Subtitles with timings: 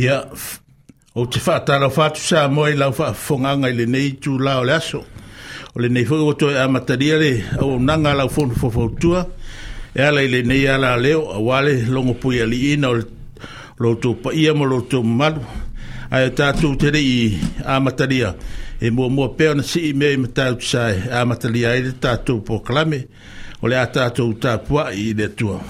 [0.00, 0.14] Ia,
[1.18, 4.72] o te whātara o whātu sā moe lau whāfonganga i le nei tū lao le
[4.78, 5.02] aso.
[5.74, 9.24] O le nei whu o toi e a mataria le o nanga lau whonu whawhautua.
[9.96, 13.00] E ala i le nei ala leo a wale longo pui ali ina o
[13.80, 15.42] loutou paia mo loutou malu.
[16.10, 17.34] Ai o tātou te rei
[17.66, 18.32] a mataria.
[18.80, 21.84] E mua mua peo na si i mea i matau sā e a mataria i
[21.90, 23.02] le tātou po kalame.
[23.60, 25.60] O le a tātou tāpua i le tuao.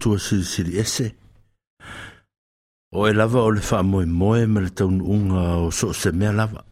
[0.00, 1.06] tua siri siri ese.
[2.92, 6.10] O e lava o le wha moe moe ma le taun unga o so se
[6.18, 6.62] mea lava.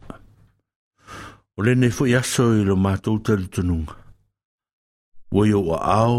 [1.57, 3.95] O le nei fwoi aso i lo mātou tali tununga.
[5.37, 6.19] O i o a ao,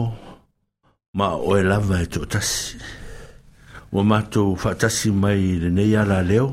[1.17, 2.77] ma o e lava e tō tasi.
[3.91, 6.51] O mātou whatasi mai i le nei ala leo,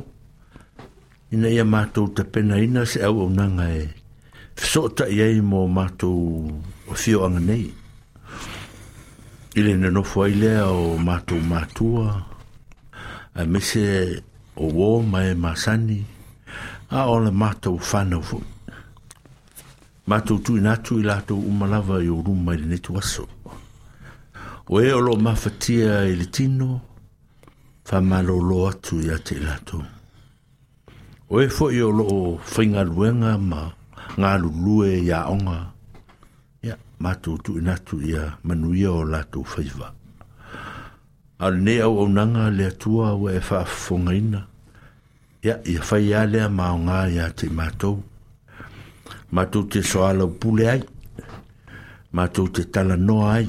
[1.36, 3.84] ina ia mātou te pena ina se au au nanga e.
[4.56, 6.62] Fisota i ei mō mātou o fio anga nei.
[6.86, 7.66] Fisota i ei mō mātou o fio anga nei.
[9.58, 12.20] i le nanofo ai lea o matou matua
[13.34, 14.20] a mese
[14.54, 16.04] o wō mai masani
[16.92, 18.38] a o le matou whanau fo
[20.10, 23.24] matou tu natu i latou to i yo rum i le netu aso
[24.68, 26.80] o e o lo mafatia i le tino
[27.88, 29.82] whamalolo atu i te i latou
[31.32, 33.62] o e fo yo o lo luenga ma
[34.20, 35.60] ngā lulue ya onga
[37.02, 39.92] matu tu inatu ia manuia o latu faiva.
[41.38, 44.12] Al ne au au nanga le atua au e wha fonga
[45.44, 48.02] Ia, ia fai a lea maonga ia te matou.
[49.30, 50.82] Matu te soala upule ai.
[52.12, 53.48] Matu te tala noa ai.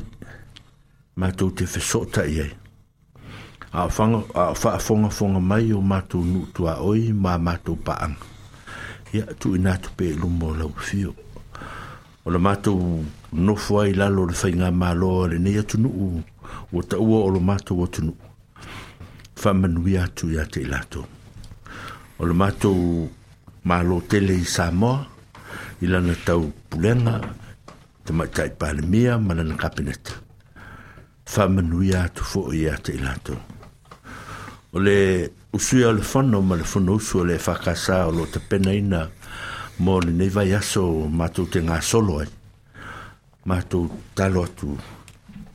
[1.15, 2.43] Matu te fesota ia.
[3.71, 8.19] A wha fonga fonga mai o matu nutua oi ma matu paanga.
[9.13, 11.15] Ia tu inatu pe lumo lau fio.
[12.25, 13.03] O la matu
[13.33, 16.21] no foa i lalo le fai ngā mālo a le nei atu nuu
[16.71, 18.29] o ta ua o lo mato o atu nuu
[19.35, 21.03] fa manui atu i ate i lato
[22.19, 22.71] o lo mato
[23.67, 25.03] mālo tele i Samoa
[25.83, 27.19] i lana tau pulenga
[28.07, 30.15] te mai tai pāle mia ma lana kapineta
[31.27, 33.35] fa manui atu fo i ate i lato
[34.71, 38.25] o le usui o le fono ma le fono usu o le whakasa o lo
[38.25, 39.03] te pena ina
[39.83, 42.36] mo le nei vai aso mato te ngā solo ai
[43.47, 44.75] matou talo atu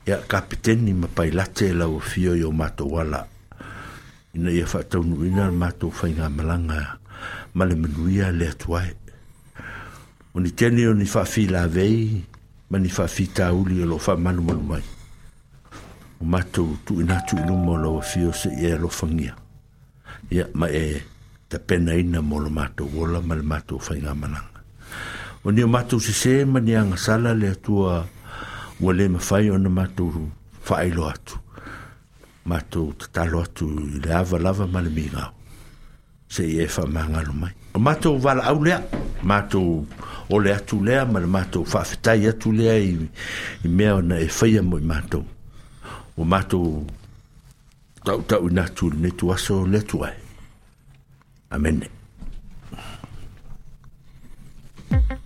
[0.09, 3.21] ia kapiteni ma pailate e lauafio i o matou ala
[4.35, 6.97] ina ia faataunuuina le matou faigamalaga
[7.55, 8.91] ma le manuia le atu ae
[10.35, 12.25] o ni tene o ni faafilavei
[12.73, 14.85] ma ni faafitauli o loo faamalumalu mai
[16.17, 17.17] o matou tuuina
[17.49, 19.33] luma o lauafio seʻi e alofagia
[20.35, 20.97] ia ma e
[21.53, 24.52] tapenaina mo lo matou ola ma le matou faiga malaga
[25.45, 28.07] o ni matu se se mani anga sala le atua
[28.81, 30.05] ua le mawhai ona matu
[30.69, 31.37] whaelo atu
[32.51, 35.33] matu tatalo atu i le ava lava ma le mingau
[36.33, 38.77] se i e whamangalo mai o matu wala au lea
[39.31, 39.63] matu
[40.33, 42.93] o le atu lea ma le matu whaafetai atu lea i,
[43.65, 45.21] i mea ona e whaia mo i matu
[46.17, 46.61] o matu
[48.05, 50.15] tau tau natu ne tu aso le tuai
[51.57, 51.79] amen
[54.93, 55.19] Thank you.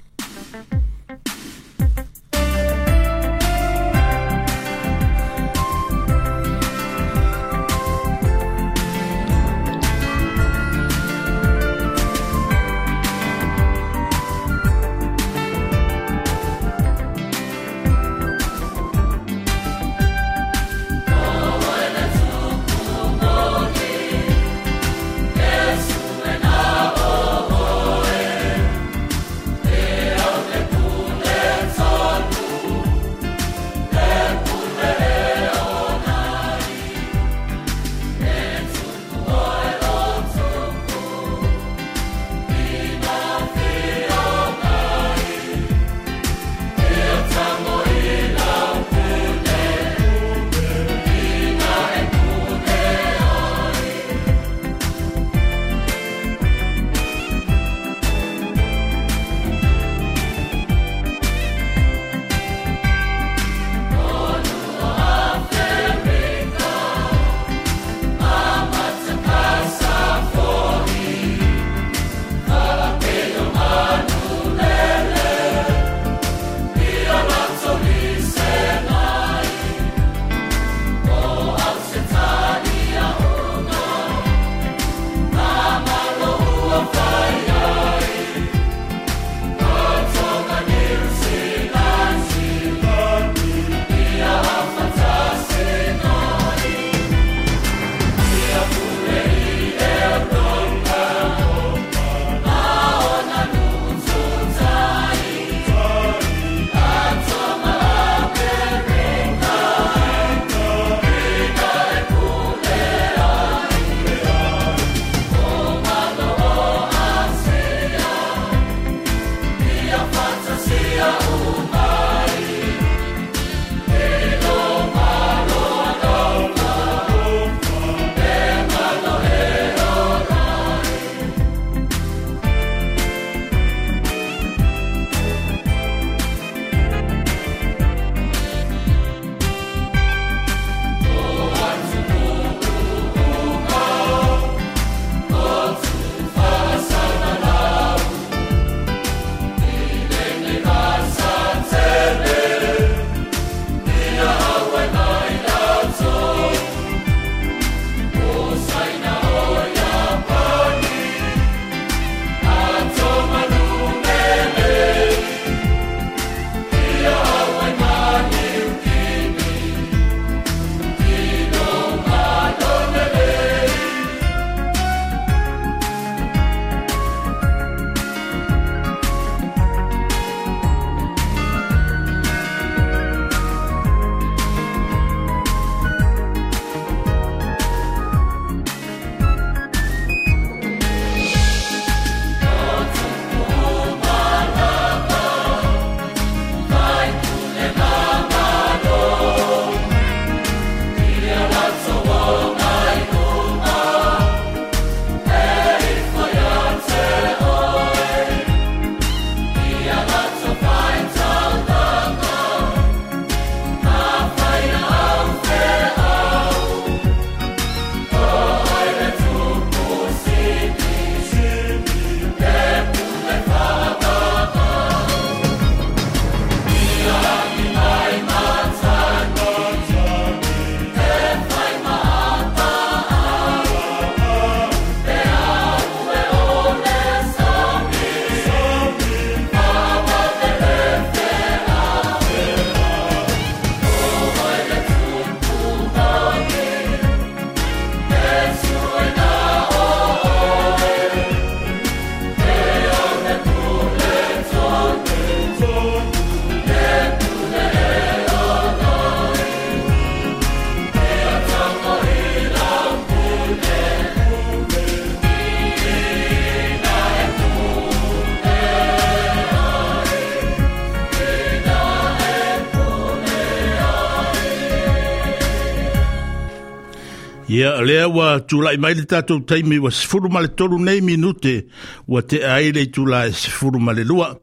[277.83, 281.67] lea wa tulai mai le tatou taimi ua sefulu ma tolu nei minute
[282.09, 284.37] ua te ai le itula e sefulu ma le lua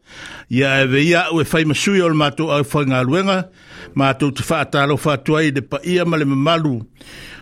[0.50, 3.50] ia e veia au e faimasui o le matou au faigaluega
[3.96, 6.76] matou te faatalofa atu ai le paia ma le mamalu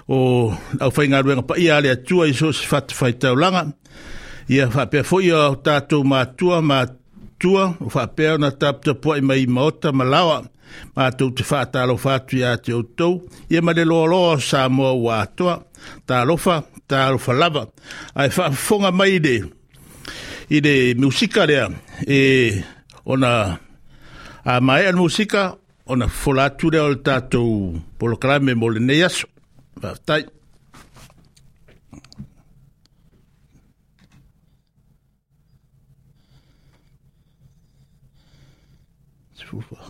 [0.08, 3.66] o au faigaluega paia a le atua i so se faatafaitaulaga
[4.48, 10.04] ia faapea foʻi o tatou matua matua fa faapea ona taputapuaʻi mai i maota ma
[10.04, 10.44] lawa
[10.98, 13.20] mātou te whātalo whātu i a te outou,
[13.52, 15.58] i marelo alo sa moa wā toa,
[16.08, 16.60] fa alofa,
[16.90, 17.66] tā alofa lava,
[18.16, 19.38] ai whaafonga mai de,
[20.52, 21.48] i de musica
[22.08, 22.64] e
[23.06, 23.34] ona
[24.44, 25.50] a mai an musika,
[25.92, 29.28] ona folatu rea o le tātou polokrame mo le nei aso,
[29.82, 30.24] whaftai.
[39.52, 39.90] Fufa.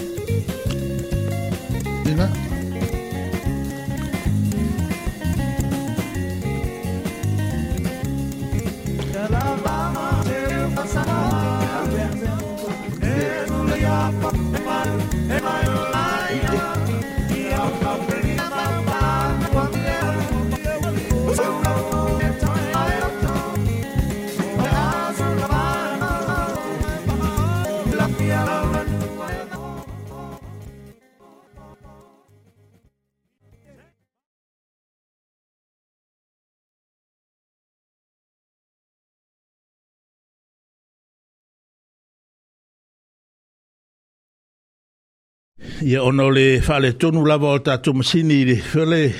[45.83, 49.13] ia ona o le faaletonu lava o tatou masini i le whale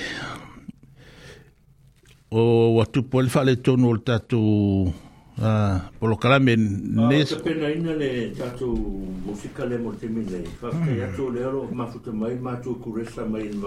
[2.29, 4.93] o watupo le faaletonu o le tatou
[5.41, 6.29] Ah, polo le
[8.37, 8.75] tatou
[9.25, 10.43] mosika le mo te mine.
[10.61, 11.01] Hmm.
[11.07, 13.63] atu le aro mafuta mai, matua kuresa mai in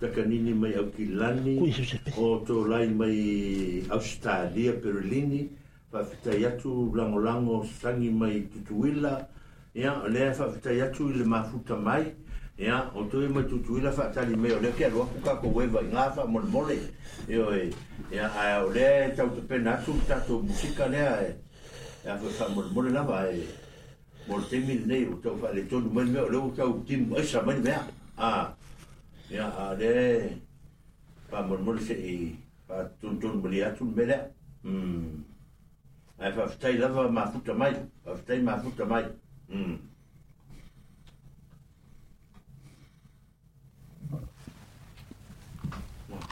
[0.00, 1.74] takanini mai aukilani
[2.18, 5.48] o tolai mai Australia, Perulini,
[5.92, 9.28] faafitai atu lagolago sangi mai tutuila,
[9.74, 12.14] ia o lea faafetai atu i le mafuta mai
[12.56, 16.78] ia o toe maitutui la faatali mea o lea ke aloaku kakou e vaigā faamolemole
[17.28, 17.60] ioe
[18.12, 21.28] ia ae o lea e tautapena atu tatou musika lea e
[22.12, 23.42] afoe faamolemole lava e
[24.28, 27.42] mo le taimi lenei o tau faaletonu mai mea o lea ou tau timu aisa
[27.46, 27.82] mai mea
[28.16, 28.28] a
[29.30, 30.30] ia a lea
[31.30, 32.14] faamolemole seʻi
[32.68, 34.22] faatonutonu ma lia atu leme lea
[36.22, 39.04] ae faafetai lava mafuta mai faafetai mafuta mai
[39.54, 39.80] うん。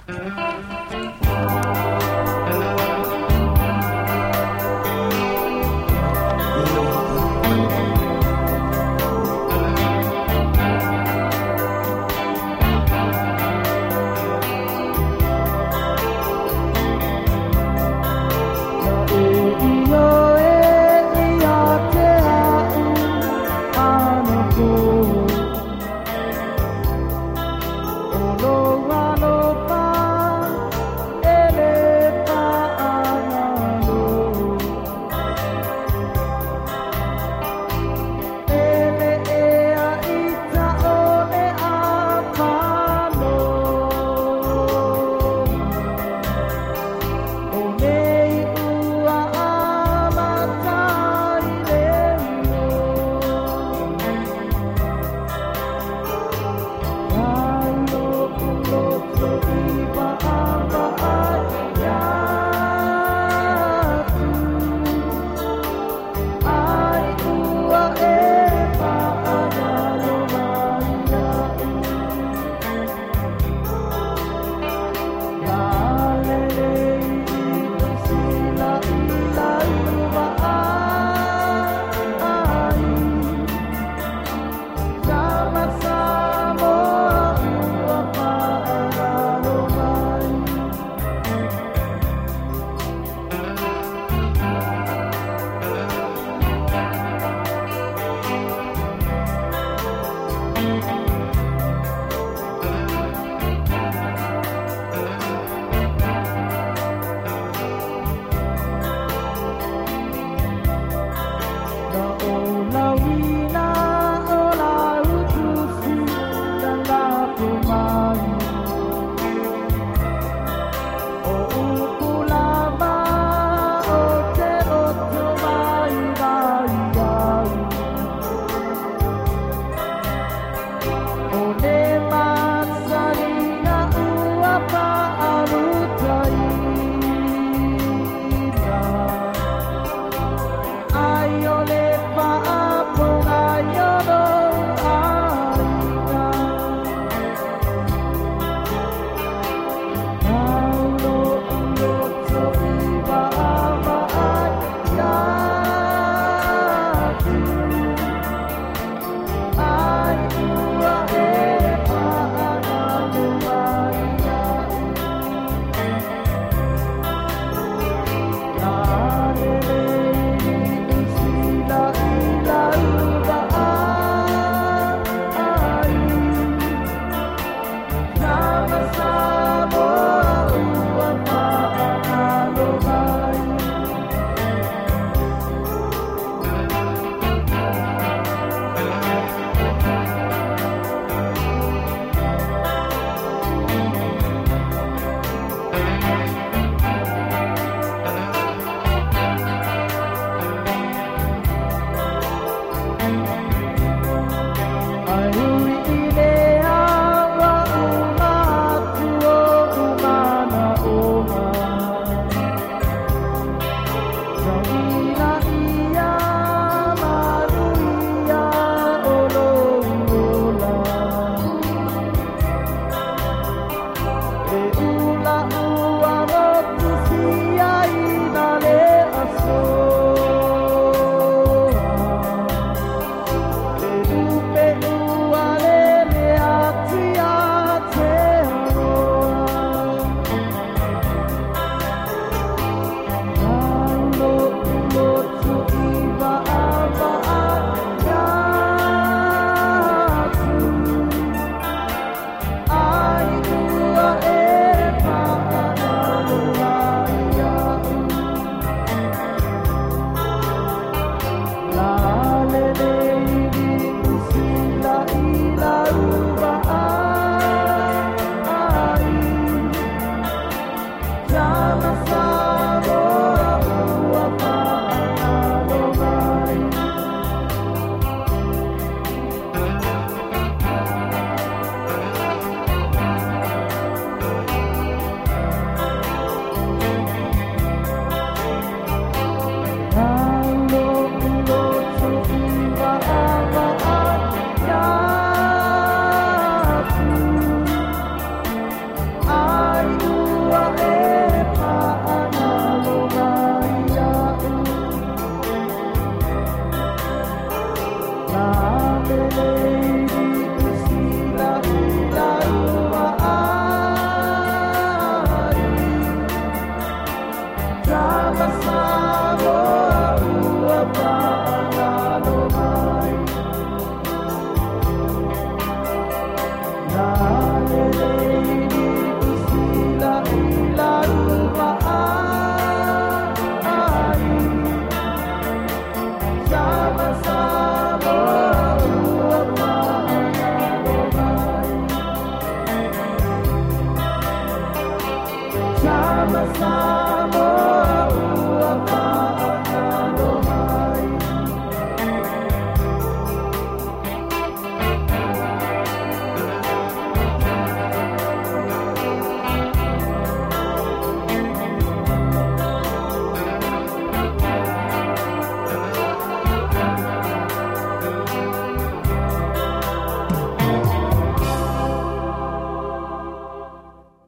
[0.09, 0.13] う
[2.79, 2.82] ん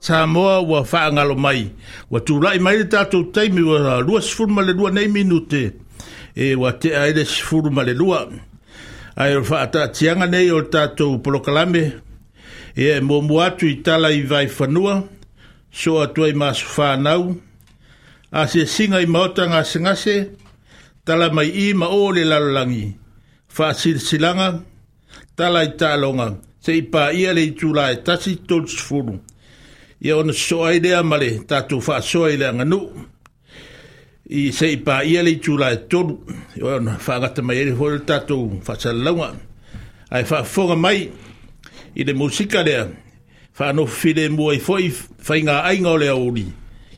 [0.05, 1.73] sa moa ua whaangalo mai.
[2.13, 5.63] Ua tūlai mai le tātou teimi ua lua sifuru ma le lua nei minute.
[6.37, 8.27] E wa te ai sifuru ma le lua.
[9.17, 11.85] Ai o whaata tianga nei o tātou polokalame.
[12.77, 14.99] E e mō muatu i tala i vai whanua.
[15.73, 17.39] So atua i māsu whānau.
[18.31, 20.19] A se singa i maota ngā singase.
[21.05, 22.25] Tala mai i ma o le
[23.49, 24.61] fa Wha silanga.
[25.37, 26.29] Tala i tālonga.
[26.61, 29.17] Se i pā ia le i tūlai tasi tōtus furu.
[29.17, 29.33] Tāla
[30.05, 32.81] ia ona soa i lea ma le tatou faasoa i le aganu
[34.25, 36.15] i seʻi paia le itula e tolu
[36.75, 39.29] ona faagata mai ai foi le tatou faasalalauga
[40.15, 41.09] ae faafofoga mai
[41.97, 42.97] i le musika lea no
[43.59, 44.93] faanofo filemua i foʻi
[45.27, 46.47] faigaaiga o le auli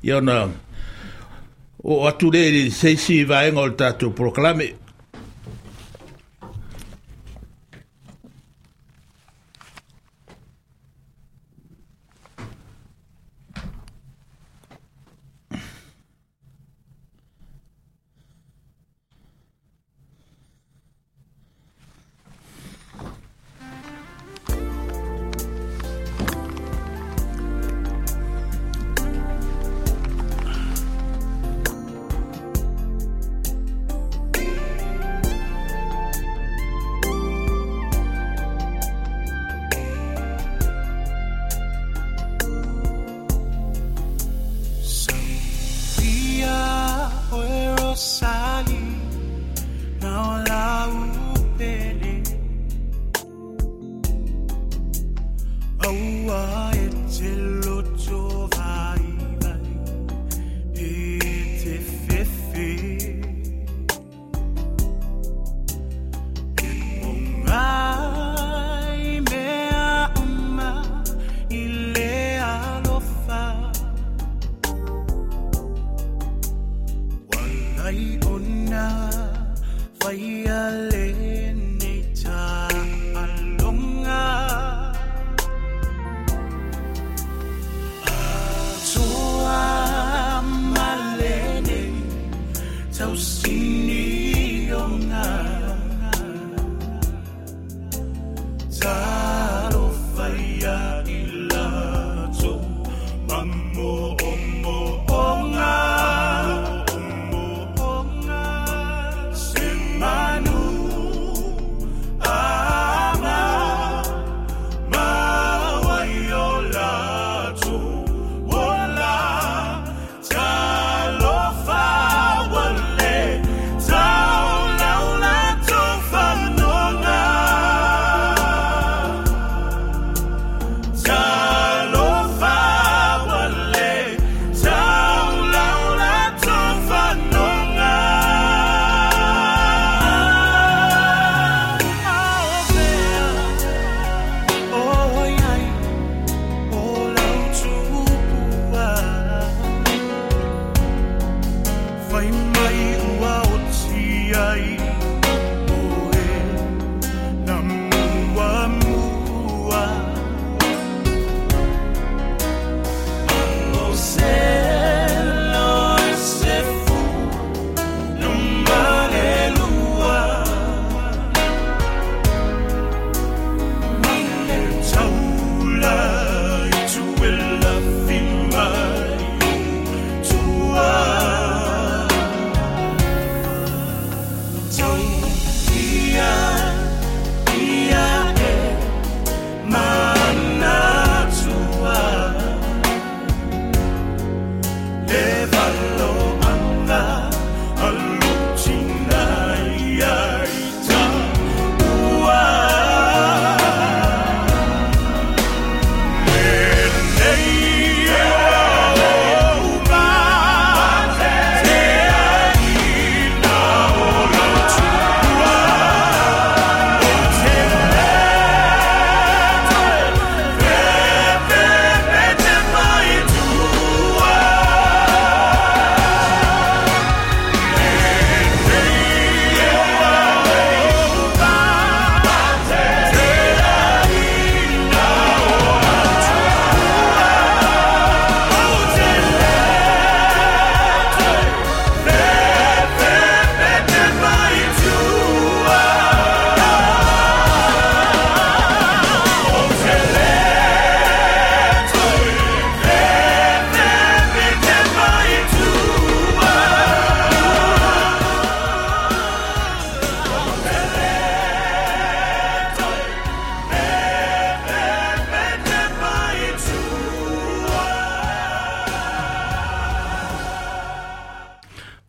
[0.03, 0.37] ia ona
[1.87, 4.73] o atu lē i le seisi vaega o le tatou proklame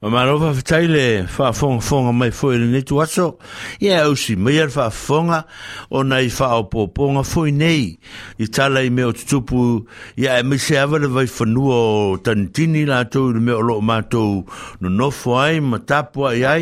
[0.07, 3.37] Ma ma rofa fatai le wha fonga fonga mai fwoi le netu aso.
[3.81, 5.45] Ia yeah, ausi, ma wha fonga
[5.91, 7.99] o nei wha o ponga fwoi nei.
[8.39, 9.83] I tala i meo tutupu,
[10.15, 11.75] ia yeah, e mese awa vai whanua
[12.13, 14.45] o tantini la tau le meo loo mātou
[14.79, 16.61] no nofo ai, ma tapu ai ai.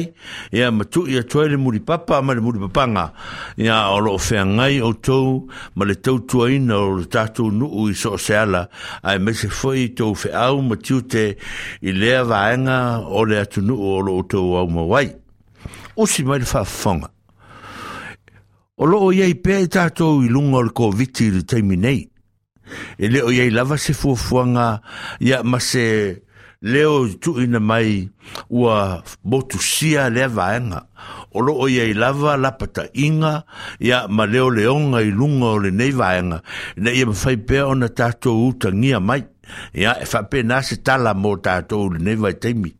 [0.51, 3.11] Ia yeah, ma tu ia tuai le muri papa, ma le muri papanga.
[3.57, 5.43] Ia o loo whea ngai o tau,
[5.75, 8.65] ma le tau tua ina o le tātou nuu i so seala.
[9.03, 11.35] Ai mese fwoi tau whea au ma tiute
[11.85, 15.07] i lea vaenga o le le atu nu o lo to wa mo wai
[15.99, 17.01] o si mai fa fong
[18.77, 22.01] o lo o ye pe ta to i lung o ko viti le te nei
[22.97, 24.79] e le o ye lava se fu fuanga
[25.19, 25.85] ya ma se
[26.71, 28.07] leo tu ina mai
[28.49, 30.79] ua botu sia le vaenga.
[31.35, 33.43] O lo o iei lava lapata inga
[33.79, 36.41] ia ma leo leonga i lunga o le nei vaenga.
[36.81, 39.27] Na ia mawhai pēo na tātou uta ngia mai
[39.73, 39.97] ia
[40.33, 42.71] e na se tala mo tatou lenei vaitaimi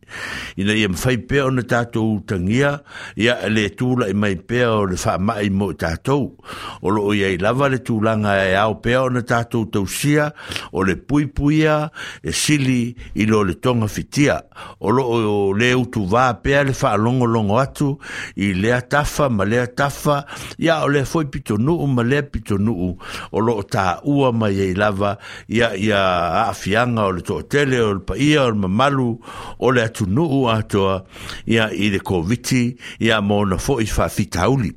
[0.56, 2.80] ina ia mafai pea ona tatou tagia
[3.16, 6.36] ia e lē tulaʻi mai pea o le faamaʻi mo i tatou
[6.82, 10.32] o loo iai lava le tulaga e ao pea ona tatou tausia
[10.72, 11.90] o le puipuia
[12.22, 14.40] e sili i lo le toga fitia
[14.80, 17.96] o loo lē utuvā pea le faalogologo atu
[18.36, 20.24] i le tafa ma le tafa
[20.58, 22.88] ya o le foi pitonu o ma le pitonu o
[23.38, 25.14] lo loo taʻua mai ai lava
[25.48, 29.08] ya ya fianga o le to tele o le paia o le mamalu
[29.60, 30.94] o le atunuu atoa
[31.52, 32.62] ia i le koviti
[33.00, 34.70] ia mo na foʻi faafitauli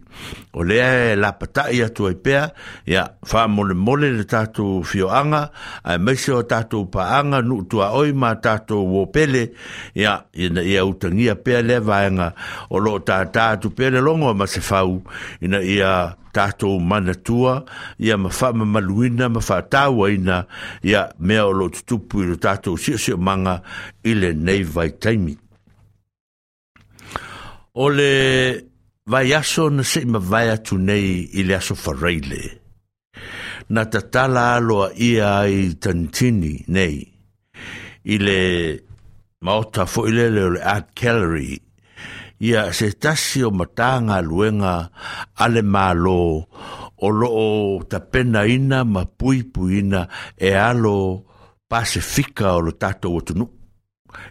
[0.54, 2.50] o lea e la patai atu ai pea
[2.86, 5.52] ia wha mole mole le tatou fioanga
[5.84, 9.52] a meise o tatou paanga nu tua oi ma tatou wopele
[9.96, 12.34] ia ina ia utangia pea lea vaenga
[12.70, 15.02] o lo ta tatou pea le longo ma masifau,
[15.42, 17.64] ina ia tatou manatua
[18.00, 20.46] ia ma wha ma maluina ma wha tāua ina
[20.84, 23.62] ia mea o lo tutupu ilo tatou siosio manga
[24.04, 25.38] ile nei vai taimi
[27.80, 27.86] o
[29.12, 32.42] vai aso na se ima vai atu nei i le aso whareile.
[33.74, 36.98] Na ta tala aloa ia ai tantini nei,
[38.06, 38.42] i le
[39.46, 40.26] maota fo i le
[40.74, 41.54] art gallery,
[42.48, 44.76] ia se tasi o matanga luenga
[45.44, 46.22] ale malo
[47.00, 50.02] o loo tapena ina ma pui pui ina
[50.38, 51.00] e alo
[51.70, 53.46] pasifika o lo tato o tunu,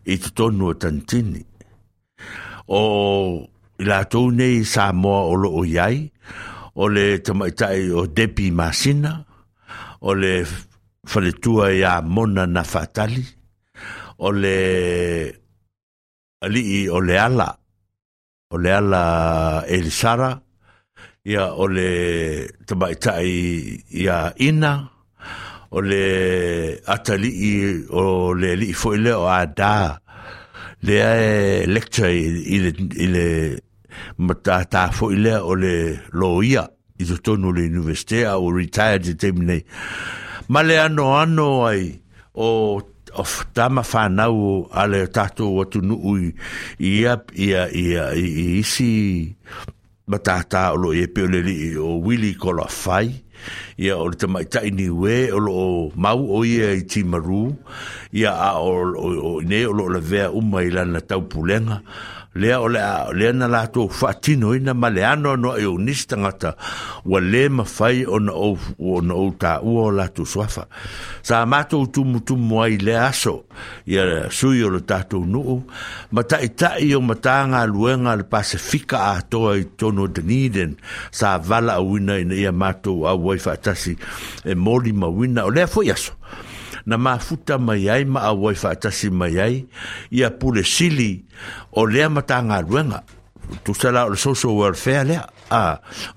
[0.07, 1.41] i tutonu o tantini.
[2.79, 2.83] O
[3.79, 6.11] la tou nei sa moa o loo iai,
[6.75, 9.25] o le tamaitai o depi masina,
[10.03, 10.45] o le
[11.09, 13.25] faletua i a mona na fatali,
[14.19, 14.59] o le
[16.45, 17.49] alii o le ala,
[18.53, 19.05] o le ala
[19.67, 20.31] elisara
[21.29, 21.89] ia o le
[22.67, 23.31] tamaitai
[24.03, 24.73] i a ina,
[25.71, 26.03] o le
[26.87, 29.97] atalii o le alii foile o a daa,
[30.87, 33.27] le e lecture i le, i le
[34.25, 35.77] ma ta ta fo o le
[36.21, 36.63] loia
[37.01, 39.59] i to tonu le universite a o retired te te mine
[40.53, 41.85] ma le ano ano ai
[42.49, 42.79] o
[43.23, 44.37] of tama fa nau
[44.81, 46.25] ale tato watu tu nu ui
[46.89, 47.13] ia
[47.45, 48.93] ia ia i isi
[50.11, 53.09] ma ta ta o lo e le li o willy kola fai
[53.83, 55.55] ia o te mai tai ni we o lo
[56.05, 57.45] mau o ia i ti maru
[58.21, 58.73] ia a o
[59.49, 63.49] ne o lo le vea umai lana tau pulenga ia lea o lea lea na
[63.49, 66.51] latou faatino ina ma le ano anoa e unisi tagata
[67.11, 70.65] ua lē mafai ona ou ona ou taʻua o latou soafa
[71.27, 73.35] sa matou tumutumu ai le aso
[73.87, 75.59] ia sui o le tatou nuu
[76.15, 80.77] ma taʻitaʻi o matagaluega a le pasifika atoa i tono duniden
[81.11, 83.95] sa vala valaauina ina ia matou au ai faatasi
[84.47, 86.13] e moli mauina o lea foʻi aso
[86.89, 89.55] na mafuta mai ai ma awai faatasi mai ai
[90.19, 91.11] ia pule sili
[91.81, 93.05] o lea matagaluega
[93.65, 95.21] tusala o le social welfare lea
[95.53, 95.63] a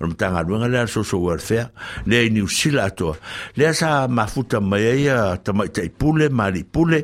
[0.04, 1.64] le matagaluega lea le social welfare
[2.08, 3.14] lea i niusila atoa
[3.56, 6.28] lea sa mafuta mai ai a tamaitaʻipule
[6.74, 6.98] pule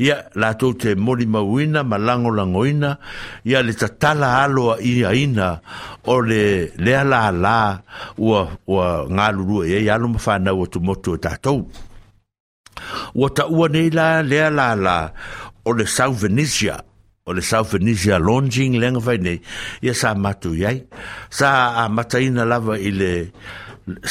[0.00, 2.90] ia latou te molimauina ma lagolagoina
[3.44, 5.46] ia le tatala alo aʻiaina
[6.12, 7.58] o le lea lalā
[8.18, 11.68] ua ua galulua i ai alo ma fanau atumotu e tatou
[13.14, 15.08] Ua taua nei la lea la
[15.64, 16.80] o le South Venezia
[17.26, 19.40] o le South Venezia launching lenga vai nei
[19.84, 20.78] ia sa matu iai
[21.38, 21.48] sa
[21.82, 23.12] a mataina lava i le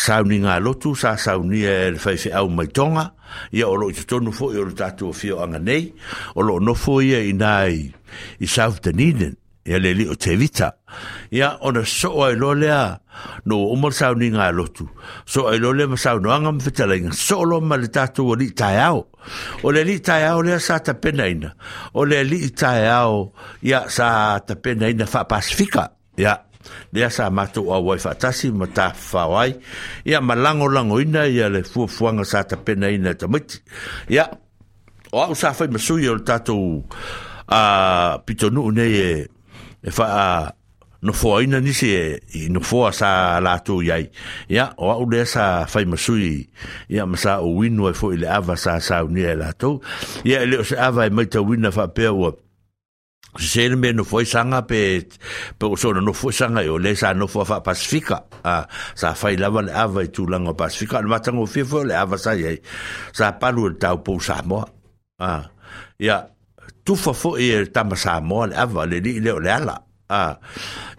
[0.04, 3.06] sauni lotu sa saunia e le whaife au mai tonga
[3.58, 5.10] ia o loo i totonu foʻi o le tatou
[5.42, 5.84] o nei
[6.38, 7.76] o loo nofo ia i nai
[8.44, 9.34] i South Dunedin
[9.70, 10.70] ia le li o te vita.
[11.30, 12.98] Ia ona soa i lo lea à?
[13.46, 14.88] no umar sau ni ngā lotu.
[15.30, 17.14] Soa i lo lea masau no anga mwhetala inga.
[17.14, 19.06] Soa lo ma le tātou o li tai au.
[19.62, 21.52] O le li tai au lea sā ta pena ina.
[21.94, 23.30] O le li tai au
[23.62, 24.10] ia sā
[24.42, 25.86] ta pena ina wha pasifika.
[26.18, 26.34] Ia
[26.96, 29.52] lea sa mātou a wai whatasi ma tā whawai.
[30.10, 33.62] Ia ma lango lango ina ia le fuafuanga sā ta pena ina tamiti.
[34.10, 34.26] Ia
[35.14, 36.80] o au sā whai masui o le tātou
[37.50, 37.64] a
[38.26, 39.12] pitonu nei e
[39.82, 40.54] e fa
[41.02, 44.10] no fo ina ni se i no fo sa la tu yai
[44.52, 46.50] ya o au de sa fai masui
[46.92, 49.80] ya masa o winu e fo ile ava sa sa ni e la tu
[50.24, 51.40] e ya ile se ava e mai ta
[51.72, 52.36] fa pe o
[53.40, 55.08] se me no foi sanga pe
[55.58, 58.68] pe o so no foi sanga yo e le sa no foi fa pacifica a
[58.96, 62.60] sa fai lava le ava tu langa pacifica no matango fifo le ava sa ye
[63.14, 64.60] sa palu tau po sa mo
[65.24, 65.48] ah
[65.96, 66.28] ya
[66.90, 69.76] tufa fo e tama sa mo le ava le li le le ala
[70.10, 70.22] a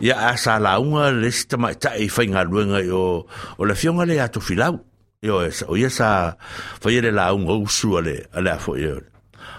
[0.07, 3.27] ia a sa la unga le sistema ta e fainga luenga o
[3.59, 4.75] o la fionga le atu filau
[5.27, 6.09] yo esa o esa
[6.81, 8.95] foi le la unga usu ale ala fo yo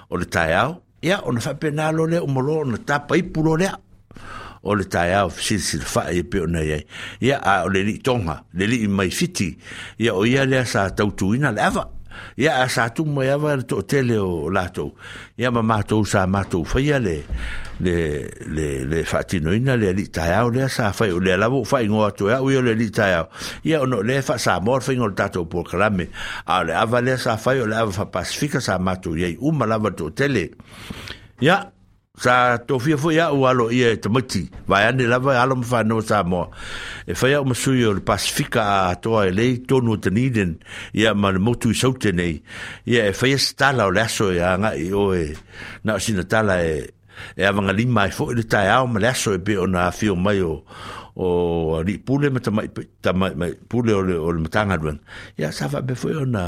[0.08, 0.72] o le taiao
[1.08, 3.68] ia ona fa penalo le o molo na tapa i pulo le
[4.68, 6.80] o le tai au sil sil fa e pe ona ia
[7.28, 9.50] ia a o le li tonga le li mai fiti
[10.04, 11.86] ia o ia le sa tautuina le ava
[12.36, 14.96] ia a sa tu mo ia var to tele o lato
[15.38, 17.24] ia ma mato sa mato faia le
[17.80, 17.98] le
[18.48, 21.64] le le fati no ina le li taia o le sa fai o le lavo
[21.64, 23.28] fai ngo e ato ia o le li taia
[23.64, 26.10] ia no le fa sa mor fai ngol tato por krame
[26.46, 29.52] a le ava le sa fai o le ava fa pacifica sa mato ia u
[29.52, 30.52] ma lava to tele
[31.40, 31.72] ia
[32.12, 36.46] sa tofia foi au alo ia e tamati vae ane lava e ala mafanoa samoa
[37.08, 40.52] e fai au masui o le pasifika atoa e lei tonu o taniden
[41.00, 42.34] ia ma le motu i saute nei
[42.92, 45.22] ia e fai ese tala o le aso e agaʻi oe
[45.88, 46.92] na o sina tala e
[47.40, 50.66] e avagalima e foʻi le taeao ma le aso e pe ona afio mai o
[51.16, 51.26] o
[51.80, 54.02] alii pule ma tamaʻi pule o
[54.34, 55.00] le matagaluega
[55.40, 56.44] ia sa faapea foʻi ona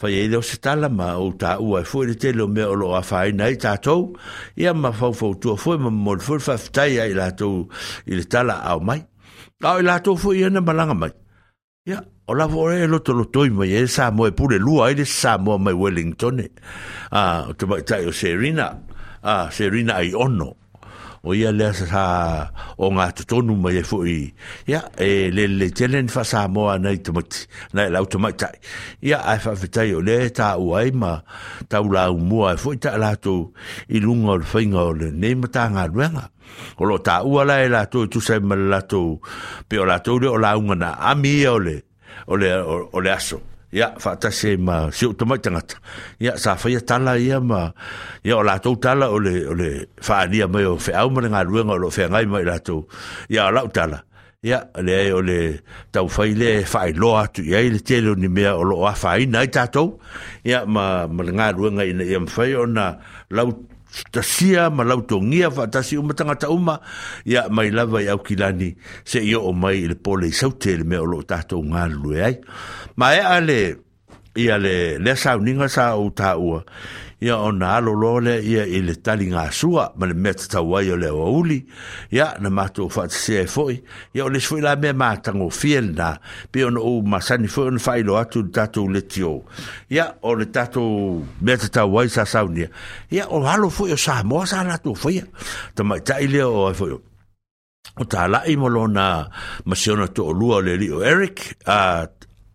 [0.00, 2.74] fai e leo se tala ma o ta ua e fuere te leo mea o
[2.78, 4.12] loa fai nai tātou,
[4.54, 7.64] ia ma fau fau tua fuere ma mori fuere fai i lātou
[8.06, 9.02] i le tala au mai.
[9.66, 11.10] Au i lātou fuere i ana malanga mai.
[11.90, 11.98] Ia,
[12.30, 15.00] o la vore e loto lo toi mai e sa mo e pure lua e
[15.02, 16.48] le sa mo mai Wellington e.
[17.10, 18.70] Ah, o mai tai o Serena,
[19.26, 20.54] ah, Serena ai ono.
[21.24, 22.04] o ia lea sa
[22.78, 24.34] o ngā totonu mai e fui
[24.70, 28.54] ia e le le tele ni whasa moa nei tamati nei lau tamaitai
[29.02, 31.18] ia ai whawhetai o le tā uai ma
[31.68, 33.52] tau lau mua e fui ta lato
[33.90, 36.28] i lunga o le whainga o le nei mata ngā ruenga
[36.78, 39.18] o lo tā ua lai e lato i tusai ma lato
[39.68, 41.76] pe o lato le o launga na ami o le
[42.28, 42.62] ole, le,
[42.92, 43.40] o aso
[43.74, 45.76] ia faatase ma siutamai tagata
[46.20, 47.68] ia sa faia tala ia ma
[48.24, 51.76] ia o latou tala o le o le faaalia mai o feʻau ma le galuega
[51.76, 52.88] o loo feagai ma i latou
[53.28, 54.00] ia o laʻu tala
[54.40, 55.60] ia leai o le
[55.92, 60.00] taufai le faailoa atu i ai le tele oni mea o loo afāina ai tatou
[60.48, 62.96] ia ma ma le galuega ina ia mafai ona
[63.30, 63.52] lau
[64.12, 66.78] tasia malau tongia fa tasi o matangata uma
[67.24, 68.74] ia mai lava ia kilani
[69.04, 71.86] se io o mai le pole saute le me o lo tato ngā
[72.28, 72.36] ai
[73.00, 73.60] ma e ale
[74.38, 76.62] ia le le sauninga sa o tāua
[77.18, 80.76] ia o nā alolo le ia i le tali ngā sua ma le mea tatau
[80.78, 81.56] ai o le o uli
[82.14, 83.80] ia na mātou whaatese e foi
[84.14, 86.12] ia o le sfoi la mea mātango fia le nā
[86.54, 89.32] pe ono o masani foi ono whailo atu le tātou le tio
[89.90, 92.70] ia o le tātou mea tatau ai sa saunia
[93.10, 95.18] ia o halo foi o sa sa nātou foi
[95.74, 95.98] tamai
[96.30, 99.24] lea o ai foi o tā lai lona
[99.66, 102.06] masiona to o le li o Eric a uh,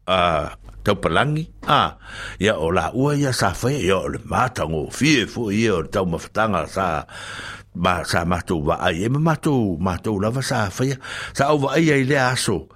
[0.08, 1.96] uh, tau palangi a
[2.44, 5.82] ia o la ua ia sa fe ia o le matango fie fu ia o
[5.88, 7.08] tau mawhatanga sa
[7.76, 11.00] ma sa mātou wa ai e mātou mātou lava sa fe
[11.32, 12.68] sa au wa ai ai le aso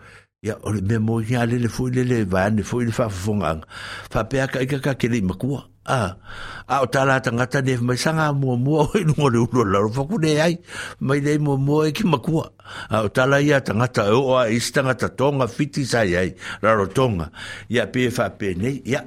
[0.42, 3.12] ia o le mea mo ia le le fu le le vane fu le fa
[3.12, 3.68] fufongang
[4.12, 8.56] fa pēa ka ika ka kere makua a o tala tangata ne mai sanga mo
[8.58, 10.60] mo o i no le ulo la fa kune ai
[11.00, 12.52] mai le mo mo e ki makua
[12.92, 16.30] a o tala ia tangata e o a e istanga ta tonga fiti sai ai
[16.62, 17.32] raro tonga
[17.72, 19.02] ia pe fa e pe ne ia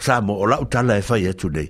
[0.00, 1.68] sa mo o la o tala e fa ia tu nei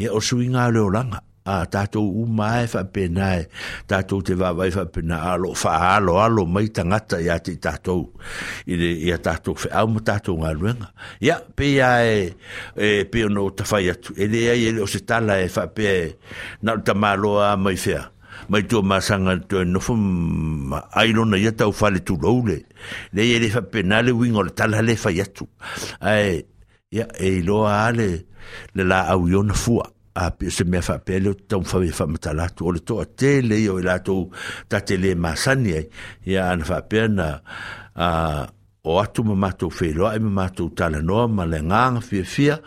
[0.00, 3.40] ia o suinga le langa a ah, tato u mai fa e penai
[3.88, 7.52] tato te va vai fa pena alo fa alo alo mai tanga ta ya ti
[7.64, 7.96] tato
[8.66, 10.50] i de ya tato fe au tato nga
[11.26, 12.20] ya pe ya e,
[12.86, 15.64] e pe no ta fa ya e de ya e o se tala e fa
[15.76, 15.86] pe
[16.64, 18.02] na ta malo a mai fea
[18.50, 19.92] mai tu ma sanga tu no fu
[21.00, 22.56] ai no ya ta fa le tu loule
[23.14, 25.44] de ya le fa pena le wing o tala le fa ya tu
[26.96, 28.08] ya e lo ale
[28.74, 29.54] le la au yo na
[30.14, 34.28] ape se mea faapea le tau fai faamatalatu o le toʻatē lei o i latou
[34.68, 35.86] tatelē masani ai
[36.26, 37.26] ia ana faapea na
[38.84, 42.58] o atu ma matou feiloaʻi ma matou talanoa ma le agaga fiafia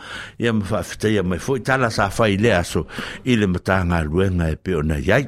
[0.42, 2.88] ia ma faafetaia mai foʻi tala sa fai lea aso
[3.26, 5.28] i le matagaluega e pe ona i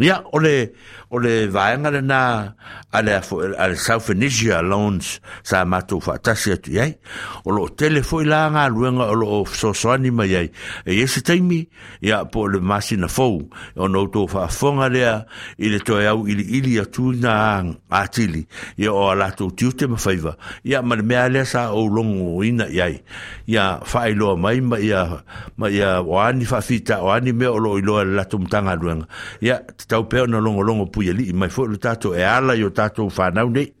[0.00, 0.72] Ia, ole,
[1.10, 2.20] ole vaenga le nā,
[2.94, 3.16] ale,
[3.58, 5.16] ale South Venetia loans,
[5.46, 6.92] sa mātou whātasi atu iai,
[7.42, 10.50] o lo tele fo la ngā luenga o lo sosoani mai iai,
[10.86, 11.64] e ese taimi,
[12.06, 13.40] ia po le masina fōu,
[13.76, 15.16] o nou tō whāfonga lea,
[15.58, 17.34] i le toi au ili ili atu nā
[17.94, 18.44] ātili,
[18.78, 22.68] ia o alatou tiute ma whaiva, ia ma le mea lea sa o longo ina
[22.70, 23.00] iai,
[23.50, 25.02] ia whaeloa mai, ma ia,
[25.58, 29.08] ma ia, oani whawhita, oani mea o lo iloa le latou mtanga luenga,
[29.42, 32.22] ia ia te tau peo na longo longo pui ali mai fo le tato e
[32.22, 33.72] ala yo tato whanau nei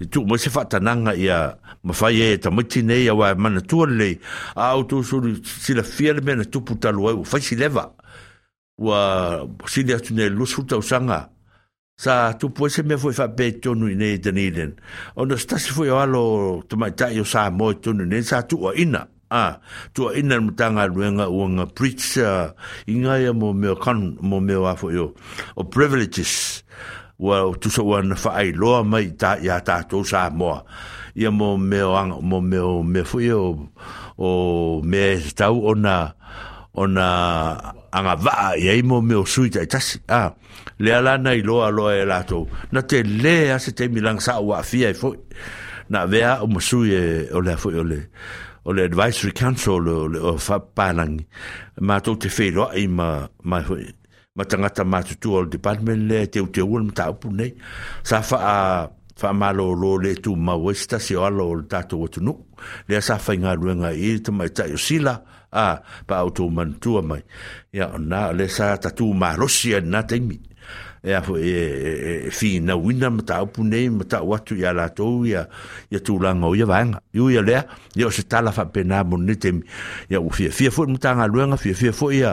[0.00, 1.38] i tu mo se fatananga ia
[1.82, 4.18] mawhai e ta miti nei a wai mana tua lei
[4.54, 7.84] a au tō suri sila fia le mena tupu talu ai o whaisi lewa
[8.78, 11.28] wa sili atu nei lusu tau sanga
[11.98, 14.74] sa tu po se me foi fa pe tonu nei tanilen
[15.16, 19.60] ona stasi foi alo tamaita yo sa mo tonu nei sa tu o ina Ah,
[19.60, 19.60] a
[19.94, 22.54] to ina mtanga ruenga uanga preacher
[22.88, 25.12] inga ya mo me kan mo me wa fo yo
[25.56, 26.64] o privileges
[27.20, 30.52] wa to so wan fa ai lo mai ta ya ta tu sa mo
[31.22, 32.56] ya mo me wa mo me
[32.92, 33.40] me fo yo
[34.28, 35.96] o me sta ona
[36.82, 37.04] ona
[37.96, 38.32] anga va
[38.64, 39.76] ya mo me sui ta ta
[40.18, 40.32] ah, a
[40.82, 42.38] le ala nai lo lo e la tu
[42.72, 45.08] na te le a se te milang sa wa fi ai e fo
[45.92, 48.00] na vea o mo sui e o le fo yo le.
[48.68, 51.16] o le advisory council o le o fa palang
[51.88, 53.06] ma to te fe lo i ma
[53.50, 53.58] ma
[54.36, 57.52] ma tanga ta ma tu o le department le te te ul ta pu nei
[58.10, 58.58] sa fa a
[59.20, 62.20] fa ma lo lo le tu ma westa si o lo o ta to tu
[62.26, 62.32] no
[62.88, 65.14] le sa fa nga lu nga i te ma ta yo sila
[65.66, 65.66] a
[66.08, 67.22] pa o to man tu mai
[67.78, 70.16] ya na le sa ta tu ma rosia na te
[71.08, 71.90] e a foi e, e,
[72.28, 75.48] e, fi na winda mata upu nei mata watu ya la to ya
[75.90, 77.58] ya tu langa ya vanga yu ya le
[77.94, 79.50] yo se tala fa pena monite
[80.12, 82.32] ya u fi fi fo mata nga luanga fi fi fo ya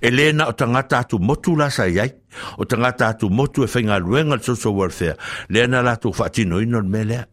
[0.00, 2.10] elena tanga ta tu motula sa yai
[2.58, 5.16] o tangata atu motu e whainga luenga le social welfare
[5.48, 7.26] le ana lātou whaatino ino le melea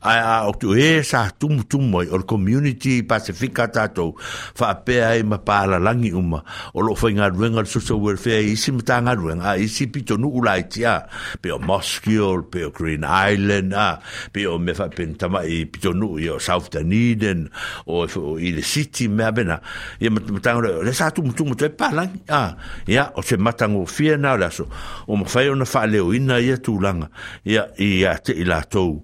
[0.00, 4.14] a a o tu e sa tumu tumu ai o le community pasifika tātou
[4.58, 6.40] whaapea e mapala langi uma
[6.74, 10.64] o lo whainga luenga le social welfare isi matanga luenga a isi pito nu ulai
[10.68, 10.98] tia
[11.42, 13.98] pe o Moscow Green Island a
[14.32, 17.48] pe me whapen tama i pito nu i o South Dunedin
[17.86, 18.06] o
[18.40, 19.60] i le city mea bena
[20.00, 22.56] i matanga le sa tumu tumu te palangi a
[22.88, 24.68] ia o se matango fia na laso
[25.06, 27.10] o ma fai ona fa leo ina ia tūlanga
[27.44, 28.94] ia i a te i lātou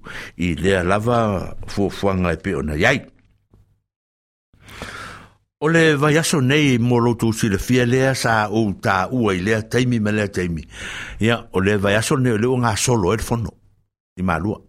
[0.41, 1.21] i lea lava
[1.69, 3.03] fuafuanga e pe ona iai
[5.65, 9.35] o le vai aso nei mō loutou si le fia lea sa o tā ua
[9.37, 10.65] i lea teimi me lea teimi
[11.21, 13.55] ia o le vai aso nei o leo ngā solo e fono
[14.17, 14.61] i mālua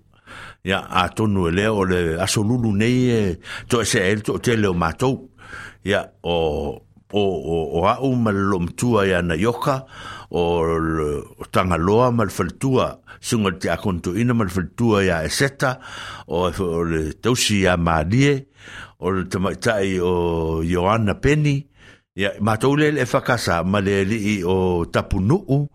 [0.66, 3.22] ia a tonu e lea o le aso lulu nei e
[3.70, 5.20] to e se e to te leo mātou
[5.86, 6.82] ia o
[7.16, 9.86] o o o a o ma lom tua ya na yoka
[10.32, 15.80] o tanga loa mal faltua sunga te akonto ina mal faltua ya eseta
[16.28, 16.49] o
[16.86, 18.47] le tausi ya marie
[18.99, 21.67] o le tamaitai o Joanna Penny
[22.15, 25.67] ya matou le le fakasa ma le li o tapunuu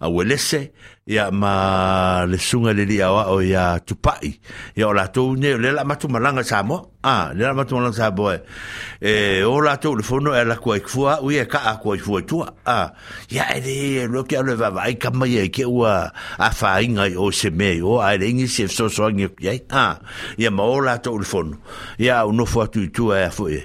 [0.00, 0.72] a welese
[1.04, 4.40] ia ma le sunga le lia wa o ia tupai
[4.72, 7.76] ia o la to ne le la matu malanga sa mo ah le la matu
[7.76, 8.40] malanga sa boe
[9.04, 11.98] e o la to le fono e la koi fua u ia ka a koi
[12.00, 12.88] fua tu ah
[13.28, 16.08] ia ele lo ke le va vai ka mai e ke wa
[16.40, 19.28] a fa inga o se me o a le ngi se so so ngi e
[19.44, 20.00] ia ah
[20.40, 21.60] ia ma o la to le fono
[22.00, 23.60] ia o no fua tu tu e fo e,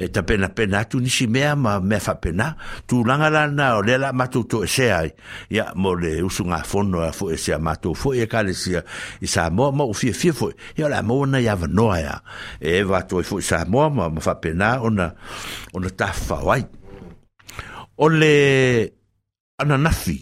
[0.00, 2.56] e ta pena pena tu ni si me ma me fa pena
[2.88, 5.12] tu langa la na o le la matu to se ai
[5.52, 8.84] ia mo le usunga fo telefono a foi se amato foi e kale sia
[9.20, 12.20] i sa mo mo fi fi foi e la mo na ia no ia
[12.60, 15.06] e va to foi sa mo ma fa pena ona
[15.76, 16.62] ona ta fa wai
[18.04, 18.34] ole
[19.62, 20.16] ana nafi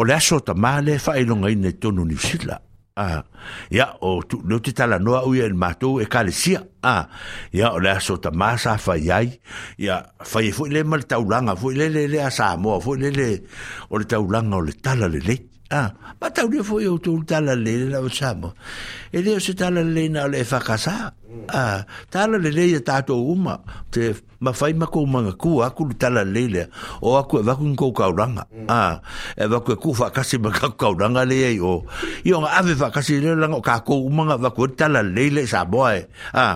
[0.00, 2.56] ole aso ta male fa ilonga ine tonu ni sila
[2.98, 3.22] ah
[3.70, 7.06] ya o oh, tu no te tala no au el mato e calcia ah
[7.54, 9.22] ya o la so ta masa fa ya
[9.78, 12.94] ya e fa i fu le mal taulanga fu le le le sa mo fu
[12.98, 13.42] le le
[13.94, 15.36] o le taulanga o le tala le le
[15.70, 18.54] ah ma tau le fu o tu tala le le sa mo
[19.14, 21.14] e le o se tala le na le fa e casa
[21.50, 23.60] a ah, tala le le ta to uma
[23.90, 26.62] te ma fai ma ko manga ku aku tala le le
[27.02, 27.54] o aku va e mm.
[27.54, 28.82] ah, e e ku ko ka ranga a
[29.38, 31.84] e va ku ku fa kasi ma ka ka ranga le o
[32.26, 35.44] io nga ave fa kasi le langa ka ko manga va ku tala le le
[35.46, 36.00] sa boy
[36.34, 36.54] a ah,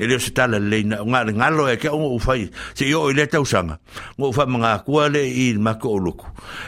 [0.00, 2.46] e le se tala le na nga nga lo e ke o fai
[2.78, 3.76] se io le tau sanga
[4.16, 6.12] ngo fa manga ku le i ma ko lu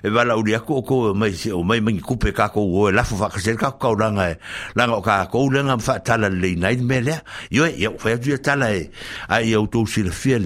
[0.04, 2.50] e va la u ya ko ko mai se o mai mangi ku pe ka
[2.52, 4.34] ko o la fa kasi ka ka ranga
[4.76, 7.14] langa ka ko le nga fa tala le na i me le
[7.50, 8.88] Yo e o whea tia tala e,
[9.28, 10.38] a i au tau sila fia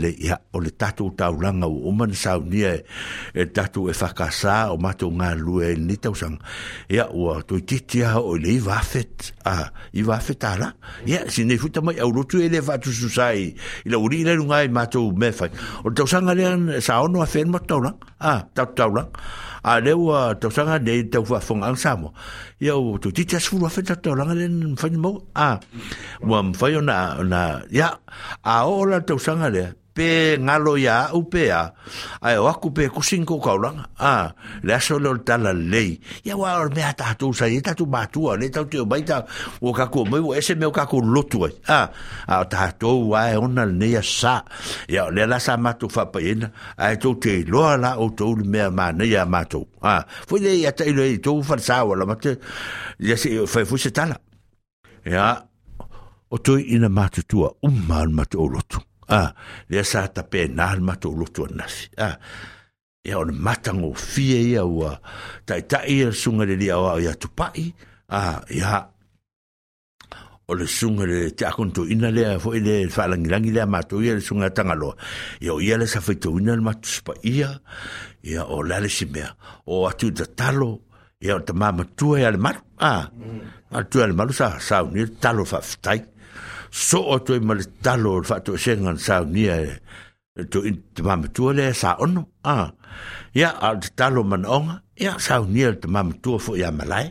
[0.53, 2.85] o le tatou taulanga o oman saunia e,
[3.35, 6.39] e tatou e whakasā o matou ngā lua e ni tausanga.
[6.89, 10.73] Ia o a toi titia o le i wafet, a i wafet ala.
[11.07, 13.53] Ia, sinei futa mai au rotu e le vatu susai,
[13.85, 15.51] i la uri i le runga e matou me whai.
[15.85, 19.25] O tausanga le an sa ono a whenma taulanga, a tau taulanga.
[19.63, 22.13] a le wa to sanga de te wa fonga ansamo
[22.61, 25.49] ia o tu ti tes fulu afeta to langa len fai mo a
[26.31, 26.97] wa mfai na
[27.31, 27.41] na
[27.79, 27.89] ya
[28.43, 29.65] a ola to sanga le
[29.95, 31.71] pe ngalo ya upe ya
[32.21, 34.33] ai o aku pe kusin ko kaula a
[34.65, 38.33] le so lo tala lei ya wa or me ata tu sa ita tu batu
[38.41, 39.27] le ta tu baita
[39.61, 41.81] o ka ko mo ese me o ka ko lotu ai a
[42.27, 44.41] a ta to wa ona le ya sa
[44.89, 48.33] ya le la sa matu fa pa ina ai to te lo la o to
[48.53, 49.95] me ma ne ya matu a
[50.29, 52.33] fo le ya ta ile to fa sa wa la mate
[52.99, 54.17] ya se fa fu se tala
[55.05, 55.27] ya
[56.33, 58.81] o to ina matu tua umma matu lotu
[59.15, 59.33] Ah, a
[59.69, 61.67] le sa ta pe na ma to lo to na
[61.99, 62.09] a
[63.05, 64.91] e ah, on matango fie ia ua
[65.47, 67.65] tai tai e sunga le lia wau ia tupai
[68.09, 68.75] a ah, ia
[70.51, 74.15] o le sunga le te akonto ina lea fo i le whalangilangi lea mātou ia
[74.17, 74.95] le sunga tangaloa
[75.45, 77.51] ia o ia le sawhaito ina le mātou spa ia
[78.31, 79.29] ia o lale si mea
[79.73, 80.71] o atu da talo
[81.21, 83.77] ia o te māmatua ia e le maru a mm.
[83.81, 86.01] atua e le maru sa sa unir e talo whaftai
[86.73, 89.55] so o toi ma le talo o whato sengan sao nia
[90.37, 92.73] e to in te mamatua le sa ono ah.
[93.41, 97.07] ia a te talo man onga ia sao nia le te mamatua fo ia malai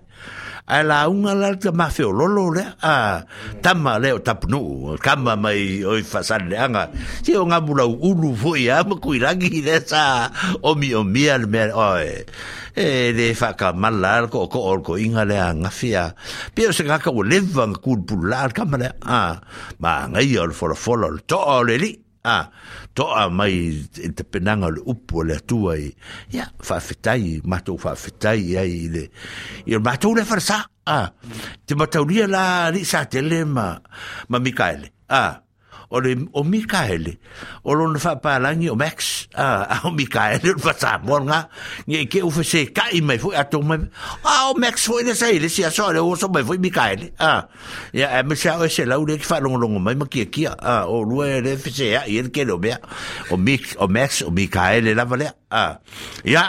[0.72, 3.20] ala unga la ta mafeo lolo le a
[3.62, 6.84] tama leo tapnu kama mai oi fasan le anga
[7.24, 10.32] si o ngabula ulu foi a ma kuiragi le sa
[10.68, 12.08] o mi o mi al mer oi
[12.72, 16.04] e le fa ka malar ko ko or ko inga le anga fia
[16.56, 19.24] pe se ka ko levan kul pulal kama le a
[19.84, 21.00] ma ngai or for for
[21.32, 21.92] to le li
[22.24, 22.46] a ah,
[22.94, 23.82] toa mai
[24.16, 25.90] te penanga le upu le atua i
[26.38, 29.04] ia whaafetai matou whaafetai ia i le
[29.70, 30.66] i matou le wharasa a
[30.98, 31.08] ah,
[31.66, 32.44] te matauria la
[32.74, 33.68] ri sa tele ma
[34.32, 35.34] ma Mikaele a ah,
[35.92, 37.14] o le o Mikaele
[37.64, 39.44] o lo fa palangi o Max a
[39.76, 41.50] ah, o Mikaele o fa tamonga
[41.88, 42.66] ni ke o fa se
[42.98, 43.82] i mai foi ato mai a
[44.26, 47.12] ah, o Max foi le sei le se so le o so mai foi Mikaele
[47.20, 47.42] a ah,
[47.94, 50.26] ya a me sa o se la u le fa longo lo mai ma ki
[50.34, 52.72] ki a o lu le fa se ya i ke lo be
[53.32, 55.76] o Mix o Max o Mikaele la vale a
[56.24, 56.44] ya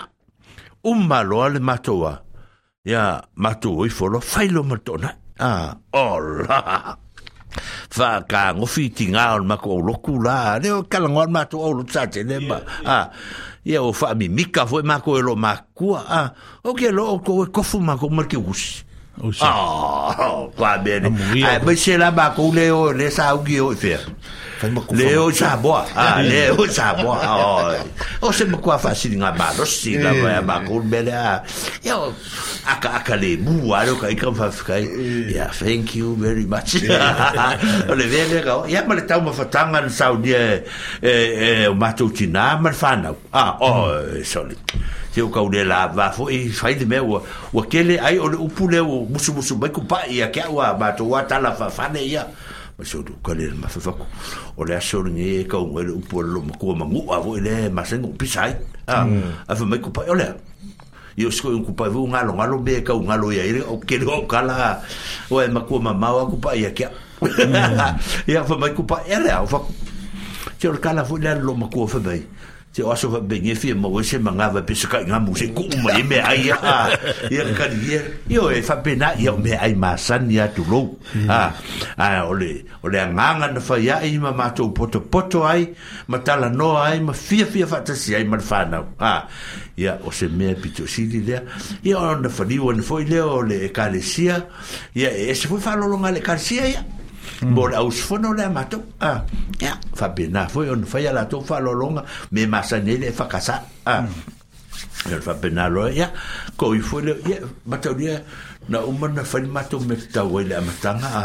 [0.86, 2.14] umma lo le matoa
[2.86, 5.10] ya matou i lo failo matona
[5.42, 5.68] a ah,
[5.98, 6.98] ola
[7.90, 11.42] fa ka ngo fiti nga on ma ko loku la le o kala ngo ma
[11.50, 13.12] to o tsa te le ma a
[13.64, 16.20] ia o fa mi mika foi e ma ko e lo ma a
[16.64, 18.84] o ke lo ko e ko fu ma ko ma ke us
[19.44, 21.12] Ah, kwa bene.
[21.46, 23.98] Ai, bă, ce la bacule o le sau ghiu, fie
[24.90, 27.18] leo sa boa a leo sa boa
[28.22, 31.42] o se mo kwa fasi nga ba si la ba ba ko bele a
[31.82, 32.14] yo
[32.66, 34.84] aka aka le bu a lo kai fa kai
[35.34, 36.78] ya thank you very much
[37.88, 40.62] o le vele ga ya ma le tau ma fatanga na saudi e
[41.02, 43.90] e o matu tina ma fana ah o
[44.22, 44.58] solid
[45.12, 47.18] te o le la va fo i fai de meu o
[47.60, 51.22] aquele ai o upule o musu musu mai kupa ia ke wa ba to wa
[51.26, 52.26] tala fa fa ne ia
[52.82, 53.94] o se o kare ma fa só.
[54.58, 57.36] o le aso ni e ka o le un polo ma ko ma ngua vo
[57.36, 58.54] e le ma se ngu pisai
[58.90, 59.46] mm.
[59.48, 60.28] a fa me ko pa o le
[61.20, 63.62] io sko un ku pa vo un alo alo be ka un alo ya ire
[63.62, 64.82] o ke lo kala
[65.30, 66.88] o e ma ko ma ma wa ku pa ya ke
[68.26, 71.86] ya fa me ko pa ere o fa o kala vo le lo ma ko
[72.72, 76.02] se ʻo aso faapege fia mau a se magava e pesekaʻigamu se kuu ma e
[76.08, 76.42] meaʻai
[77.30, 78.00] ia lekaliia
[78.32, 84.32] ia o e faapenaʻi a o meaʻai masani atulou o le agaga na faiaʻi ma
[84.32, 85.68] matou potopoto ai
[86.08, 88.84] ma talanoa ai ma fiafia faatasi ai ma le fanau
[89.76, 91.44] ia o se mea e pitoʻasili lea
[91.84, 94.48] ia ona faliu ana foʻi lea o le ekalesia
[94.96, 96.80] ia e ese foi faalolōga a le ekalesia ia
[97.46, 99.24] mo le ausofono o le amatou a
[99.60, 103.94] ia faapena foi ona fai a latou faalologa me masani ai le e fakasā a
[105.10, 106.10] ia le faapena loa ia
[106.56, 108.22] koui foi le ia mataulia
[108.68, 111.24] na uma na fai matou me tatau ai le amataga a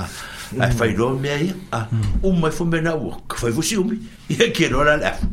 [0.59, 1.87] ai fai lo me ai a
[2.23, 3.97] uma foi mena ua ka fai fosi umi
[4.29, 5.27] ia ke loa la le afu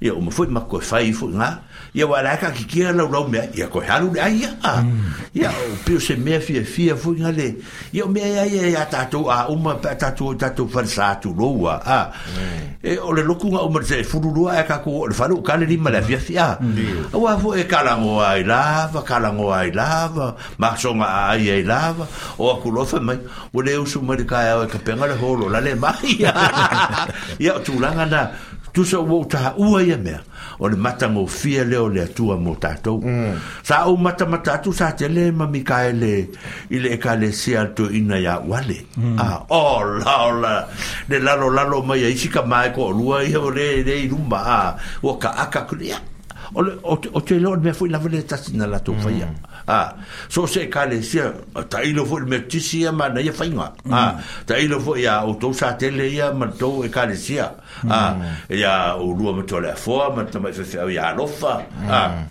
[0.00, 1.62] ia uma foi makoe fai foi ga
[1.96, 4.84] ia ua alae kaakikia laulau mea ia koe halu le ai aa
[5.34, 5.76] ia mm.
[5.84, 7.54] pio se mea fiafia foi gale
[7.92, 12.66] ia o mea iai iā tatou auma pe a tatou tatou falesātulou a a mm.
[12.84, 15.70] e o le lokuga uma le fululua e kako o le falu ka le mm.
[15.72, 16.50] e lima le afiafi a
[17.16, 20.26] aua foi e kalago ai lava kalago ai lava
[20.60, 22.04] masoga aai ai lava
[22.36, 23.16] o akulofa mai
[23.56, 26.12] ua lē usu mai le kaeao e kapega le holo la le mai
[27.44, 28.20] ia o tulaga na
[28.76, 30.20] tusa ua utaha ua ia mea
[30.60, 33.40] o le matagofia lea o le atua mo tatou mm.
[33.64, 36.12] sa ou matamata atu sa te lē ma mikaele
[36.70, 38.78] i le ekalesia alitoina iaʻu ale
[39.24, 40.54] a olaola
[41.08, 44.70] le lalolalo mai aisi kamae koʻolua ia o lē i iluma a ah,
[45.02, 45.96] ua kaaka kuleia
[46.54, 49.18] o le o te lo me foi la vele tasi na la tofa mm.
[49.18, 49.28] ya
[49.66, 49.94] ah
[50.28, 51.32] so se kale sia
[51.68, 53.92] ta ilo foi me tisi ya mana ya fainga mm.
[53.92, 57.14] ah ta ilo foi ya o to sa te le ya ma to e kale
[57.16, 57.50] sia
[57.88, 58.14] ah
[58.48, 59.00] ya mm.
[59.02, 62.24] o lu me to le fo ma ta ma se ya lofa ah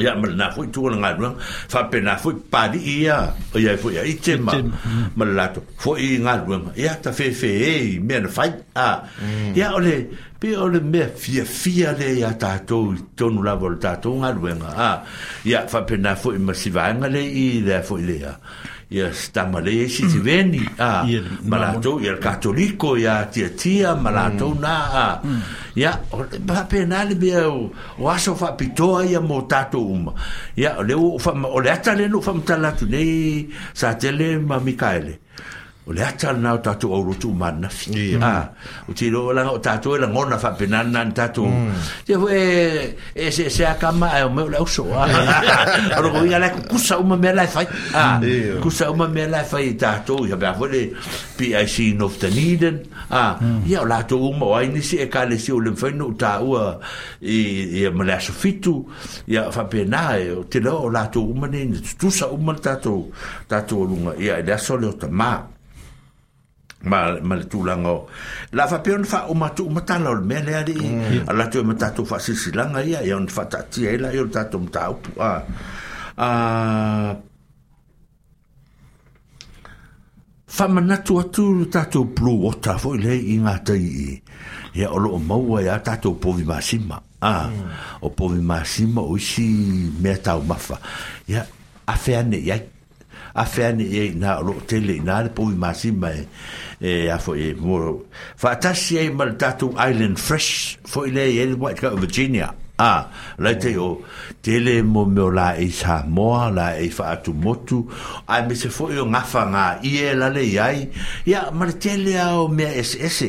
[0.00, 1.36] ya mal na foi tu nga rung
[1.72, 3.16] fa pe na foi pa di ya
[3.64, 4.52] ya foi ya ite ma
[5.18, 7.76] mal la to foi nga rung ya ta fe fe e
[8.06, 8.50] me na fai
[8.88, 8.90] a
[9.60, 9.76] ya mm.
[9.78, 9.96] ole
[10.40, 12.78] pe ole me fia fia le ya ta to
[13.18, 14.92] to nu la volta to nga rung a
[15.52, 18.32] ya fa pe na foi ma si va nga le i le foi le ya
[18.90, 20.82] ia stamale e si ti veni mm.
[20.82, 21.06] a ah,
[21.46, 24.58] malato ia katoliko ia tia tia malato mm.
[24.58, 25.14] na a ah.
[25.22, 25.42] mm.
[25.78, 25.90] ia
[26.42, 27.70] pa penale le o
[28.10, 30.12] aso fa pitoa ia mo um uma
[30.58, 33.46] ia o le o fa o le ata le no fa mtalatu nei
[33.78, 35.22] sa tele ma mikaele
[35.90, 36.54] o le atalana ah, e mm.
[36.54, 38.50] e e o tatou aulotuu mananafi a
[38.88, 41.50] o tilo laga o tatou e lagona faapenana ni tatou
[42.06, 45.08] te foe e seesea kamaʻe o mea o le ausoa
[45.96, 46.52] alogoiga lae
[47.00, 48.20] uma mea lae fai a
[48.62, 50.96] kusa uma mea lae fai ah, e tatou ia pea foe le
[51.36, 51.54] pic
[51.98, 52.78] noftaniden
[53.10, 53.66] a ah, mm.
[53.66, 56.78] ia o latou uma o ai nisi e kalesi o le mafai nou taua
[57.20, 58.86] ia ma le asofitu
[59.26, 63.10] ia faapena e o te lea o latou uma nei ne tutusa uma le tatou
[63.48, 65.58] tatou aluga ia e le aso le o tamā
[66.82, 67.96] ma ma le tūlanga o.
[68.56, 70.88] La fa peon fa o matu matala o le mea lea li, a
[71.32, 71.36] mm.
[71.36, 74.96] la tue matatu fa sisilanga ia, ia on fa tatia ila, ia on tatu mtau.
[75.20, 75.30] A,
[76.16, 76.30] a,
[80.46, 84.08] fa manatu atu tatu plu o tafo ile i ngata i,
[84.80, 87.00] ia o loo maua ia tatu povi masima.
[87.20, 87.80] A, mm.
[88.00, 89.48] o povi masima o isi
[90.00, 90.80] mea tau mafa.
[91.28, 91.44] Ia,
[91.86, 92.62] a fea ne iai.
[93.34, 96.26] a fane e na lo tele na le pui masi mai
[96.80, 98.02] e a fo e mo
[98.36, 103.06] fa tasi e mal tatu island fresh fo ile e le white coat virginia a
[103.38, 104.02] le te o
[104.42, 107.78] tele mo mo la e sa mo la e fa tu motu
[108.26, 110.88] a me se fo yo e ngafa nga i e la le yai
[111.26, 113.20] ya mal tele o me es es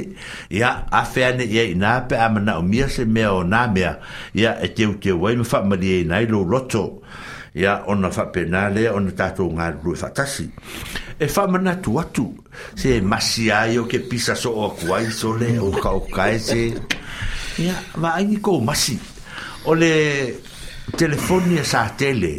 [0.49, 3.67] ya a fane e na pe a mana o mi se e me o na
[3.67, 3.87] me
[4.33, 7.01] ya e te o te wai mo fa mali e na lo roto
[7.55, 10.49] ia ona faapena lea ona tatou galulue faatasi
[11.19, 12.25] e faamanatu e atu
[12.75, 16.61] se masi ai o ke pisa so o aku ai so le o kaokae se
[17.59, 18.95] ia vaaigi kou masi
[19.65, 19.91] o le
[20.97, 22.33] telefoni e sa tele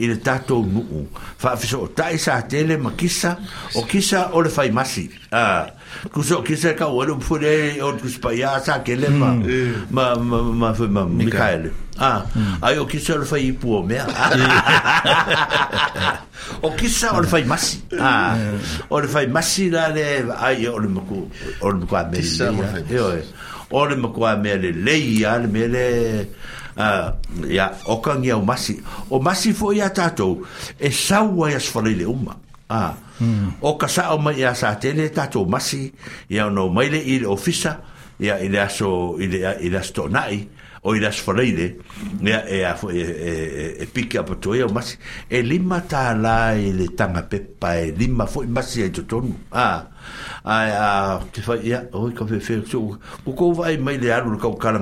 [0.00, 1.04] i le tatou nuu
[1.40, 3.36] faafesootaʻi sa tele ma kisa
[3.76, 5.66] o kisa o le faimasi uh, ah,
[6.12, 9.42] kuso kisa ka walo pure o kus ya sa kele hmm.
[9.48, 9.74] eh.
[9.90, 12.60] ma ma ma ma Mikael ah hmm.
[12.64, 14.04] ayo kisa o fai pu o mea
[16.66, 18.00] o kisa o fai masi eh.
[18.00, 18.36] ah
[18.90, 21.28] o fai masi la le ai o le mku
[21.62, 22.20] o le mku a me
[23.72, 25.86] o le mku a me le le ia le me le
[26.76, 27.08] Uh,
[27.48, 27.96] ya o
[28.44, 30.44] masi o masi fo ya tatou
[30.78, 32.36] e saua ia e sefalai le uma
[32.68, 32.96] a
[33.62, 35.92] o ka sa o mai sa te le tato masi
[36.30, 37.80] ia no mai le ile ofisa
[38.18, 40.48] ia ile aso ile ile sto nai
[40.82, 41.78] o ile aso leile
[42.26, 43.02] e a e
[43.78, 44.98] e pika po to ia masi
[45.30, 49.86] e lima ta la ile tanga pe pa e lima fo masi e totonu a
[50.44, 52.98] a te fa ia o ka fe fe so
[53.30, 54.74] ko vai mai le aru ka ka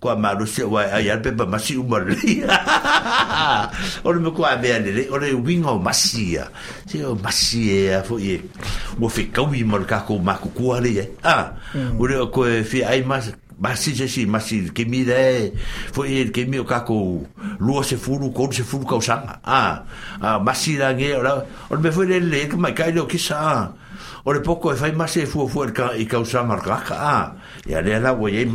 [0.00, 2.16] kua maru se wai ai alpe pa masi umari
[4.04, 6.48] ore me kua mea lele ore winga o masi a
[6.88, 8.40] se o masi e a fo e
[9.00, 11.52] o fe kawi mar ka ko maku kua le e a
[12.00, 12.22] ore mm.
[12.24, 13.28] o koe fe ai mas
[13.60, 15.52] masi se si masi ke mi re
[15.92, 17.20] fo e ke mi o ka ko
[17.60, 19.62] lua se furu ko se furu ka ah a
[20.20, 23.68] a masi la nge ora ore me fo lele ke mai kai lo kisa
[24.24, 25.72] ore poco e fai masi e fu fu e
[26.08, 27.16] ka usanga ka a
[27.68, 28.48] e ale la wo e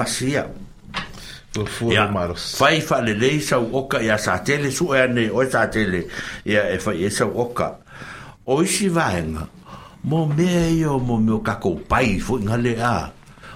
[1.88, 5.68] ya fai fa le le sa oka ya sa tele su e ne o sa
[5.72, 6.04] tele
[6.44, 7.72] ya e fa e sa oka
[8.46, 9.14] o si va
[10.04, 13.08] mo me yo mo me ka ko pai fo nga le a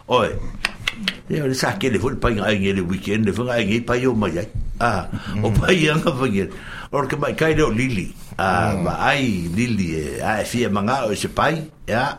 [0.08, 0.32] oi
[1.28, 3.84] e o sa ke le fo pai nga ye le weekend le fo nga ye
[3.84, 4.48] pai yo ma ya
[4.80, 5.12] a
[5.44, 5.56] o mm.
[5.60, 6.48] pai ya nga fo ye
[6.96, 9.04] or ke mai kai lo lili a ba mm.
[9.12, 12.16] ai lili e a e fie manga o se pai ya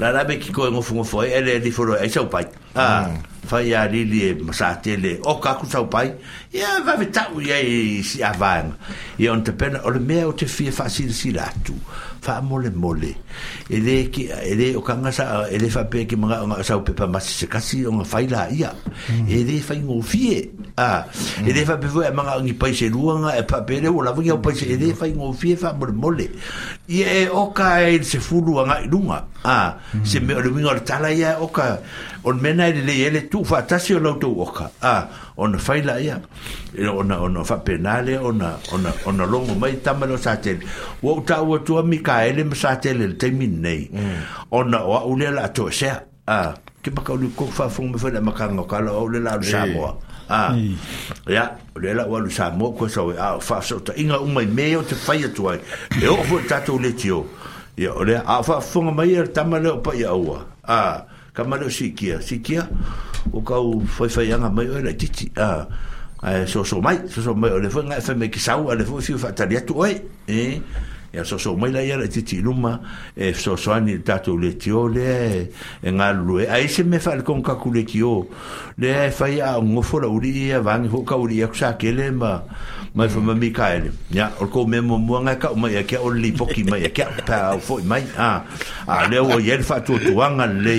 [0.00, 2.24] la rabe ki ko mo fo mo fo e le di fo lo e sa
[2.24, 3.33] pai a mm.
[3.44, 6.16] fai a lili e sa tele o kaku tau pai
[6.52, 8.72] e a vave tau ia i si avanga
[9.20, 11.76] ia on te pena o le mea o te fia fa sila sila atu
[12.24, 13.12] fa mole mole
[13.70, 16.96] ele ki ele o kanga sa ele fa pe ki manga nga sa o pe
[16.96, 18.72] pa mas se kasi on fa ia
[19.28, 20.38] ele fa ngo fie
[20.80, 21.04] a
[21.44, 23.60] ele fa pe vo e manga ni pa e e e se luanga e pa
[23.60, 26.26] pe o la vo ngo pa se ele fa ngo fie fa mole mole
[26.88, 31.12] ye o ka ele se fu luanga lunga a se me o lu ngo tala
[31.12, 31.76] ia o ka
[32.24, 34.96] on mena ele ele tu fa tasio lo tu o ka a
[35.36, 36.20] on ona faila ia
[36.94, 38.40] ona ona fa penale on
[38.72, 40.58] on ona longo mai tama no satel
[41.02, 42.22] wo ta wo tu mi ka
[42.54, 44.50] satel le te on nei mm.
[44.50, 45.90] ona wa ule la to se
[46.28, 48.92] a ke pa ka lu ko fa fo me fa la maka ngo ka la
[48.92, 50.54] ule la sa mo a
[51.26, 54.46] ya ule la wa sa mo ko so a fa so ta inga u mai
[54.46, 55.58] meo te fa ia tuai
[56.02, 57.26] e o fo ta to le tio
[57.76, 61.04] ya ole a fa fo mai tama o pa ia o a
[61.34, 62.62] ka malo sikia sikia
[63.34, 64.06] o ka u foi
[64.54, 65.66] mai o le titi a
[66.22, 68.70] ah, eh, so so mai so so mai o le foi nga fme ki sau
[68.70, 69.98] le foi fiu fatalia tu oi
[70.30, 70.62] e
[71.10, 71.24] e eh?
[71.26, 72.78] so so mai la ia le titi luma
[73.18, 74.54] e so so ani tato le
[74.94, 75.50] le
[75.82, 76.14] e nga
[76.54, 77.82] ai se me fal kon ka ku le
[79.10, 81.50] fai a un fo la uri e vangi ho ka uri e
[82.14, 82.32] ma
[82.94, 86.08] mai fa mai kaile ya or ko me mo nga ka o mai ke o
[86.14, 88.40] li poki mai ke pa o fo mai a
[88.86, 90.76] a le o yel fa tu tuanga le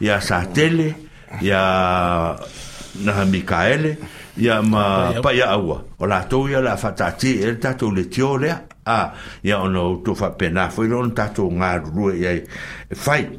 [0.00, 0.94] ya sa tele
[1.42, 1.60] ya
[3.04, 3.92] na mi kaile
[4.40, 8.08] ya ma pa ya agua o la to ya la fatati el ta to le
[8.08, 8.48] tio le
[8.88, 9.00] a
[9.44, 12.32] ya o tu fa pena fo ron ta to nga ru ya
[12.96, 13.36] fai e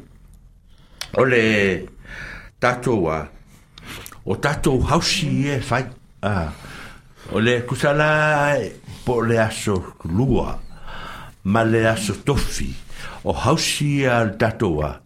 [1.18, 1.42] o le
[2.62, 3.18] ta to wa
[4.30, 5.82] o ta to hausi e fai
[6.22, 6.46] ah.
[7.30, 8.72] O le kusala e,
[9.04, 10.58] po le aso lua,
[11.44, 12.74] ma le aso tofi,
[13.24, 15.00] o hausi al tatoa,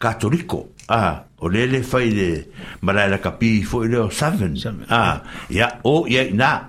[0.00, 2.46] katoliko, a, o le le fai le
[2.82, 4.56] maraila kapi, fo i leo seven,
[4.90, 6.68] a, ya, o, ya, na,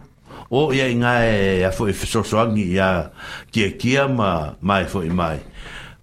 [0.52, 3.10] o, ya, nga e, a fo i fesosoangi, ya,
[3.52, 5.40] kia kia, ma, mai, e fo i mai,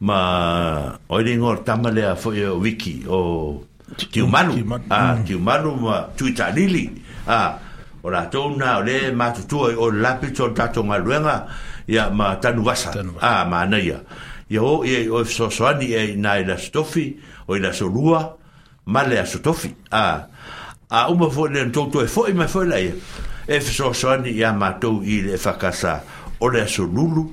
[0.01, 3.64] ma, o i ringo, tama le a fo o wiki, o,
[3.96, 4.53] Tiumanu,
[4.90, 5.24] a, mm.
[5.24, 6.90] Tiumanu, ma, tuita lili,
[7.26, 7.59] a, a,
[8.09, 11.46] o latou na o lē matutua i o le lapi so le tatou galuega
[11.86, 12.90] ia ma tanuasa
[13.20, 14.00] a manaia
[14.50, 17.11] ia o ia i oe fesoasoani ia inā i lasotofi
[17.46, 18.24] o i lasolua
[18.86, 20.20] ma le asotofi a
[20.90, 22.94] a uma foʻi le latou e foʻi mai foʻi laia
[23.46, 26.00] e fesoasoani iā matou i le e fakasa
[26.40, 27.28] o le asolulu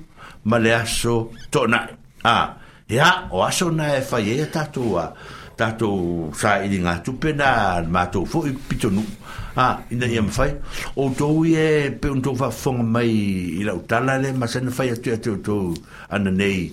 [0.52, 2.58] ma le aso toʻanaʻi a
[2.92, 5.08] ia o aso na e faiai e a tatou a
[5.56, 9.24] tatou saʻiliga tupe na matou foʻi pitonuu
[9.58, 10.54] in ina ia mawhai
[10.98, 14.90] o do ye pe un tōu whafonga mai i lau tala le ma sana whai
[14.92, 15.76] atu atu tōu
[16.12, 16.72] ana nei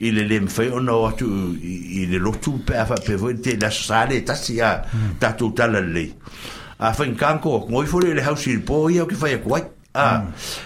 [0.00, 1.28] i le le mwhai ona o atu
[1.62, 4.76] i le lotu pe a whape voi te la sare tasi a
[5.20, 6.04] ta tala le
[6.78, 9.62] a whain kanko ngoi fore le hausi i pō o ki whai a kuai
[9.94, 10.06] a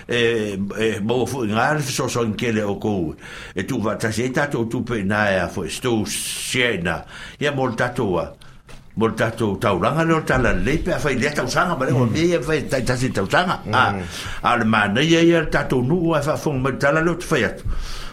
[0.09, 3.15] e e mo fu ngal so so nkele o ko
[3.55, 7.05] e tu va ta se ta tu pe na e a fo sto siena
[7.39, 8.35] ia molta tua
[8.97, 12.23] mo le tatou taulaga le o talalelei pe afai lea tausaga ma le ua mea
[12.25, 13.57] ia fai taitasi tausaga
[14.43, 17.45] a le manaia ia le tatou nuu ae faafoga ma le tala le o tafai
[17.45, 17.65] atu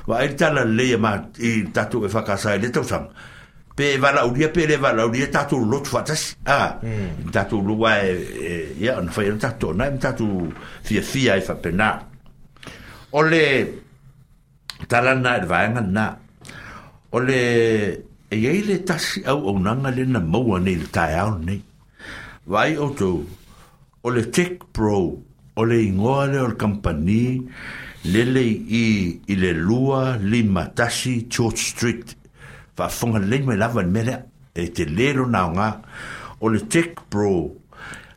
[0.07, 0.95] vaai le talalelei
[1.43, 3.11] i tatou e fakasa i le tausaga
[3.75, 6.71] pe valaulia pe le valaulia tatou lotu faatasi a
[7.35, 10.47] tatou lua e ia ona fai le tatou ona e matatou
[10.83, 11.89] fiafia e faapenā
[13.11, 13.45] o le
[14.87, 16.07] talana e le vaega lenā
[17.11, 17.43] o le
[18.31, 21.61] e ei le tasi au au nanga le na maua nei le tae au nei.
[22.45, 23.09] Vai o tō,
[24.03, 25.21] o le tech pro,
[25.55, 27.41] o le ingoa le o le kampani,
[28.05, 32.15] le le i, i le lua li matasi George Street,
[32.77, 34.15] fa funga le me lava ni mele,
[34.53, 35.69] e te lero na o ngā,
[36.41, 37.33] o le tech pro,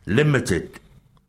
[0.05, 0.69] limited,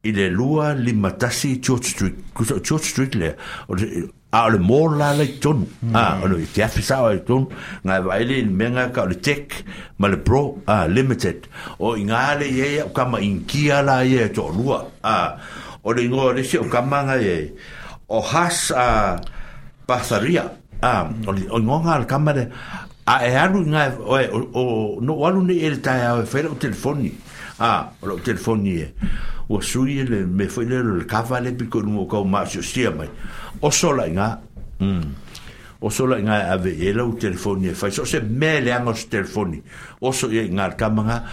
[0.04, 3.34] i le lua li matasi George Street, kusa George Street le,
[3.68, 4.04] o le,
[4.34, 5.60] a le mola le ton
[5.94, 6.46] a le hmm.
[6.54, 7.44] te afisa o ton
[7.84, 9.46] nga vai le menga ka le tek
[9.98, 11.38] ma le pro a limited
[11.78, 15.14] o inga le ye ka ma inkia la ye to lua a
[15.86, 17.36] o le ngo le se o ka nga ye
[18.08, 18.86] o has a
[19.86, 20.44] pasaria
[20.82, 20.92] a
[21.54, 22.44] o ngo nga le kamare
[23.06, 23.82] a e anu nga
[24.22, 24.26] e,
[24.60, 24.64] o
[25.04, 27.10] no walu ne ele ta ya o fer e e o telefoni
[27.60, 27.70] a
[28.14, 28.86] o telefoni e
[29.48, 32.62] ua sui e le me foi le le kava le piko nu ka ma se
[32.62, 33.08] sia mai
[33.60, 34.40] o sola nga
[34.78, 35.04] mm
[35.84, 38.90] o sola nga ave e la o telefoni e fa so se me le anga
[38.90, 39.62] o telefoni
[40.00, 41.24] o so ye nga ka manga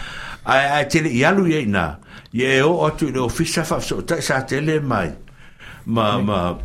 [0.44, 1.98] a a tele ya lu ye na
[2.32, 5.08] ye o o tu le ofisa fa so ta sa tele mai
[5.86, 6.56] ma ma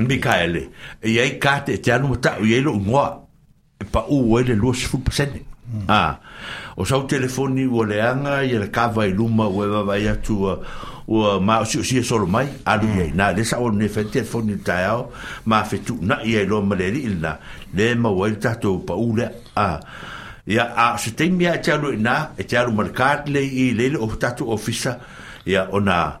[0.00, 0.70] Mikaele,
[1.02, 3.20] e ai kate te anu ta, e ai lo ngoa,
[3.76, 5.42] e pa u ele luo sifu pasene.
[5.68, 5.84] Hmm.
[5.88, 6.18] Ah,
[6.76, 10.36] o sau telefoni ua leaga ia le kava i luma ua e vavai atu
[11.08, 13.16] ua maosiosia e solo mai aluiai mm.
[13.16, 15.10] na le saʻoalone fai telefoni le taeao
[15.46, 17.38] mafetuunaʻi ai loa ma le alii lana
[17.74, 19.80] le mauai le tatou paū lea
[20.46, 22.90] ia ao se taimi ia e te alu inā e, e te alu ma le
[22.92, 24.98] kalei i lei le o tatou ofisa
[25.46, 26.20] ia ona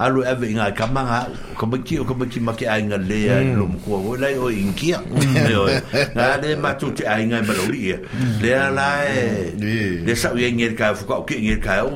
[0.00, 1.26] alu ave inga kamanga
[1.60, 5.68] kamaki o kamaki maki ainga le ai lo ko o lai o inkia o
[6.16, 8.40] na le matu te ainga balori hmm.
[8.42, 9.60] le ala hmm.
[9.60, 9.60] hmm.
[9.60, 11.92] e le sa ye ngel ka fu ka o ke ngel ka o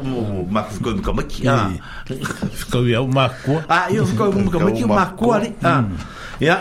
[0.52, 1.72] ma fu ko kamaki a
[2.70, 5.80] ko ya o ma ko a yo fu ko kamaki ma ko ali a
[6.44, 6.60] ya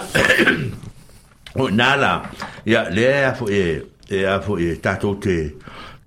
[1.60, 2.32] o nala
[2.64, 5.38] ya le afo e e afo e tato te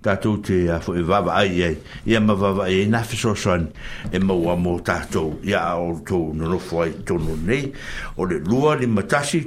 [0.03, 0.29] dat te
[0.69, 3.67] a uh, fo e wawa ai ai ia ma wawa e na fiso san
[4.11, 5.97] e maua mō tātou ia o
[6.33, 7.71] nonofo ai
[8.17, 8.77] o le lua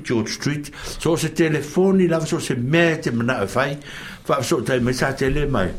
[0.03, 3.79] George Street so se telefoni lava so se mea te mana e whai
[4.43, 5.71] so tai me sa tele mai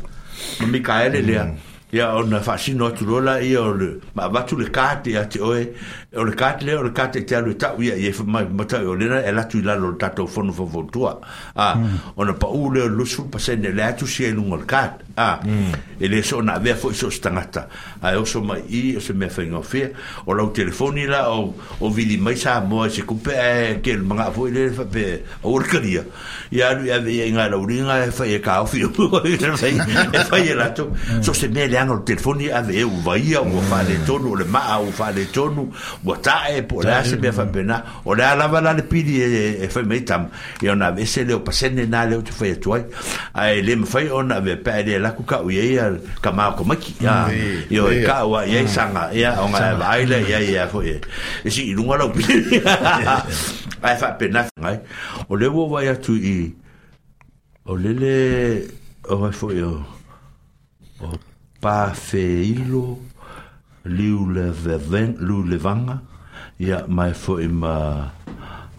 [0.60, 1.56] ma Mikaele lea mm.
[1.92, 5.66] ia o na whasino atu rola ia o le ma le te oe
[6.12, 8.12] E o le kāti leo, o le kāti te alu e tau ia, i e
[8.28, 11.12] mai mata o lera, e latu i lalo le tātou whanu fa vontua.
[11.56, 11.94] Hmm.
[12.20, 15.08] O na pa u leo lusu, pa sende le atu si e lungo le kāti.
[15.16, 15.72] Hmm.
[15.98, 17.64] E le so na vea fwoi so stangata.
[18.02, 19.88] A e oso mai i, e o se mea whainga o fia,
[20.26, 24.04] o lau telefoni la, o, o vili mai sa moa, se kupe e ke le
[24.10, 25.06] mga fwoi le, fa pe,
[25.40, 26.04] o orkaria.
[26.52, 28.92] I alu ia vea inga la uringa, e fai e ka o fio,
[29.24, 30.90] e fai e, e lato.
[30.92, 31.22] Hmm.
[31.24, 34.40] So se mea leanga o telefoni, a vea u vaia, o fa le tonu, o
[34.42, 35.70] le maa, o fa tonu,
[36.04, 37.36] ua tae po o lea se mea mm.
[37.36, 40.30] faapena o lea lava la le pili e eh, eh, fai mai tama
[40.62, 42.84] e ona avese leo pasene na leo te fai atu eh,
[43.38, 45.86] ai ae le mafai ona ave pea e lea laku kaʻu iai a
[46.22, 46.94] kamaokamaki
[47.70, 50.98] io e kaʻu a iai saga ia o gae vaai la iai ea foʻi
[51.44, 52.58] e siiluga lau pili
[53.86, 54.76] ae faapena fegai
[55.30, 56.50] o le ua vai atu i
[57.70, 58.66] o lele
[59.06, 59.72] o ai foʻi o
[61.62, 62.86] pafeilo
[63.84, 66.00] liu le veven lu le vanga
[66.60, 68.08] ia mai fo i ma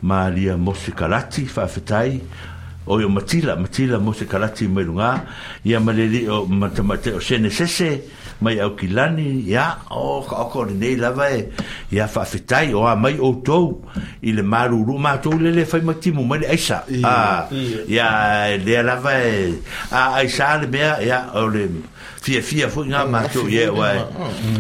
[0.02, 2.22] malia mosikalati faafetai
[2.88, 5.24] o yo matila matila mosikalati mai lunga
[5.66, 8.04] ia maleli o matamate o sene sese
[8.42, 11.50] mai au kilani ia o ka o nei lava e
[11.92, 13.84] ia faafetai o a mai outou
[14.22, 17.48] i le maruru matou lele fai matimu mai le aisa ah,
[17.88, 19.54] ia e lea lava e
[19.92, 21.68] a aisa le mea ia o le
[22.24, 23.90] fia fia foi nga ma tu ye wa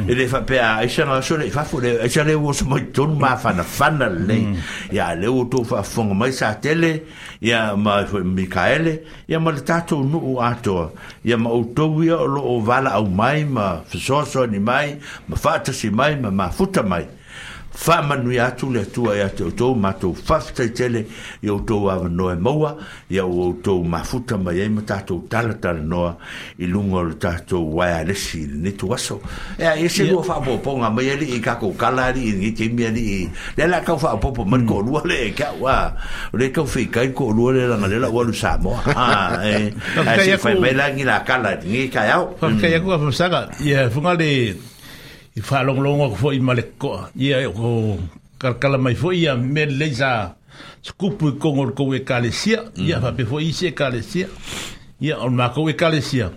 [0.07, 2.65] ele fa pe a isa na so le fa fu le isa le wo so
[2.67, 4.37] mo ton ma fa na fa na le
[4.91, 7.03] ya le wo to fa fong mai sa tele
[7.41, 10.91] ya ma Mikaele ya ma tato no o ato
[11.23, 14.99] ya ma o to lo o vala au mai ma so so ni mai
[15.29, 17.07] ma fa ta si mai ma ma futa mai
[18.33, 21.05] ya atu le atua iā te outou matou faafetaitele
[21.41, 22.77] i outou avanoa e maua
[23.09, 26.17] ia ua outou mafuta mai ai ma tatou talatalanoa
[26.59, 27.73] i luga o le tatou
[28.05, 29.21] ni i lenei tuaso
[29.57, 31.07] e ye se lua faapoopoga mai
[31.41, 35.33] ka kakou kala ni ti mi ni le la bo po ma ko lu le
[35.59, 35.93] wa
[36.33, 39.73] e le a fi ka ko lu le la le la wa lu samoa ae
[40.25, 42.79] se fa lagi la kala ligi kaeao faafetai hmm.
[42.81, 44.72] aku afamasaga ia fuga le
[45.35, 47.97] i long ko foi male ko ia e ko
[48.39, 50.35] karkala mai foi ia me leisa
[50.81, 53.17] skupu i kongo ko e kalesia ia fa mm.
[53.17, 54.27] pe foi se kalesia
[55.01, 56.29] ia on ma eh, ko eh, e kalesia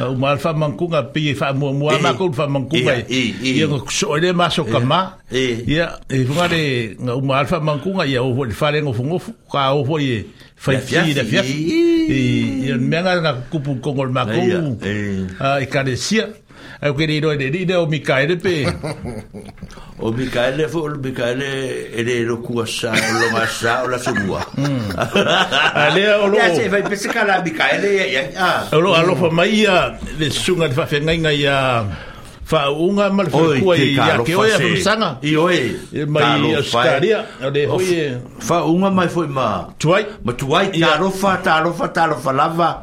[0.00, 4.16] o mal fa mankunga pe fa mo mo ma ko fa mankunga ia ko so
[4.16, 8.34] le ma so kama eh, ia e funga de o mal fa mankunga ia o
[8.52, 9.18] fa le ngo fungo
[9.52, 10.26] ka o foi
[10.56, 14.40] fai fi da fi e ia menga na kupu kongo ma ko
[15.40, 16.28] a e kalesia
[16.82, 18.52] Au ke riro ele rire o Mikaele pe.
[20.02, 21.50] O Mikaele fo o Mikaele
[21.94, 24.42] ele lo kua sa o lo masa o la subua.
[25.84, 26.36] Ale o lo.
[26.42, 28.66] Ya se vai pese kala Mikaele ya.
[28.74, 31.86] O lo alo fa mai ya le sunga fa fenga ya
[32.42, 35.78] fa unga mal fa kua i ya ke oia fa sanga i oi
[36.10, 41.14] mai staria de oie fa unga mai foi ma tuai ma tuai ta ro dạ.
[41.16, 42.82] fa ta ro fa ta ro fa lava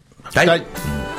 [0.33, 1.10] 来。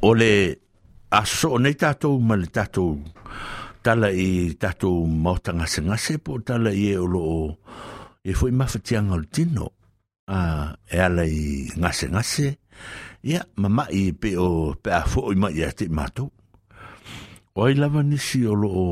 [0.00, 0.60] o le
[1.10, 2.98] aso o nei tātou ma le tātou
[3.84, 7.38] tala i tātou mautanga se ngase po tala i e o lo o
[8.26, 9.70] e fwoi mawhatianga o tino
[10.28, 12.56] a uh, e ala i ngase ngase ia
[13.38, 16.28] yeah, ma mai i pe o pe a fwo i mai i ati mātou
[17.56, 18.86] o ai lava nisi o lo o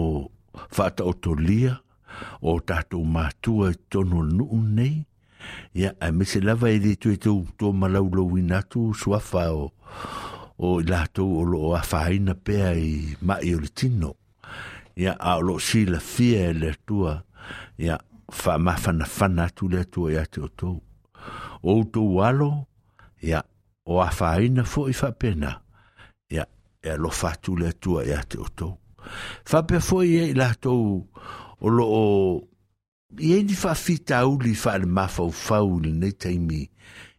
[0.79, 1.75] whata o to lia
[2.41, 7.13] o tātou mātua i tono nuu nei ia yeah, a me se lava i ritu
[7.13, 9.67] e tō malau lo i natu suafa o
[10.59, 14.15] o i lātou o loo a whaina pēa i mai o le tino.
[14.99, 17.17] Ia a o loo si la fia e le tua,
[17.83, 17.97] ia
[18.35, 20.77] wha mawhana whana atu le tua i ate o tou.
[21.63, 22.67] O tou alo,
[23.23, 23.43] ia
[23.87, 25.57] o a whaina fo i whapena,
[26.31, 26.47] ia
[26.83, 28.79] e lo fatu le tua i ate o tou.
[29.51, 31.01] Whapea fo i e i lātou
[31.59, 32.43] o loo,
[33.19, 36.74] i e ni wha fita uli wha le mawhau fau ni nei taimi, ia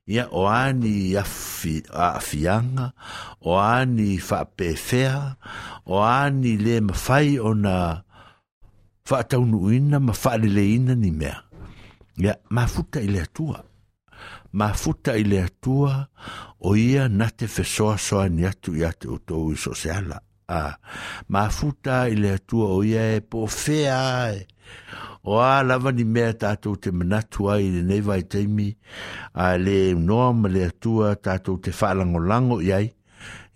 [0.07, 2.91] ia o ani afi, afianga,
[3.41, 5.35] o ani faapefea
[5.89, 8.01] o ani le mawhai o na
[9.09, 11.41] whaataunuina ma faaleleina ni mea.
[12.17, 13.59] Ia mafuta i le atua.
[14.53, 16.05] Mafuta i le atua
[16.61, 20.21] o ia na te whesoa soa ni atu i atu o tōu i soseala.
[20.47, 20.75] A,
[21.27, 24.39] mafuta i le atua o ia e po whea e.
[25.25, 28.67] o a lava ni mea tātou te manatu ai le nei vai teimi,
[29.33, 32.87] a le noa ma le atua tātou te whaalango lango i ai.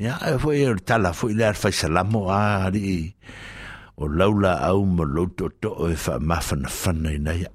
[0.02, 2.40] Ia, e fwoi e tala, fwoi le arfai salamo a
[2.70, 3.00] ari i.
[4.02, 7.46] O laula au ma loto to e o e wha mafana whana i nei.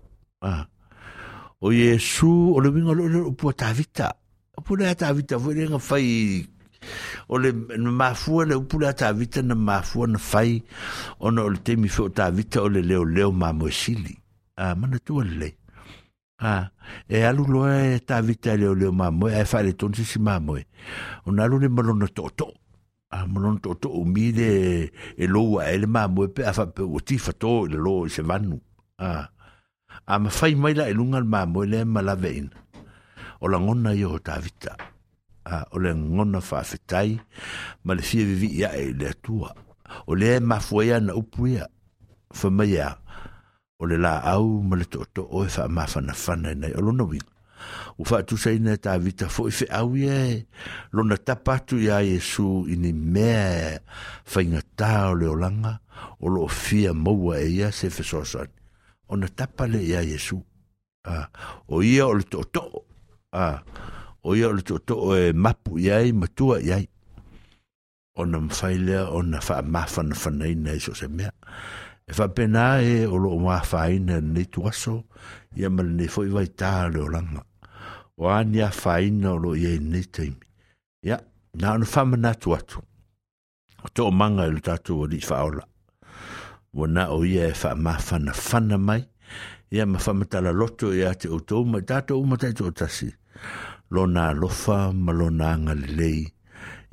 [1.60, 4.12] O Yesu, o le wingo lo le upua tāwita.
[4.60, 6.06] Upua tāwita, fwoi le nga whai
[7.28, 10.62] o le na mafua le upula tavita na mafua na fai
[11.20, 11.88] ona o le temi
[12.74, 14.14] le leo leo mamoesili
[14.56, 14.98] a ah, mana
[15.38, 15.56] le
[16.38, 16.70] ah a
[17.08, 20.66] e alu e tavita e leo leo mamoe ae ton si mamoe
[21.26, 22.52] ona alu le malona toto
[23.10, 27.76] a ah, toto toto ou le e lou ae le mo pe a faapeua le
[27.78, 28.60] lo se vanu
[28.98, 29.28] ah,
[30.06, 32.48] a a fai mai la e le mamoe lea malave
[33.40, 34.38] on o ta
[35.44, 37.20] a o le ngona faafetai
[37.84, 39.52] ma le fia vivii ae i le atua
[40.08, 40.40] o le e
[40.84, 41.68] ia na upu ia
[42.32, 42.76] famai
[43.78, 47.28] o le laau ma le toʻotoʻo e faamafanafana i nai o lona uiga
[48.00, 50.36] ua faatusaina e tavita foʻi feʻau ia e
[50.96, 53.84] lona tapa atu iā iesu i ni mea e
[54.30, 55.78] faigatā o le olaga
[56.20, 58.52] o loo fia maua e ia se fesoasoani
[59.12, 60.38] ona tapa le iā iesu
[61.68, 62.80] o ia o le toʻotoʻo
[64.24, 66.84] o ia o le toʻatoʻo e mapu i ai matua i ai
[68.16, 71.30] ona mafai lea ona faamāfanafanaina e so se mea
[72.08, 75.02] e faapena e o loo mafāina lenei tuaso
[75.60, 77.44] ia ma lenei foʻi vaitā le olaga
[78.16, 80.48] o ania fāina o loo iai lenei taimi
[81.04, 81.20] ia
[81.60, 82.80] na ona faamanatu atu
[83.84, 85.68] o toʻamaga i lo tatou alii faaola
[86.72, 89.04] ua na o ia e faamafanafana mai
[89.70, 90.00] ia ma
[90.50, 93.12] loto iā e te outou ma i tatou uma taʻitoʻatasi
[93.90, 96.18] lona alofa ma lona agalelei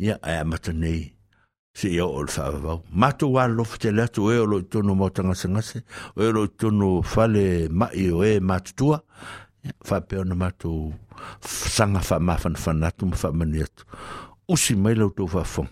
[0.03, 1.01] ia e amata nei
[1.77, 5.83] seia oo le faavavau matou alofa tele atu e o loo itonu mau tagasagase
[6.15, 7.43] o e o loo itonu fale
[7.79, 8.97] maʻi o ē matutua
[9.85, 10.91] faapea ona matou
[11.75, 13.83] saga faamafanafana atu ma faamani atu
[14.53, 15.69] usi mai lautou faafoga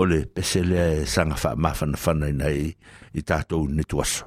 [0.00, 2.66] o le pese lea e saga faamafanafana ina i
[3.12, 4.24] i tatou netuaso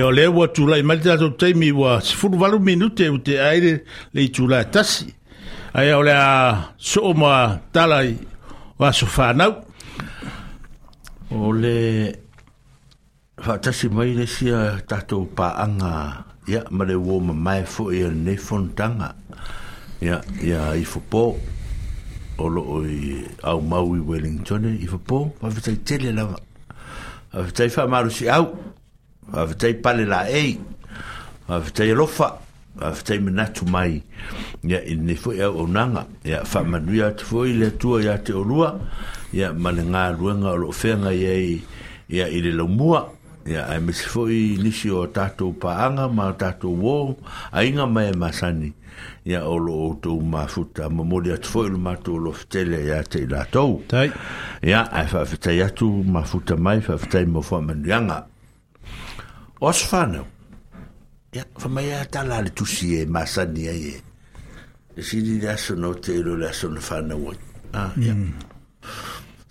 [0.00, 4.24] Ia tu lai tūlai, mali tato taimi wa sifuru walu minute u te aere le
[4.32, 5.12] tūlai tasi.
[5.74, 8.16] Ai au lea soo mwa talai
[8.78, 9.52] wa sofanau.
[11.30, 12.14] Ole le
[13.44, 18.36] fatasi mai le sia tato paanga ia ma le uo ma mai fo ia ne
[18.36, 19.12] fontanga.
[20.00, 21.36] Ya ya i fopo
[22.38, 25.26] o lo o i au mau i Wellingtone i fopo.
[25.42, 26.40] Wa fitai tele lava.
[27.34, 28.48] Wa fitai fa marusi au.
[28.54, 28.69] Wa
[29.32, 30.58] fafetai pale laei
[31.48, 32.28] fafetai lofa
[32.78, 34.02] fafetai manatu mai
[34.68, 38.74] ia inei foi auaunaga ia faamanuia atu foi le atua ya te olua
[39.32, 41.62] ia ma le galuega o loo feaga iai
[42.08, 43.06] ia i le laumua
[43.46, 47.14] ia ae masi foi nisi o tatou paaga ma tatou ō
[47.52, 48.72] aiga mai e masani
[49.24, 53.26] ia o loo outou mafuta momoli atu foi o le matou loo fetele ya tei
[53.30, 53.82] latou
[54.62, 58.26] ia ae faafetai atu mafuta mai faafetai mo foamanuiaga
[59.60, 60.24] o se whanau
[61.32, 63.96] ia whamai a tala le tusi e masani ai e
[64.98, 67.40] e siri le aso no te ero le aso na whanau ai
[67.80, 68.32] ah ia hmm.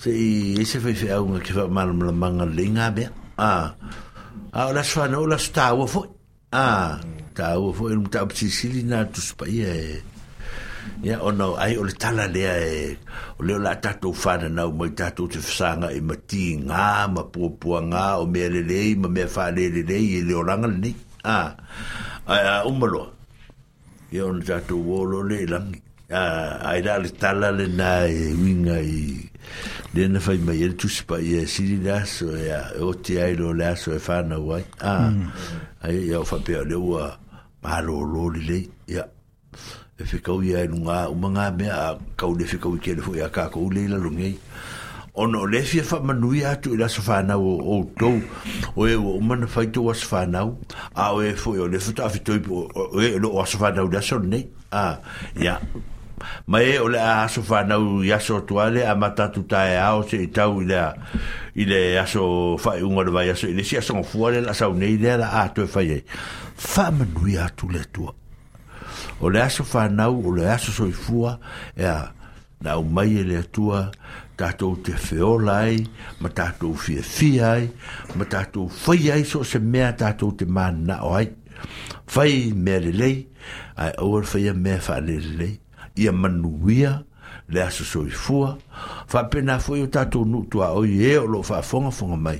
[0.01, 3.69] se i ese fai fai aunga ke wha maram la manga le ngā mea ah
[3.69, 6.01] a ah, o laso whanau laso tāua fo
[6.57, 6.97] ah
[7.37, 10.01] tāua fo e lumta apsi siri nā tuspa ia e
[11.01, 12.97] ya o no ai ole tala le e
[13.39, 17.53] ole la tato fana na mo tato te fsanga e mati nga ma po
[17.87, 20.91] nga o mele le ma me fa le le le e le ranga ni
[21.23, 21.39] a
[22.27, 23.03] a umbolo
[24.11, 25.71] e on tato wolo le lang
[26.11, 26.23] a
[26.73, 29.27] ai da le tala le na e winga i e
[29.95, 32.49] le na fai mai e tu spa e si da so e
[32.83, 33.39] o ti e ai mm.
[33.41, 34.63] lo la so e fana wai
[34.93, 35.11] a
[35.85, 37.05] ai e o fa pe le wa
[37.63, 38.59] ma lo lo le
[38.93, 39.03] ya
[39.99, 43.27] e whikau ia e nunga umanga mea a kau le whikau i kere fwoi a
[43.29, 44.37] kako ulei la rungei.
[45.15, 48.21] Ono le fia wha manui atu i la sa whanau o o tou,
[48.75, 50.55] o e o umana whaito wa sa whanau,
[50.95, 53.57] a o e fwoi o le fwta a fitoi po o e lo wa sa
[53.59, 54.97] whanau da son nei, a,
[55.35, 55.59] ia.
[56.47, 60.17] Ma e o le a aso whanau i aso tuale a matatu e ao se
[60.23, 60.93] i tau i le a
[61.59, 64.67] i le aso whai unga le vai aso i le si aso ngofuare la sa
[64.71, 66.03] unei le a la a tue whai e.
[66.59, 68.13] Wha manui atu le tua
[69.21, 71.39] o le aso whanau, o le aso soifua,
[71.77, 72.11] e a
[72.61, 73.91] na o mai e le atua,
[74.37, 75.81] tātou te feola ai,
[76.21, 77.65] ma tātou fia fia ai,
[78.15, 81.29] ma tātou whai ai so se mea tātou te mana o ai.
[82.13, 83.23] Whai mea le lei,
[83.77, 85.53] ai awar whai a mea wha le le lei,
[85.99, 87.01] ia manuia,
[87.51, 88.55] le aso soifua,
[89.11, 92.39] wha pena fwoi o nu tua oi e o lo wha fonga fonga mai,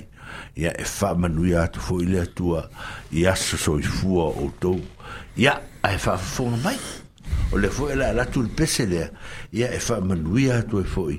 [0.56, 2.68] ia e wha manuia atu fwoi le atua,
[3.12, 4.80] i aso soifua o tou
[5.40, 6.76] ya ai fa fo mai
[7.54, 9.08] o le fo la la tul pese le
[9.56, 11.16] ya e fa manuia to e foi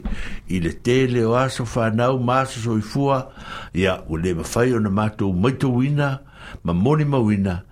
[0.53, 3.31] i le tele o aso fa nau maso so i fua
[3.73, 6.21] ya o le ma fai ona mato mai to wina
[6.63, 7.63] ma moni ma wina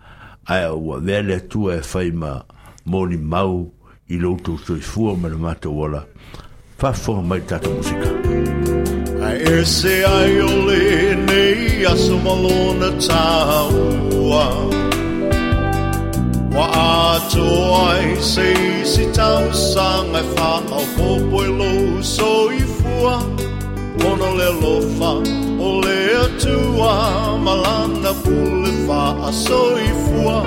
[0.47, 2.41] ai o wa vele tu e fai ma
[2.85, 3.69] moni mau
[4.09, 6.01] i lo to so i fua ma mato wala
[6.80, 8.09] fa fo mai tata musica
[9.23, 13.69] ai e se ai o le nei aso malona tau
[14.31, 14.88] uau
[16.55, 17.43] Wa a to
[17.88, 18.49] ai se
[18.91, 21.73] si tau sang ai fa au po poi lo
[22.15, 23.15] so i fua
[24.09, 25.11] Ono le lo fa
[25.67, 26.93] o le atua
[27.45, 30.38] malanda pule fa a so i fua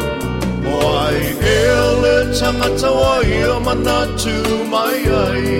[0.72, 0.74] O
[1.06, 1.22] ai
[1.56, 1.60] e
[2.02, 4.34] le tangata o i o manatu
[4.72, 5.50] mai ai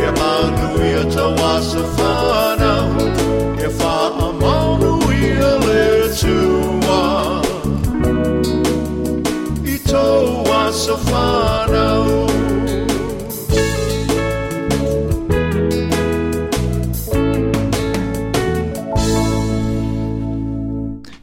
[0.08, 2.72] Emmanuel tawasufana
[3.66, 3.94] Efa
[4.30, 7.00] Emmanuel etua
[9.76, 11.84] Itowasufana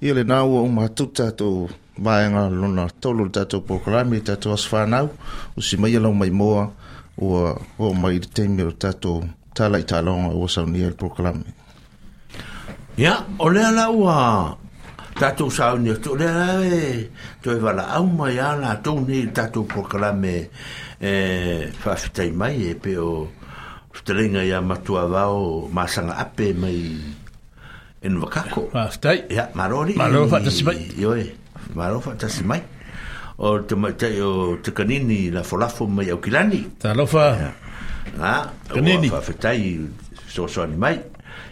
[0.03, 1.69] Ele nau o matuta tu.
[2.05, 5.11] vaega luna tolu le tatou programi i tatou asofanau
[5.57, 6.71] usi maia lau mai moa
[7.21, 9.17] ua oo mai le taimi lo tatou
[9.57, 11.45] talaʻi taloga ua saunia i le programi
[12.97, 14.17] ia o lea la ua
[15.21, 17.07] tatou saoni atu o lea e, la au
[17.43, 20.49] toe valaau ma iā latou nei le tatou programe
[21.01, 23.29] e, mai e pe o
[23.93, 26.81] fetalaiga iā o masanga ape mai
[28.03, 31.40] enuakako faafitai ya malo alii malo faatasi mai ioe
[31.75, 32.63] Maro fa tasi mai.
[33.41, 36.77] O te mai te o te kanini la folafo mai au kilani.
[36.79, 37.25] Ta lo fa.
[37.37, 37.51] Ya.
[38.19, 38.35] Ha.
[38.75, 39.09] Kanini.
[39.09, 39.79] Fa fa tai
[40.27, 40.99] so so ni mai.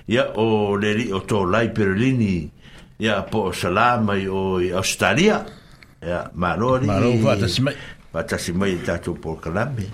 [0.08, 2.50] Ya o le ri o to lai perlini.
[2.98, 5.44] Ya po salama i o i Australia.
[6.02, 6.86] Ya maro ri.
[6.86, 7.74] Maro fa tasi mai.
[8.12, 9.86] Fa tasi mai ta tu por kalami.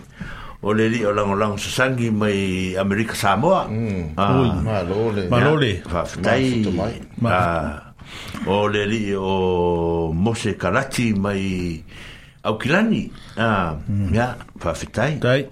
[0.64, 3.68] O le ri o lango lango sasangi mai Amerika Samoa.
[3.70, 4.14] Mm.
[4.16, 4.40] Ah.
[4.40, 5.22] Ui, malole.
[5.30, 5.72] Malole.
[5.86, 6.64] Fa fa tai.
[7.20, 7.30] Ma.
[7.30, 7.83] Ah.
[8.46, 11.82] o le li o mose karati mai
[12.44, 14.14] au kilani a ah, hmm.
[14.14, 15.44] ya fa fitai dai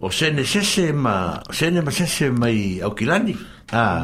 [0.00, 3.36] o sene sese ma sene ma sese mai au kilani
[3.72, 4.00] a ah,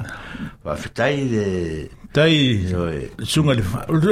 [0.63, 1.45] fa fitai de
[2.15, 2.67] dai
[3.23, 3.63] sunga le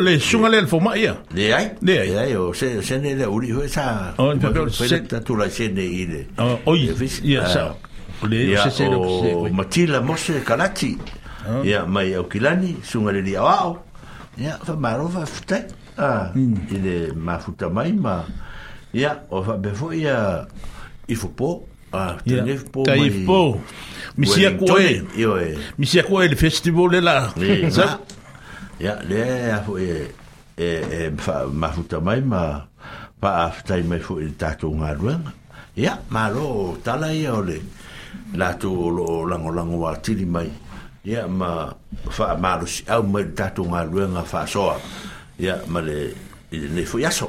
[0.01, 3.25] le sunga le fo ma ia le ai le ai ai o se sene le
[3.27, 4.35] uri ho sa o
[4.71, 6.91] se ta tu la sene ile o oi
[7.23, 7.71] ia sa
[8.21, 8.27] ah.
[8.27, 8.99] le sese le
[9.55, 10.99] matila mose karati
[11.65, 13.79] ia mai au kilani sunga le lia wao
[14.41, 15.59] ia fa maro fa fute
[15.99, 16.57] ah hmm.
[16.71, 18.17] i le mafuta mai ma
[18.93, 20.47] ia o fa befo ia
[21.09, 22.83] i fupo Ah, tene fpo.
[22.85, 23.63] Tai fpo.
[24.21, 25.01] Misia koe.
[25.17, 25.57] Yo e.
[25.81, 27.33] Misia koe le festival la.
[27.73, 27.97] Sa.
[28.85, 29.23] Ya, le
[29.55, 30.05] a fo e,
[30.55, 30.69] e
[30.99, 32.61] e fa mafuta mai ma
[33.19, 35.33] pa aftai mai fo i tatou ngaruanga.
[35.81, 37.57] Ya, ma lo tala ia ole.
[38.37, 40.51] La tu lo lango lango wa tili mai.
[41.09, 41.73] ya ma
[42.13, 43.21] fa ma lu si au ma
[43.57, 44.77] tu ma lu nga fa so
[45.41, 45.97] ya ma le
[46.75, 47.25] ne fo ya so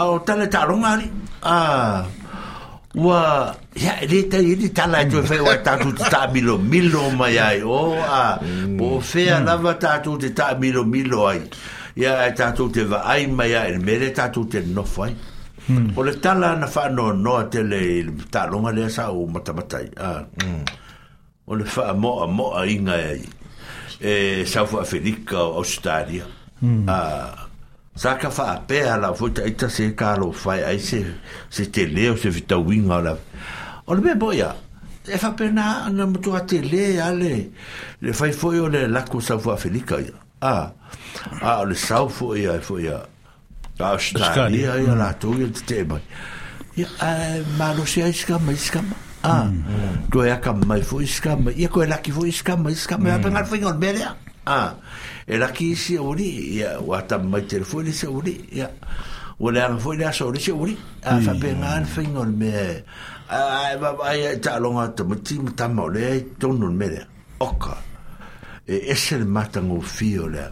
[0.00, 1.06] au ta e le ta ro li
[1.44, 1.56] a
[2.00, 2.00] e
[3.04, 3.20] wa
[3.84, 6.54] ya le ta ye di ta la jo e fe wa ta tu ta milo
[6.72, 8.40] milo ma ya o a
[8.78, 9.44] bo fe a mm.
[9.46, 10.80] la va ta tu de ta milo
[11.12, 11.42] lo ai
[12.02, 14.84] ya ta tu te va ai ma ya el me le ta tu te no
[14.94, 15.04] fa
[15.68, 15.88] mm.
[16.00, 17.82] o le tala na fa no no te le
[18.32, 19.76] ta ro ngari sa o mata mata
[20.08, 20.79] a mm.
[21.50, 23.26] o le a mo a inga e
[24.00, 26.24] e South Africa o Australia
[26.62, 26.88] mm.
[26.88, 27.48] a ah,
[28.00, 31.02] sa ka wha pēa la futa ita se kālo whai ai se,
[31.52, 33.16] se te leo se vita winga o la
[33.90, 34.52] o le boia
[35.10, 37.32] e wha pēna ana matua te le ale
[38.06, 40.64] le whai foi o le lako South Africa ia a ah,
[41.34, 43.02] a ah, le South foi ia foi ia
[43.90, 44.98] Australia ia hmm.
[45.02, 46.02] la tō ia te te mai
[46.78, 49.48] ia a eh, malo se aiskama aiskama a
[50.10, 52.98] do ya kam mai fo iska mai ya ko la ki fo iska mai iska
[52.98, 54.02] mai apa ngar fingon bele
[54.46, 54.74] a
[55.26, 58.68] e la ki si ori ya wa ta mai telefon si ori ya
[59.38, 62.82] wa la ngar fo la so ori si ori a fa pe ngar fingon me
[63.28, 65.14] ai ba ba ya ta longa ta mo
[65.54, 67.04] ta mo le ton no mele
[67.38, 67.76] oka
[68.64, 70.44] e ese le mata ngo fi o le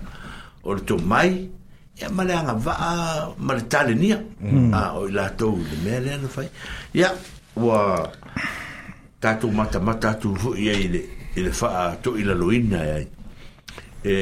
[0.68, 1.48] or to mai
[1.96, 4.70] ya malanga va malitalenia mm.
[4.70, 6.48] a ah, o la to le mele na fai
[6.92, 7.10] ya
[7.58, 7.82] ua
[9.20, 11.00] tatou matamata atu foʻi ai le
[11.34, 13.04] i le faatoʻilaloina ai
[14.06, 14.14] e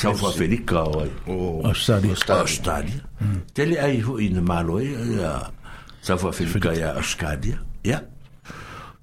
[0.00, 1.10] saufafelika o ai
[1.70, 2.98] australia
[3.54, 5.30] tele ai foʻi na malo ai ia
[6.06, 7.56] saufafelika ia australia
[7.90, 7.98] ia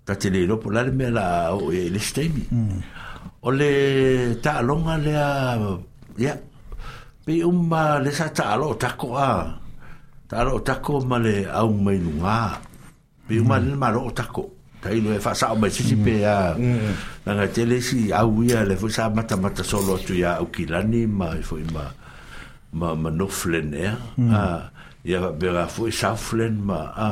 [0.05, 2.79] tatele lopo la le mea la o e le stemi hmm.
[3.47, 3.69] o le
[4.43, 5.27] taaloga lea
[6.23, 6.33] ia
[7.23, 9.55] pei uma le sa taalo tako a
[10.29, 12.39] taalo tako ma le aumai lugā
[13.27, 14.49] Pe uma le maro o tako.
[14.83, 16.55] Tai no e fa sa o mesisi pe a.
[17.25, 20.51] Na nga tele si au ia le fo sa mata mata solo tu ya o
[20.51, 21.85] kilani ma fo ma
[22.75, 23.87] ma ma no flen e.
[23.87, 24.67] Ah.
[25.03, 27.11] Ia be ra fo sa flen ma a.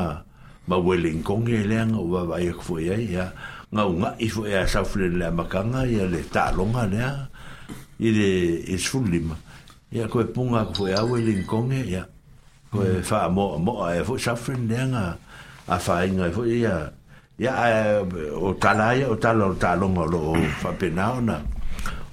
[0.68, 3.26] Ma weling kong e le nga wa va e fo ia ia.
[3.72, 7.08] Nga nga i fo ia sa flen le makanga ia le ta longa le.
[8.04, 8.28] Ile
[8.68, 9.38] is fulima.
[9.96, 12.04] Ia koe punga koe awe lingkonge ia.
[12.68, 15.08] Koe wha mo mo e fo sa flen le nga.
[15.16, 15.30] Mm.
[15.68, 16.90] a fa inga e fo ia
[17.38, 18.02] ia
[18.38, 21.38] o talaia o tala o talo mo lo fa pena ona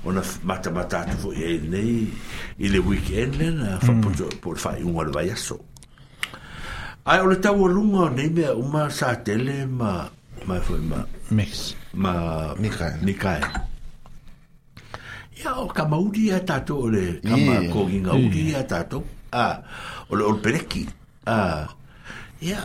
[0.05, 2.13] ona mata mata tu fo ia e nei
[2.59, 4.01] i le weekend le na fa mm.
[4.03, 4.09] po
[4.41, 5.57] po fa un wal vai aso
[7.09, 10.05] ai ole tau lunga nei me uma sa tele ma
[10.45, 11.01] ma e fo ma
[11.33, 13.41] mix ma nikai nikai
[15.41, 17.73] ia o kama uri ia tato ole kama yeah.
[17.73, 19.57] kogina uri ia tato a ah.
[20.13, 20.85] ole ole pereki
[21.25, 21.65] a ah.
[22.41, 22.65] ia yeah.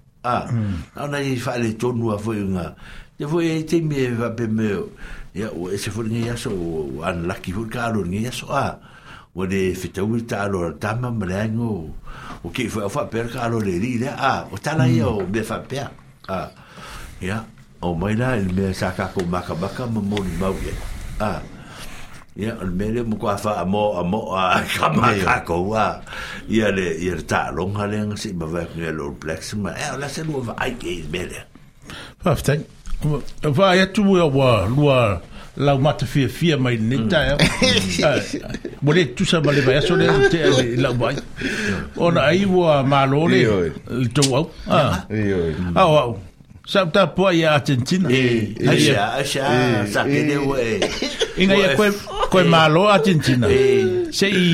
[0.25, 0.45] ah,
[0.97, 1.27] ona mm.
[1.27, 2.71] i fa le tonu a foi nga
[3.17, 4.89] te foi e te me va pe meu.
[5.33, 6.51] ya o ese foi nga ya so
[7.05, 8.77] an la ki foi caro ya so ah,
[9.33, 11.89] o de fitu ta lo ta ma mrengo
[12.43, 15.21] o ki foi fa per caro le ri le a ah, o ta la yo
[15.25, 15.29] mm.
[15.33, 15.89] be fa pe a
[16.29, 16.49] ah,
[17.19, 17.37] ya
[17.81, 19.55] o mai la il e me sa ko ma ka
[19.89, 20.49] mo ni ma
[21.21, 21.41] ah.
[22.35, 23.35] ia al mele mo kwa
[24.03, 26.01] mo a à
[26.55, 27.75] ia le ia ta long
[28.15, 31.43] si ba là, c'est lo plex ma e la se lo va ke mele
[32.23, 32.55] pa fa
[33.93, 34.01] tu
[35.57, 37.09] la fia fia mai mm.
[37.11, 37.35] ta
[38.95, 39.81] le tu sa ba la
[44.15, 44.23] to
[45.75, 46.15] ah
[46.71, 49.43] sa ta po ya Argentina eh ya e, sha sha
[49.83, 50.79] e, sa ke de we
[51.35, 51.83] inga ya ko
[52.31, 52.47] ko e.
[52.47, 54.47] malo Argentina eh se i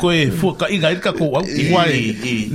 [0.00, 1.92] ko e fu ka i ga ka ko au igual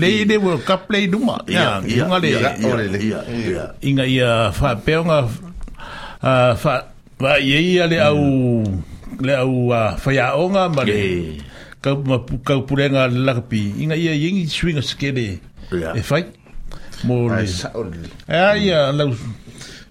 [0.02, 5.30] le de we ka play duma ya ya le ya inga ya fa pe nga
[6.58, 6.74] fa
[7.22, 8.66] va ye ya le au
[9.22, 9.70] le au
[10.02, 11.38] fa ya onga ma le
[11.86, 15.96] ka ma ka purenga la pi inga ya yingi swinga skede Yeah.
[15.96, 16.28] E fai?
[17.06, 17.46] Mo le.
[17.48, 18.06] Sa o le.
[18.26, 19.10] E ia lau.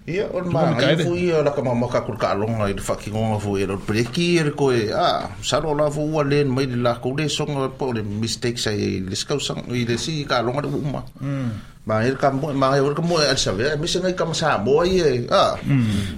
[0.07, 2.95] Ia o ma ai fu ia la ka mama ka kul ka longa i fa
[2.95, 6.23] ki ngonga fu ia lo preki e ko e a sa lo la fu ua
[6.23, 9.85] len mai la ko le songa po le mistake sai i le skau sang i
[9.85, 11.03] le si ka longa de uma.
[11.21, 11.49] Mm.
[11.85, 14.33] ma ir kam mo ma ir kam mo al sa ve mi se ngai kam
[14.33, 15.55] sa mo ye a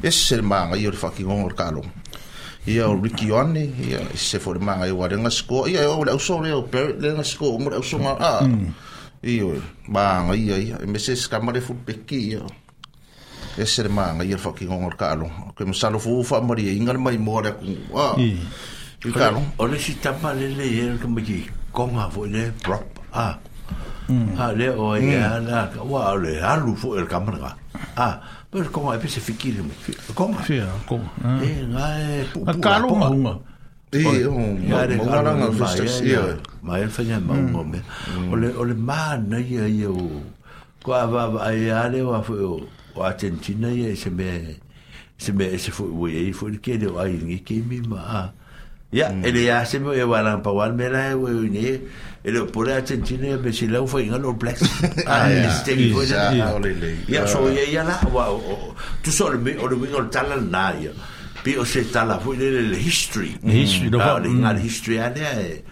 [0.03, 1.81] es se ma ngai ir fucking ngor kalo
[2.65, 6.11] ia o Ricky Oni ia se for ma ngai wa renga sko ia o le
[6.19, 8.43] so le o per le nga sko mo le so ma a
[9.23, 9.55] Iyo,
[9.87, 12.43] bang ia ia, e mese se full fu peki ia.
[13.57, 15.31] E se re maanga ia faki ngongor kalo.
[15.55, 17.63] Ke me salo fu ufa maria, ingal mai moare aku.
[17.95, 18.19] Ah.
[18.19, 18.43] Iyo.
[19.15, 19.39] Kalo.
[19.63, 22.51] Ole si tapa lele ia, ke me ki konga fu ile.
[22.59, 22.83] Prop.
[23.15, 23.39] Ah.
[24.11, 24.35] Mm.
[24.35, 25.87] Ha le o ia la ka
[26.19, 27.07] le alu fu el
[27.95, 28.19] Ah.
[28.51, 29.71] Pero konga e pese fikile me.
[30.11, 30.43] Konga.
[30.43, 31.07] Si, konga.
[31.39, 32.27] E ngai.
[32.59, 32.91] Kalo
[33.93, 35.53] Ei, o maungaranga
[38.33, 38.73] Ole, ole
[39.37, 40.21] ia ia o...
[40.85, 43.03] va a yo o a o...
[43.03, 44.57] Argentina se me...
[45.17, 48.33] Se me se whoi que yo whoi o a...
[48.93, 51.81] ele se me e wāna pa wāna me rai ue
[52.23, 55.29] Ele o pore Argentina ia me si A
[56.57, 58.41] ele ya ya wow,
[59.03, 60.93] Tu me o
[61.43, 64.39] pi o se tala fu le le history le history no ah, le mm.
[64.39, 65.63] nga le history ale e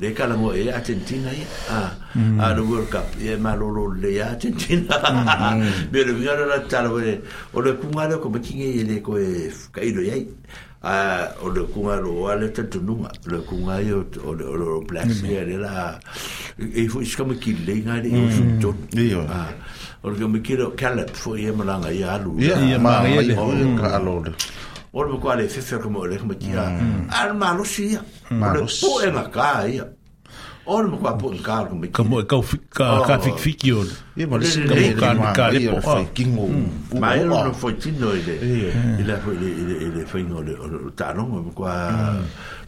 [0.00, 1.44] le kala mo e Argentina e
[1.76, 1.78] a
[2.18, 2.40] mm.
[2.40, 4.96] a le world cup e ma lo lo le e Argentina
[5.92, 7.20] be le mi la tala le
[7.54, 10.26] o le kuma le ko ma kinge e le ko e ka yai
[10.82, 10.94] a
[11.46, 14.02] o le kuma lo o le tatu nunga le kuma e o
[14.38, 15.26] le o le black mm.
[15.50, 16.00] le la
[16.58, 19.22] e fu is e kama ki le nga le e o su tot e o
[19.28, 19.46] a
[20.02, 24.34] o le kama ki le kalap fu e malanga i alu i e malanga
[24.90, 24.90] Mm.
[24.90, 24.90] Mm.
[24.92, 25.20] o me mm.
[25.20, 26.64] kua le fefe ka mo le me kia
[27.12, 27.96] ar ma lo si
[28.30, 29.86] ma lo po e na ka ia
[30.66, 33.84] o me kua po ka ka mo ka ka ka ka fik fik yo
[34.18, 34.48] e mo le
[34.98, 36.46] ka ka ka le po fa kingo
[36.98, 38.34] ma e no foi tino ile
[38.98, 40.54] ile foi ile foi no le
[40.96, 42.18] ta no mo kua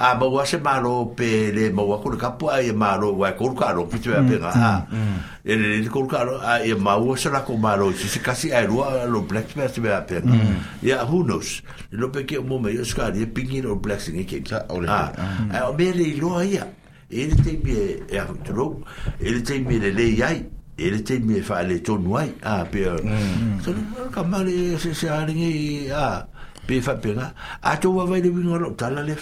[0.00, 2.70] a ah, ma wa se ma lo pe le ma wa ko ka po ai
[2.70, 4.80] ma lo wa ko ka lo pi tu a mm, pe ga mm, ha ah,
[4.94, 5.16] mm.
[5.42, 7.74] e le le ko ka lo a ah, e ma wa se la ko ma
[7.74, 10.22] lo si se kasi ai wa lo black pe se a pe
[10.86, 14.22] ya who knows lo pe ke mo me yo ska di pingi lo black sing
[14.22, 15.10] ke ta o le ha
[15.50, 16.70] a me le lo ai ya
[17.10, 18.78] e le te pe e a tro
[19.18, 20.46] e le te be le le ai
[20.78, 25.90] e le te me fa le to noi a pe le se se a ringi
[25.90, 26.22] a
[26.70, 29.18] pe fa pe ga a to wa vai de wingo tala le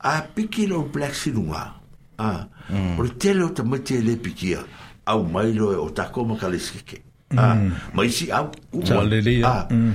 [0.00, 1.74] a piki lo black sinunga
[2.18, 2.98] a mm.
[2.98, 4.64] ore tele o tamati e le piki a
[5.06, 7.02] au mailo e o tako ma kaleskeke
[7.36, 7.56] a
[7.94, 9.92] mai si au uma a nga mm.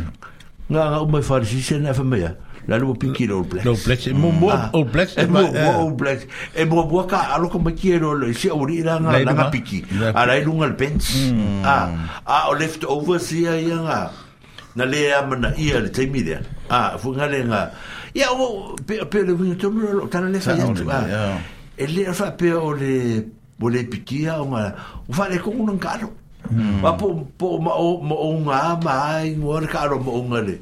[0.69, 2.35] nga umai farisi se na fa mea
[2.67, 5.41] la lo piki lo black lo black e mo mo o black e, e mo
[5.41, 8.65] mo o black e mo mo ka alo ko ma kiero lo e si au
[8.65, 11.61] ri la nga nga piki a la ilunga al bench mm.
[11.63, 11.75] a
[12.25, 14.11] a o left over si a nga
[14.75, 17.71] na lea mana ia le teimidea a fu nga le nga
[18.15, 20.57] ya o pe pe le vinho to me lo tan le fa ah.
[20.57, 20.83] ya tu
[21.83, 23.25] e le fa pe o le
[23.61, 24.63] o le pitia o ma
[25.09, 26.09] o fa le con un carro
[26.83, 27.07] va po
[27.37, 30.57] po ma o ma o ma mai o le carro mo un le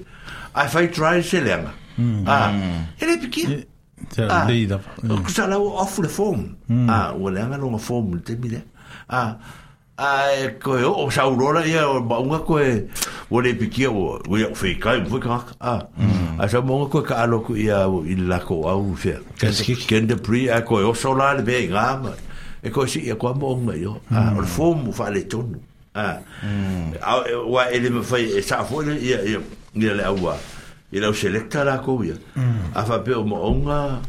[0.55, 2.23] i fa try se le ma hmm.
[2.27, 2.83] ah hmm.
[2.99, 3.49] e le pitia
[4.13, 4.45] te ah.
[4.47, 6.89] le da o sala o off le form hmm.
[6.89, 8.61] ah o le ma lo form te mi le
[9.09, 9.37] ah
[9.99, 10.31] Ah,
[10.63, 12.87] ko o sa urora ia o unha ko e
[13.29, 15.03] o pikia o o ia fe kai
[15.59, 15.83] Ah.
[15.99, 16.39] Mm.
[16.39, 19.19] A sa mo ko ka alo ko ia o ila ko a u fe.
[19.91, 22.15] Ken de pri a ko o sa urora be ga.
[22.63, 23.99] E ko si e ko mo unha yo.
[24.07, 25.51] Ah, o fo mo fa le ton.
[25.93, 26.23] Ah.
[26.47, 26.95] Mm.
[27.03, 27.19] Ah.
[27.19, 27.27] mm.
[27.27, 29.43] E, wa ele me fai e sa fo ia ia
[29.75, 30.39] ia le awa.
[30.95, 32.15] Ila o selecta la ko ia.
[32.39, 32.71] Mm.
[32.71, 33.99] A fa pe o mo unha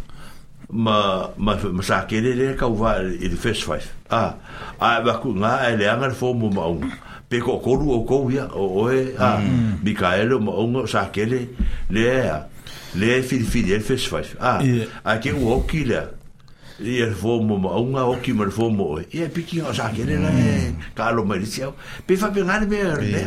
[0.71, 4.25] ma ma sa kere ka u va il fest five a
[4.79, 6.83] a va ku nga e le anga fo mo ma un
[7.31, 9.81] pe ko ko ru o ko ya o o e a mm.
[9.87, 11.41] mikael mo un sa ke le
[11.91, 12.09] le
[12.99, 14.53] le fil fil e fes fa a
[15.11, 16.07] a ke u o ki le a
[16.83, 20.17] i e fomo ma unga o ki mar fomo e e piki o sa kere
[20.23, 21.73] la e ka lo mai se o
[22.07, 22.79] pe fa pe ngare me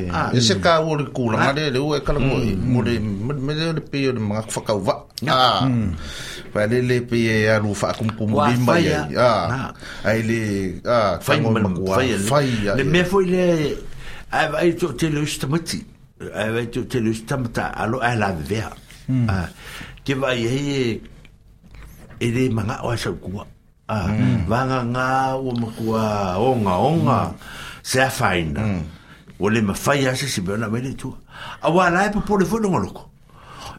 [0.10, 2.36] e e se ka o le kula ngare le u e kala mo
[2.74, 4.96] mo le me le le pe o le mga fa ka uva
[5.30, 5.70] a
[6.54, 9.34] fa le le pe e a fa kum kum li ma e a
[10.10, 10.42] a e le
[10.96, 11.96] a fa mo ma kua
[12.30, 13.48] fa le ah, me fo le
[14.34, 15.80] a vai to te lo stamati
[16.42, 18.70] a vai to te lo stamata a lo a la vea
[19.10, 19.28] mm.
[19.30, 19.48] a ah.
[20.02, 21.02] ke vai e
[22.26, 23.44] e manga o sa kua
[23.90, 24.45] a ah, mm.
[24.48, 27.20] vanga nga o mo kua o nga o nga
[27.84, 28.84] se a faina mm.
[29.44, 31.12] o le ma fai asa si bena mele tu
[31.62, 32.40] a wala e po mm.
[32.40, 33.04] le fono ngoloko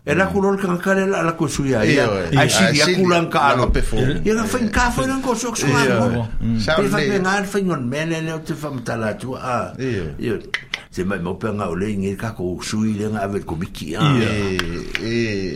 [0.04, 3.02] e la ku lol kanga kare la la ku suya a si di a ku
[3.08, 6.12] lan ka alo i a fai nka fai nan ko sok su a ngon
[6.60, 10.36] te fai nga fai ngon mele le o te fam tala tu a i
[10.94, 14.00] se mai mo penga o leng ka ko sui le nga avet ko biki ya
[14.22, 14.54] e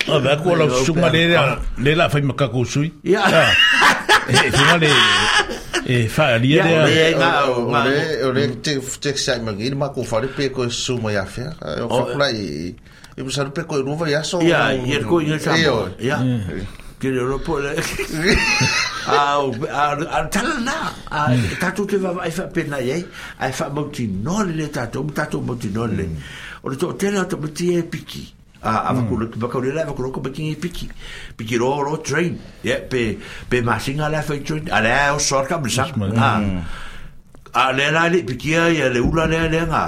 [0.06, 1.34] a ba ko lo su ma le
[1.82, 3.50] le la fa mi ka ko sui ya ah.
[4.28, 4.90] e eh, se ma le
[5.82, 9.42] e eh, fa li le ya le nga o le o le te te sa
[9.42, 12.04] ma ngir ma ko fa le pe ko su ma ya fa eh, o fa
[12.12, 12.70] ko la e
[13.18, 15.58] e pe ko ruva ya so ya ya ko ya sa
[15.98, 16.22] ya
[17.02, 17.72] ki le ropo le
[19.10, 20.76] a a tala na
[21.10, 21.58] a mm.
[21.60, 22.98] tatu te va ai fa pena ye
[23.42, 26.06] ai fa moti no le tatu tatu moti no le
[26.62, 28.22] o le to tele to moti e piki
[28.62, 30.86] a a va ku ba ka le la va ku ko piki e piki
[31.36, 33.02] piki ro ro train ye pe
[33.50, 36.62] pe ma singa la fa train a le o sorka bisa a mm.
[37.58, 39.84] a le la le piki ye le ula le le nga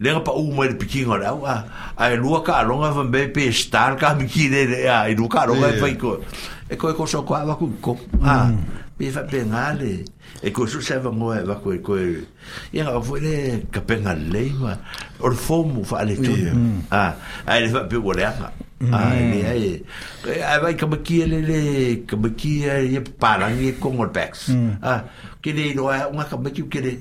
[0.00, 1.56] le pa u mai pikinga ra a
[1.96, 5.14] a e lua ka longa van be pe star ka miki de a i e
[5.18, 6.12] lua ka longa pa iko
[6.72, 7.92] e ko e ko so ko a ku ko
[8.24, 8.48] a
[8.96, 9.12] be mm.
[9.12, 9.92] fa pe ngale
[10.48, 11.92] e ko so se va ngoe va ko e ko
[12.72, 14.72] i ra vo le ka pe ngale le ma
[15.20, 16.80] or fo mu fa le tu mm.
[16.96, 17.02] a
[17.44, 18.32] a le fa pe wo le a
[18.96, 19.84] ai ai
[20.52, 21.60] ai vai ka miki le le
[22.08, 22.54] ka miki
[22.98, 24.70] e pa ra ni ko ngol pex mm.
[24.80, 24.92] a
[25.44, 26.92] ke le no a ka miki ke le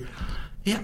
[0.71, 0.79] ya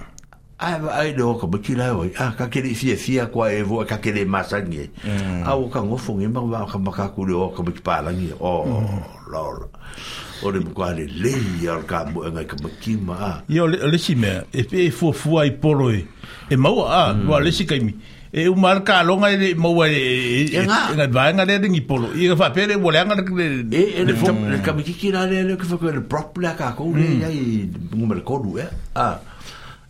[0.57, 3.59] ai va ai do ko bki la oi a ka ke ri fi ko e
[3.67, 4.15] vo ka ke mm.
[4.17, 4.85] le masangi
[5.43, 8.11] a o ka ngo fungi ma va ka maka ku do ko bki pa la
[8.15, 9.03] ngi o mm.
[9.31, 9.67] lol
[10.47, 13.83] o le ko ale le ya ka bo e nga ka bki ma yo le
[13.83, 16.07] le si e pe fo fo ai poro e
[16.49, 17.27] e ma wa a mm.
[17.27, 17.91] wa le si ka mi
[18.31, 21.83] e u mar ka lo nga e le mo e nga va nga le ngi
[21.83, 23.43] polo i ga fa pe le le le
[23.75, 26.55] e, e le ka bki ki la le le ka fa ko le prop la
[26.55, 28.63] ka ko le ya i ngumer ko du e
[28.95, 29.34] a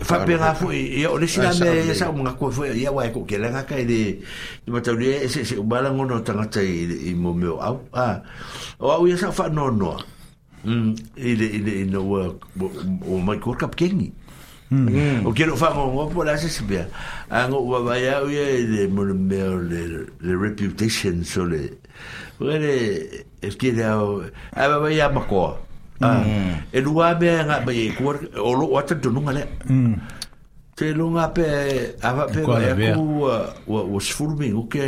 [0.00, 3.68] fapenga fu ya ole sila me sa mo ngaku fu ya wa ko ke langa
[3.68, 4.16] ka ile
[4.68, 7.52] ma ta ni eh, se se bala ngono ta nga ta ile i mo me
[7.60, 8.20] au a
[8.80, 10.00] o au ya sa fa no no
[10.64, 12.40] mm ile ile in the work
[13.04, 14.00] o my cook cup king
[14.72, 15.60] o quiero hmm.
[15.60, 15.60] mm.
[15.60, 16.88] fa mo mo por ase se bia
[17.28, 19.36] ango wa ba ya u ya de mo me
[20.22, 21.76] le reputation sole
[22.40, 22.64] Bueno,
[23.44, 24.00] es que ya...
[24.56, 25.60] Eh, ah, ya me acuerdo.
[26.00, 26.54] Mm.
[26.72, 30.94] e lua mea ngā mai e kua o lo ata dununga lea te mm.
[30.96, 31.44] lunga pe
[32.00, 33.28] ava pe e ku
[33.68, 34.86] o sifuru o ke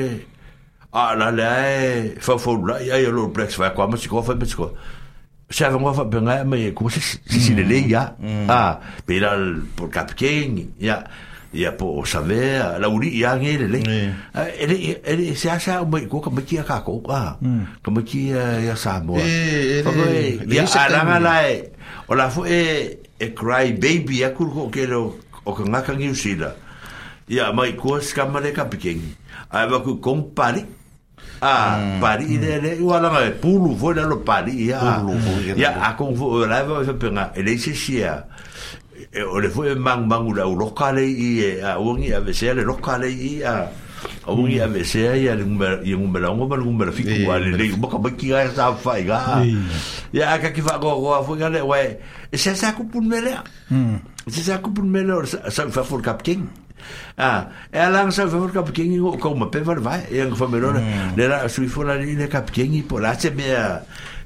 [0.90, 4.32] a la le e fa fa la ia ia lo plex fa kwa masi kofa
[4.40, 4.72] masi kofa
[5.52, 7.68] se ava ngofa pe ngā mai e kua si si le mm.
[7.68, 8.02] le ia
[8.48, 9.36] a pe la
[9.76, 11.04] por kapkeng ya ia
[11.52, 13.80] ia po savea la uri ia ngere le
[14.58, 17.36] ele ele se asa mo ko ka maki ka ko ka
[17.84, 21.68] ka maki ya sa mo ya aranga la e
[22.08, 25.92] o la fo e e cry baby ya kur ko ke lo o ka ngaka
[25.92, 26.56] ngi usila
[27.28, 29.12] ia mai ko ska mare ka piking
[29.52, 30.64] ai va ku compari
[31.44, 35.04] a pari ile le wala ngai pulu fo le lo pari ya
[35.52, 38.24] ya a kon fo la va fa penga ele se sia
[39.12, 42.20] e eh, o le foi mang mang ula o lokale eh, i a ungi a
[42.20, 43.68] vese le lokale i a
[44.26, 47.76] ungi a vese i a ngumba i ngumba la ngumba ngumba fi ku ale le
[47.76, 49.44] boka baki ga sa fa ga
[50.16, 51.98] ya ka ki fa go go fo ga le we
[52.32, 53.36] e se sa ku pun mele
[53.68, 53.96] mm.
[54.32, 56.48] se sa ku pun mele sa fa for captain
[57.14, 60.48] Ah, e ala sa fa for captain ko ko ma pe va vai e ngfa
[60.50, 61.20] melona mm.
[61.20, 63.44] le la sui fo la le i po la se me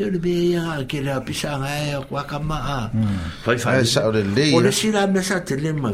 [0.00, 2.84] ia le be ia ke le pisa ngai kwa kama a ah.
[3.44, 3.64] fai hmm.
[3.64, 4.56] fai eh, sa o le le eh.
[4.56, 5.92] o le sira me sa te le ma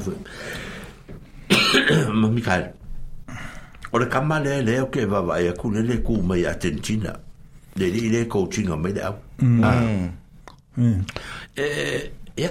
[2.20, 2.72] ma mikal
[3.92, 6.44] o le kama le le o ke va va ia ku le le ku mai
[6.52, 7.16] atentina
[7.82, 9.10] le le le coaching o me da
[11.64, 12.48] e e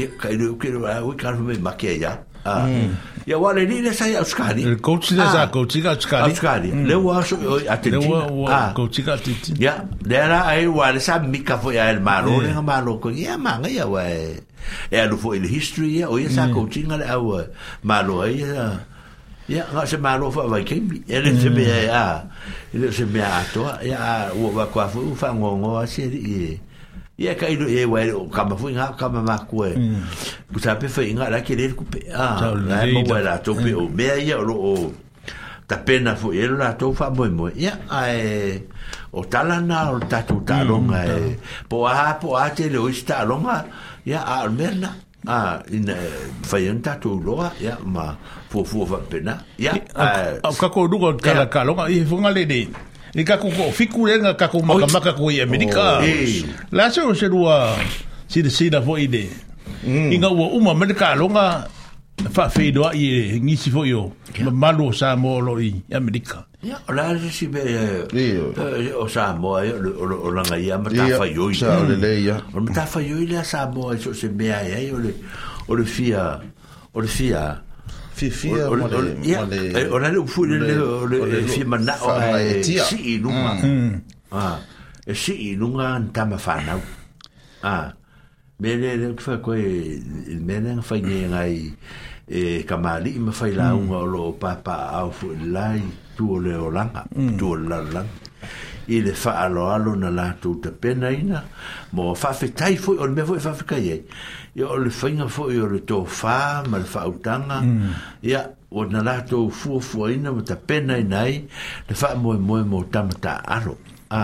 [0.00, 0.80] e ka le o ke le
[1.12, 2.64] o ka me ma ke ia ia ah.
[2.68, 2.88] eh, ah.
[3.28, 3.36] hmm.
[3.42, 6.94] wa le ni le sai auskari le coach le sa coach ka auskari auskari le
[6.96, 7.36] wa so
[7.68, 8.08] atenti le
[8.40, 12.00] wa coach ka atenti ia le ara ai wa le sa mika fo ia el
[12.00, 16.16] malo le malo ko ia manga ia wa e alu fo il history ia o
[16.16, 16.54] ia sa hmm.
[16.56, 17.44] coaching le au eh,
[17.84, 18.80] malo ia
[19.52, 22.80] ia nga se malo fo vai ke ia le se me a hmm.
[22.80, 26.08] le se me a to ia wa kwa fo fa ngongo a se
[27.20, 30.00] ia ka ilo e wai o kama fu inga kama ma kue mm.
[30.56, 33.70] kusa pe fa inga rake lele ku pe a lai mo wai la tau pe
[33.76, 33.92] o mm.
[33.96, 34.72] mea ia o o
[35.68, 38.00] ta pena fu ilo la tau fa moe moe ia a
[39.12, 41.36] o o tala na o tatu mm, talonga e
[41.68, 43.56] po a po a te leo isi talonga
[44.10, 44.88] ia a almerna
[45.36, 45.36] a
[45.76, 45.86] in
[46.50, 48.04] fa ian tatu loa ia ma
[48.50, 49.34] fu fu fa pena
[49.64, 52.64] ia a kako nuko kala kalonga i fu ngale dei
[53.14, 55.98] i kaku ko fikurenga kaku makamaka koi i Amerika.
[56.02, 56.06] Oh.
[56.72, 57.74] La se o se rua
[58.28, 59.28] sida sida fo ide.
[59.84, 60.12] Mm.
[60.12, 61.66] Inga ua uma Amerika longa
[62.32, 64.12] fa feidoa i ngisi fo yo.
[64.52, 66.46] Malu sa mo lo i Amerika.
[66.62, 67.60] Ya, la se si be
[68.94, 70.70] o sa mo o langa i.
[71.54, 72.38] Sa le le ya.
[72.54, 75.10] Mata fa i la so se bea ia o le
[75.66, 76.38] o le fia
[76.94, 77.58] o le fia.
[78.20, 78.84] fifia o le
[79.22, 79.44] ia
[79.90, 83.52] o le o fu le le fi mana o e si lunga
[84.32, 84.58] ah
[85.06, 86.74] e si lunga nta ma fa na
[87.62, 87.86] ah
[88.60, 89.98] me le le fa ko e
[90.46, 91.56] me le fa nge ngai
[92.28, 95.80] e kamali ma fa la un o lo papa au fu lai
[96.16, 97.02] tu le o langa
[97.38, 98.04] tu la langa
[98.88, 101.44] i le wha alo alo na lātou te pena ina,
[101.94, 103.98] mō whawhetai fwoi, o le mea fwoi whawhetai e,
[104.54, 107.58] ya o le fainga fo yo le to fa ma le fautanga
[108.22, 108.74] ya mm.
[108.74, 111.46] o na la to fu fu ina ma ta pena nai
[111.86, 113.06] le fa mo mo mo ta
[113.46, 113.76] aro
[114.10, 114.22] a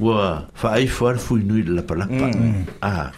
[0.00, 0.12] wo
[0.56, 2.80] fa ai fo fu nu le la pala pa mm.
[2.80, 3.12] a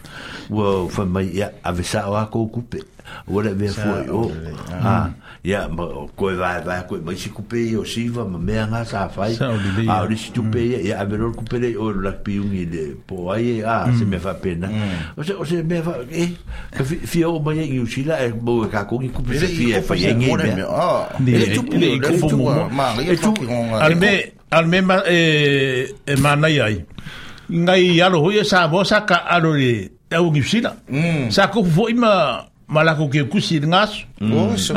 [0.50, 2.78] wa fa mai ya avisa wa ko kupe
[3.30, 4.20] wa le ve fo yo
[4.82, 5.14] a
[5.44, 7.78] ia ma koe vai vai koe ma isi kupe i ah, mm.
[7.78, 11.32] o siva ma mea ngā sa whai a o risi tupe ia ia a merol
[11.34, 15.18] kupe rei o lak piungi le po ai e a se mea whapena mm.
[15.18, 16.30] o se o se mea wha e eh,
[16.70, 20.06] ka fia o mai i usila e mo e kakongi kupe se fia e whai
[20.06, 20.62] e ngei mea
[21.26, 22.54] e tupu e kupu mo
[23.10, 23.42] e tupu
[23.80, 24.12] alme
[24.50, 26.78] alme ma e e manai ai
[27.50, 31.30] ngai alo hoi e sa bo sa ka alo le au e ngipsila mm.
[31.34, 34.32] sa kupu fo ima malako ke kusi ngas mm.
[34.32, 34.72] o oh, so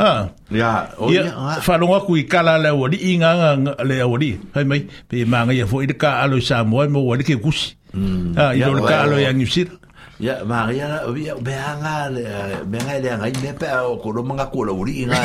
[0.52, 1.56] ya o oh, ya ah.
[1.64, 6.20] falonga ku ikala le wali inga le wali hai mai pe manga ya fo idka
[6.20, 8.36] alo sa mo mo wali ke kusi mm.
[8.36, 9.72] ah idol e e ka alo yang usir
[10.20, 12.24] ya maria ya beanga le
[12.68, 15.16] beanga le ngai me pe o ko lo manga ko lo uri nga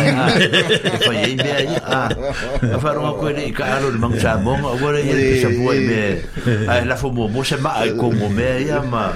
[1.05, 1.51] fa ye be
[1.83, 2.07] ah
[2.79, 6.01] fa ro ko le ka lo mang sa bon o le ye sa bo me
[6.91, 9.11] la fo mo mo se ma ko mo me ya ma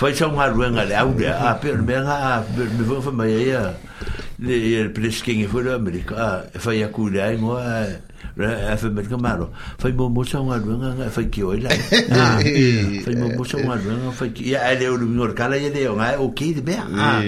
[0.00, 3.68] Foi sa nga ruenga le au a per me nga me vo fa mai ia
[4.40, 7.84] le il presking fo le amerika a fai aku le ai mo a
[8.80, 13.12] fa me kamaro fai mo mo sa nga ruenga nga fai ki oi la fai
[13.14, 15.60] mo mo sa nga ruenga fai ki ia o ngor kala
[16.24, 17.20] o ki de be a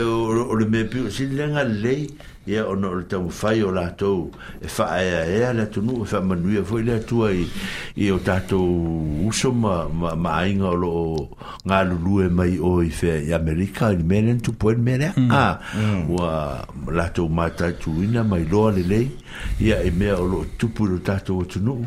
[0.00, 2.08] o le me pi si le nga lei
[2.46, 6.82] ia ona o e le taumafai o latou e faaeaea le atunuu e faamanuia foi
[6.82, 11.28] le atua i o tatou uso ma ma maaiga o loo
[11.64, 15.14] galulue mai o i fea i amerika i le mea lena tupuai le mea lea
[15.30, 15.60] a
[16.08, 16.32] ua
[16.90, 19.10] latou matatuina mai loa lelei
[19.60, 21.86] ia e mea o loo tupu i lo tatou atunuu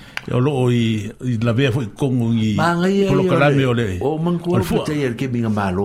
[0.33, 1.09] o lo i
[1.41, 2.55] la vea foi kongo i
[3.09, 5.83] polo kalame o le o manku o fua te el ke minga malo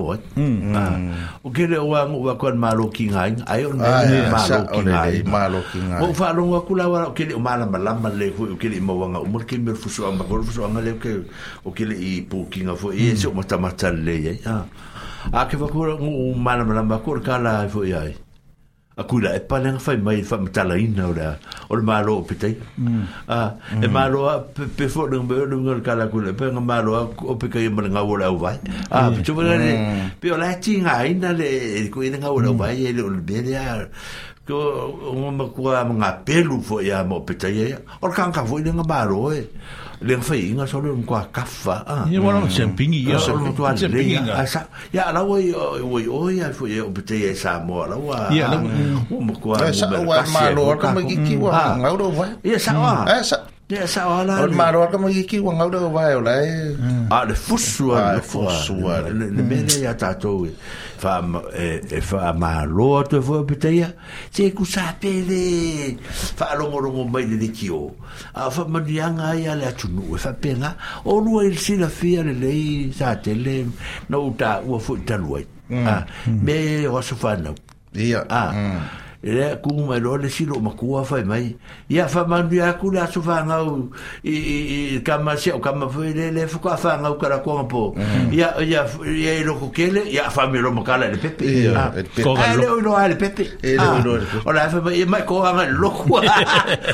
[1.42, 4.82] o ke le o ang o kon malo ki ngai ai o ne malo ki
[4.86, 8.08] ngai malo ki ngai o fa longa kula wa o ke le o mala malama
[8.10, 10.80] le foi o ke le mawanga o mor ke mer fusu amba ko fusu anga
[10.80, 11.12] le ke
[11.64, 14.62] o ke le i pu ki nga foi e se o mata mata le ya
[15.32, 18.14] a ke va ko o mala malama ko kala foi ai
[18.96, 21.36] a kula e pa nga fai mai fa mata la ina ora
[21.68, 22.56] ora malo pete
[23.28, 24.72] a e malo mm.
[24.76, 25.36] pe fo nga mo
[25.68, 28.56] nga kala kula pe nga malo o pe kai e mo nga ora u vai
[28.88, 29.12] a mm.
[29.16, 30.02] pe chuva le mm.
[30.20, 31.48] pe ola tinga ina le
[31.84, 33.52] e ku ina nga ora u vai e le bele
[34.46, 34.54] ko
[35.10, 38.86] ngo ma kwa nga pelu fo ya mo petaye or kan ka fo ni nga
[38.86, 39.42] baro e
[40.06, 43.50] le fe inga so le kwa kafa a ni mo no champing ya so lo
[43.50, 44.46] to an le ya
[44.94, 48.30] ya la wo yo wo yo ya fo ye o petaye sa mo la wa
[48.30, 49.10] ya la mm.
[49.10, 51.52] ngo ma kwa ma wa ma lo or ka ma gi ki wa
[51.82, 53.26] nga ro wa ya sa wa ya mm.
[53.26, 53.90] sa Ya mm.
[53.90, 54.46] sa ala.
[54.46, 56.46] Ol maro ka mo yiki wa ngau de wa yo lai.
[57.10, 59.10] Ah de fusua, fusua.
[59.10, 60.54] Ne mele ya tatoue
[60.96, 61.20] fa
[61.52, 63.92] e fa ma lo te vo peteia
[64.32, 67.94] te ku sa pele fa lo mo mo mai de kio
[68.32, 70.72] a fa ma ni anga ia la tu nu fa e pena
[71.04, 73.66] o lu il si la fia le lei sa te le
[74.08, 75.86] no ta u fu ta lu ai mm.
[75.86, 76.02] Ah,
[76.32, 76.40] mm.
[76.42, 77.52] me o so fa no
[77.92, 81.56] ia ah mm e le ku lole lo le si lo ma ku mai
[81.88, 83.88] ya fa ma ni aku la so na u
[84.22, 84.32] e
[84.96, 87.38] i ka se o ka ma le le fo ka fa na u ka ra
[87.40, 87.94] po
[88.30, 92.36] ya ya ya lo ku ke ya fa mi lo ma le pepe pe ko
[92.82, 94.00] no a le pe e pe e ah.
[94.04, 94.16] e
[94.46, 96.20] o la fa mai ma ko ga ma lo kwa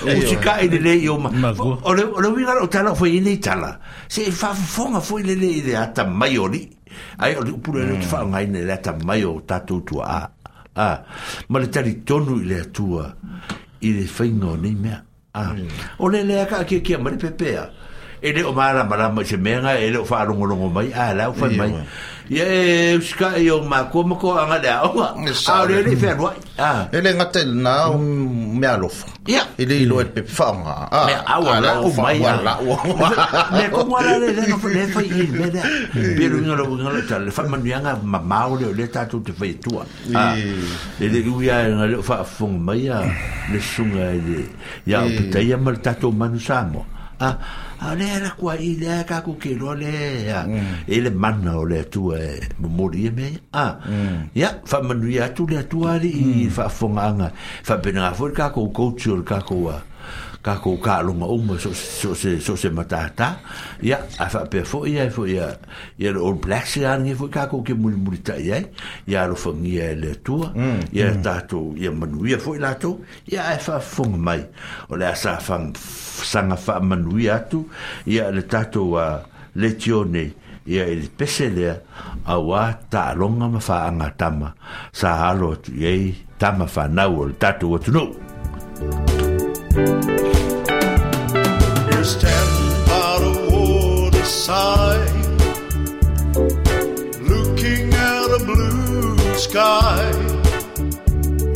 [0.07, 2.95] u si ka le yo ma o le o le wi ga o ta la
[2.95, 5.83] fo i le ta se fa fo nga fo le le de mm.
[5.83, 6.47] ata mai o
[7.19, 10.31] ai o pu le fa nga i le ta mai o ta tu a
[10.75, 11.05] a ah,
[11.49, 13.05] ma le tari tonu i le atua
[13.81, 14.97] i le whaingo nei mea
[15.33, 15.53] a ah.
[15.53, 15.67] mm.
[15.99, 17.65] o le lea ka ke ke ma le pepea
[18.23, 21.33] ele o mara mara mas menga ele o faro no no mai ah lá o
[21.35, 21.71] faro mai
[22.31, 24.95] ye ska yo e ma como ko anga da o
[25.35, 26.15] sa ah ele fer
[26.57, 28.57] ah ele ngatel na mm.
[28.63, 32.79] me alof ya ele ilo el pe fa ah, ah ala o mai ala o
[33.59, 34.47] me como ala de no
[34.79, 35.63] le fa i me da
[36.17, 39.19] pero no lo no ta le fa man yanga ma ma o le ta tu
[39.27, 39.83] te fa tu
[40.15, 40.39] ah
[41.03, 43.11] ele u ya na le fa fung mai ya ah.
[43.51, 44.47] le sunga ele
[44.87, 47.02] ya o te ya mal ta tu man samo ah
[47.81, 49.95] a le era kua i le ka ku ke lo le
[50.31, 50.75] ya mm.
[50.97, 52.23] e le mana o le tu e
[52.79, 53.29] mori e me
[53.65, 53.67] a
[54.43, 54.57] ya mm.
[54.71, 57.29] fa manu ya tu le tu ari i fa fonga nga
[57.69, 59.59] fa bena fo ka ku ko tu ka ku
[60.43, 63.39] ka ka lo ma um so so se so se mata ta
[63.79, 65.55] ya afa fa pe fo ya fo ya
[65.97, 68.59] ya lo black se an ye fo ka ke mul mul ta ya
[69.07, 70.43] ya lo fo ni ya le tu
[70.91, 72.99] ya ta to ya manu fo la to
[73.31, 74.43] ya afa fa fo mai
[74.91, 77.71] o la sa fa sa nga fa manuia ya tu
[78.07, 79.23] ya le ta to wa
[79.55, 80.35] le tione
[80.67, 81.75] ia i pese lea
[82.27, 84.51] auā taaloga ma faaaga tama
[84.93, 86.11] sa alo atu iai
[86.67, 89.12] fa na o le tatou atunou no.
[97.29, 100.13] looking at a blue sky.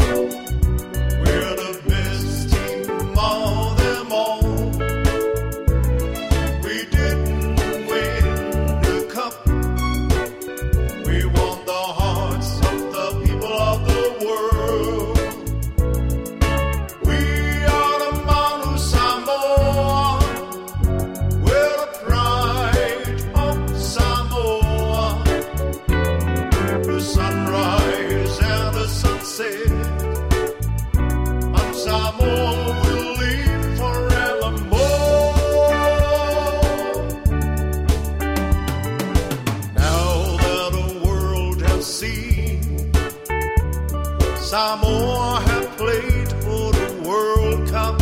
[44.52, 47.98] Samoa have played for the World Cup,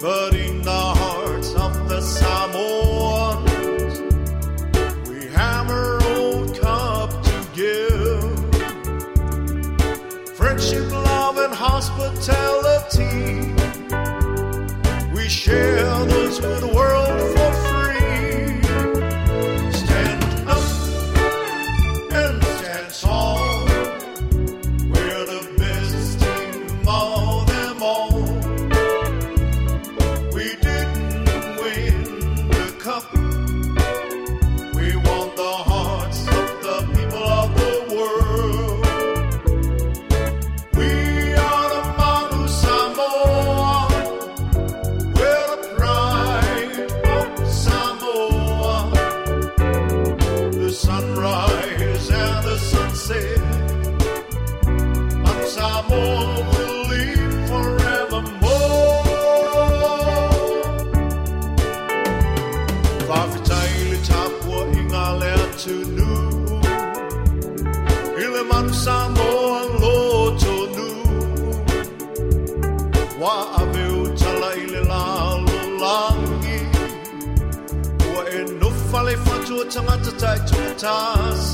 [0.00, 4.00] but in the hearts of the Samoans,
[5.10, 8.40] we have our own cup to give.
[10.36, 13.52] Friendship, love, and hospitality,
[15.12, 17.33] we share those with the world.
[80.86, 81.53] us.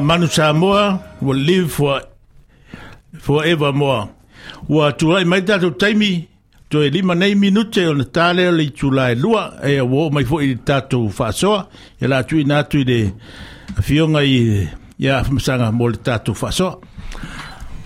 [0.00, 2.02] Manu Samoa will live for
[3.18, 4.10] forever more.
[4.68, 6.26] Wa tuai mai tatu taimi,
[6.70, 8.70] to e lima nei minute o na tale o li
[9.22, 11.68] lua, e a wo mai fwoi tatu whasoa,
[12.02, 13.12] e la tui natu i de
[13.82, 14.66] fionga i
[14.98, 16.78] ia afmasanga mo li tatu whasoa.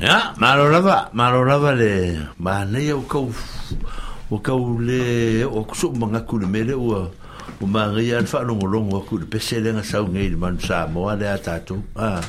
[0.00, 1.92] Ia, maro rava, maro rava le,
[2.38, 3.28] ma nei au kau,
[4.30, 5.02] o kau le,
[5.44, 7.08] o kusu mga kune mele ua,
[7.60, 10.86] o mangi an fa no long o ku pe se den sa ngi man sa
[10.86, 12.20] mo ale ata to a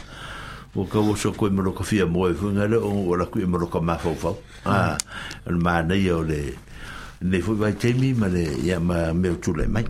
[0.75, 3.25] o ka wo so ko mo ko fia mo e fu ngale o o la
[3.25, 4.97] ku e mo ko ma fo fo a
[5.47, 6.53] an ma ne yo le
[7.21, 9.85] ne fu vai te mi ma le ya ma me tu le mai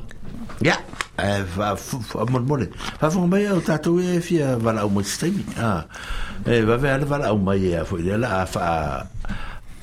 [0.61, 0.79] ya
[1.19, 2.67] e va fa mo mo le
[2.99, 5.85] fa fo mai o ta to e fia va la o mo ste mi a
[6.43, 9.07] e va ve al va la o mai e fo e le la fa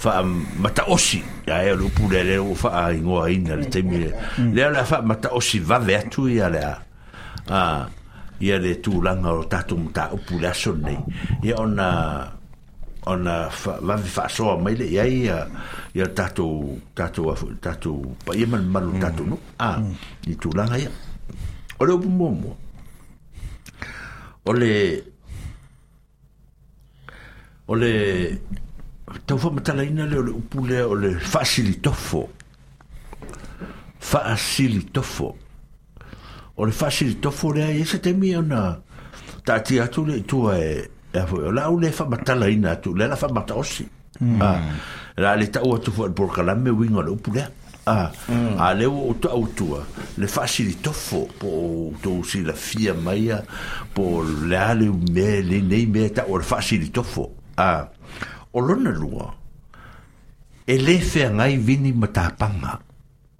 [0.00, 0.24] fa
[0.56, 3.96] mata osi ya e lu pule le o fa ai ngo ai na le temi
[4.00, 4.08] le
[4.40, 4.50] mm.
[4.56, 5.92] le la fa mata osi va ve
[6.38, 6.76] ya le a
[8.44, 10.96] ia le tu langa o tatu mta o pule so nei
[11.44, 11.88] ia ona
[13.12, 13.34] ona
[13.86, 15.36] va ve fa so mai le ia ia
[15.92, 16.46] ia tatu
[16.96, 17.22] tatu
[17.64, 17.92] tatu
[18.24, 19.00] pa ia man malu mm.
[19.04, 19.36] tatu no
[19.68, 19.92] a mm.
[20.32, 20.88] i tu langa ia
[21.76, 22.50] o le bumomo
[24.48, 24.72] o le
[27.68, 27.92] o le
[29.26, 32.28] tau fama tala ina leo le upu lea o le faasili tofo
[34.00, 35.36] faasili tofo
[36.56, 38.76] o le faasili tofo lea i esa temi au na
[39.44, 42.94] ta ati atu le itua e, e o la au le fama tala ina atu
[42.96, 43.86] le la fama taosi
[44.20, 44.42] hmm.
[44.42, 44.58] ah,
[45.16, 47.48] la le tau atu fua le porkalame winga le upu lea
[47.86, 48.58] ah, hmm.
[48.60, 49.84] a le o to autua
[50.18, 53.42] le fasili tofo po to si la fia maia
[53.94, 57.26] po le ale me le nei me ta o fasili tofo
[57.56, 57.90] a ah
[58.52, 59.30] o lona lua
[60.66, 62.72] e lē feagai vini ma tapaga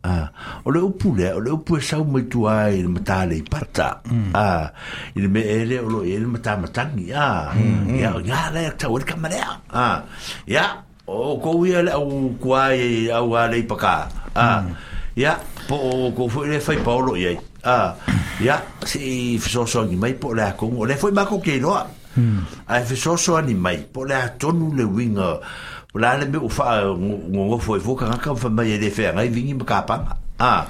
[0.03, 0.27] a uh,
[0.65, 3.37] o le upu le o le upu e sau mai tu ai le mata le
[3.51, 3.89] pata
[4.35, 4.49] a
[5.19, 7.29] il me ele o le ele mata mata ni a
[8.03, 9.39] ya ya le ta o le kamare
[9.73, 10.01] a
[10.47, 10.65] ya
[11.07, 12.05] o ko wi ale o
[12.43, 13.95] kuai a o ale paka
[14.35, 14.63] a
[15.23, 15.33] ya
[15.69, 15.77] po
[16.17, 17.33] ko fu le fai paolo ye
[17.79, 17.79] a
[18.49, 18.57] ya
[18.91, 19.01] si
[19.53, 21.83] so so ni mai po le ko o le foi ma ko ke no a
[22.21, 22.45] Hmm.
[22.67, 25.41] ae fesoasoani mai po le atonu le uiga
[25.95, 29.65] o la e e le mea faagogofo e fokagaka famai ai le feagai vigi ma
[29.65, 30.67] kapaga a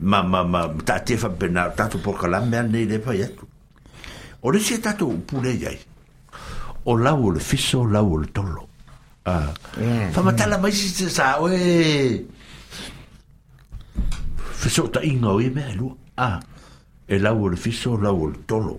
[0.00, 3.44] ma ma ma taatia faapena tatou polokalame mea lenei le fai atu
[4.42, 5.78] o le sia tatou upu lei ai
[6.86, 8.62] o la o le fiso la o le tolo
[9.28, 9.50] Ah.
[9.82, 10.10] Mm.
[10.14, 10.86] faamatala mai si
[11.16, 11.58] sa oe
[14.60, 16.38] fesoʻotaʻiga o ia mea e lua Ah.
[17.14, 18.78] e la o le fiso la o le tolo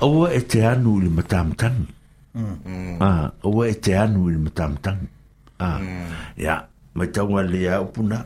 [0.00, 1.84] Awa e te anu ili matamtang.
[2.32, 2.40] Mm.
[2.40, 2.96] Mm-hmm.
[3.04, 5.00] Ah, awa e te anu ili matamtang.
[5.60, 5.76] Ah.
[5.76, 6.12] Mm.
[6.40, 6.64] Ya,
[6.96, 8.24] mai tawa le a upuna.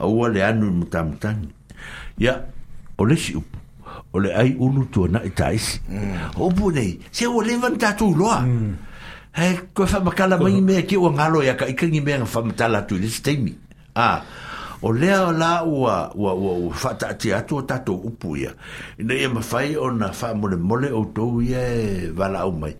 [0.00, 1.40] Awa le anu ili matamtang.
[2.18, 2.40] Ya,
[2.96, 3.58] o le si upu.
[4.12, 5.76] O le ai unu tua na i taisi.
[5.92, 6.40] Mm.
[6.74, 8.40] nei, se o le tatu loa.
[8.40, 8.74] Mm.
[9.32, 12.96] He, eh, koe whamakala mai mea ki o ngalo ya ka ikangi mea ngafamatala tu
[12.96, 13.54] ili steimi.
[13.94, 14.24] Ah.
[14.82, 18.52] o lea la ua ua ua, ua fataatia atu o tatou upu ia
[18.98, 22.76] ina ia mafai ona faamolemole outou ia e valaau mai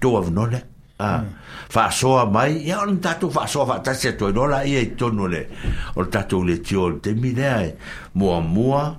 [0.00, 0.62] tou avanole
[0.98, 1.22] a
[1.68, 2.32] faasoa hmm.
[2.32, 5.46] mai ia ona tatou faasoa faatasi atu ai loa laia i tonu le
[5.94, 7.74] o le tatou le tio o le taimi lea e
[8.14, 8.98] muamua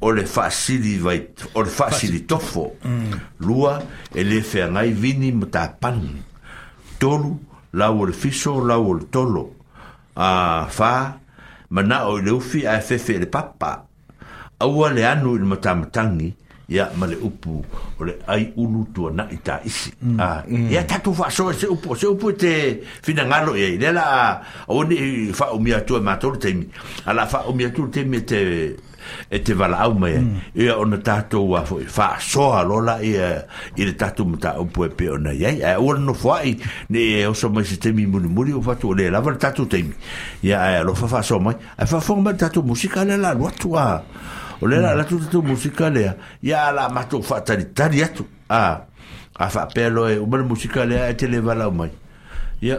[0.00, 3.18] o le faasili vai o le faasili tofo hmm.
[3.42, 3.82] lua
[4.14, 6.22] e le feagai vini ma tapani
[6.98, 7.36] tolu
[7.72, 9.50] lau o le fiso lau o le tolo
[10.14, 11.20] a faa
[11.70, 13.84] mana o le ufi a fefe le papa
[14.60, 16.34] aua le anu i le matamatagi
[16.68, 17.64] ia ma le upu
[18.00, 20.20] o le ai ulu tuanaʻi taisi ia mm.
[20.20, 20.70] ah, mm.
[20.86, 25.76] tatou faasoa se upu se upu te finagalo e i ai le la auani faaumia
[25.82, 26.66] atua matou le taimi
[27.06, 28.38] a la faaumia atu le taimi e te
[29.30, 30.80] e te wala au mai e mm.
[30.80, 33.12] o na tātou a fwoi wha soa lola e
[33.76, 36.56] i le tātou mta o pue pe o na iai e ua no fwai
[36.90, 39.40] ne e o so mai se temi muni muri o fatu o le lava le
[39.42, 39.94] tātou temi
[40.42, 43.34] e a lo fa fa soa mai e fa fwong mai tātou musika le la
[43.34, 43.86] luatu a
[44.60, 45.00] o le la mm.
[45.02, 48.64] latu tātou musika le a la matou fa tari tari atu a
[49.36, 51.92] a fa pelo e o mani musika le a e te le wala au mai
[52.58, 52.78] Yeah.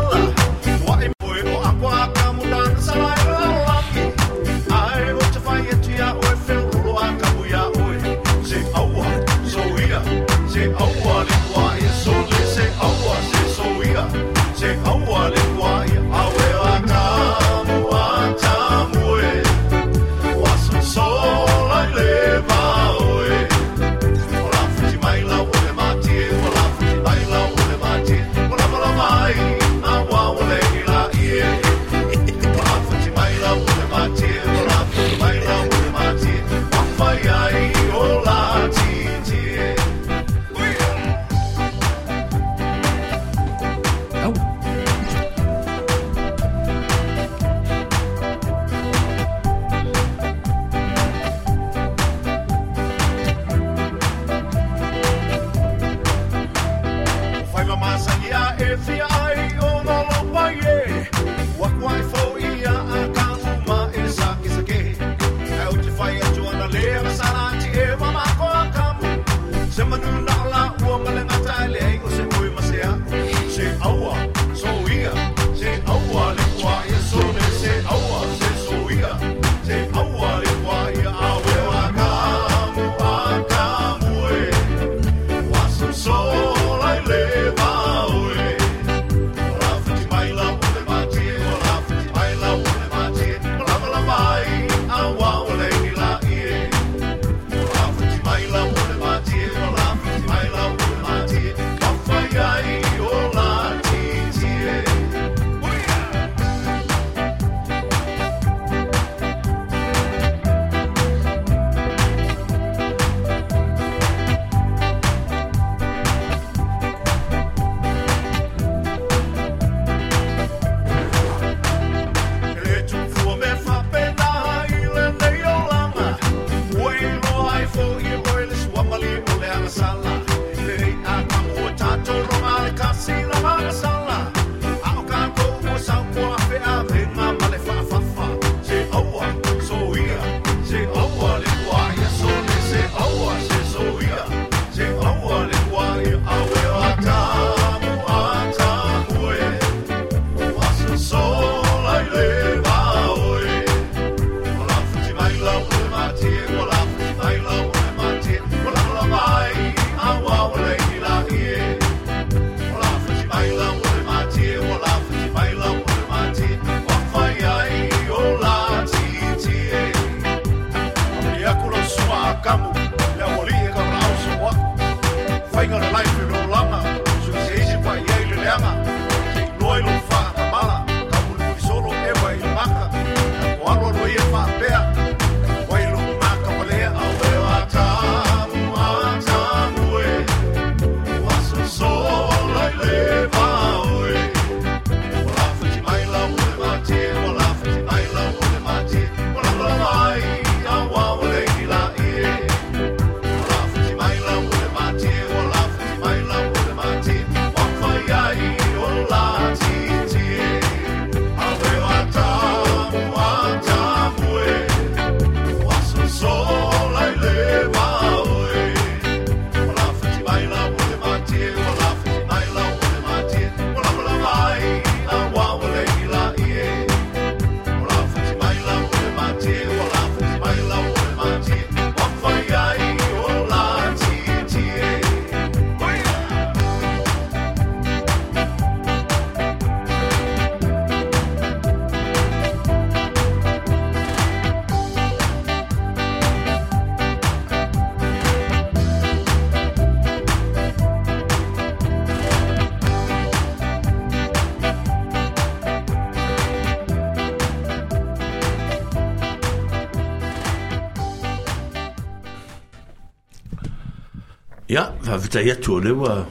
[265.31, 266.25] fatai atu ole wa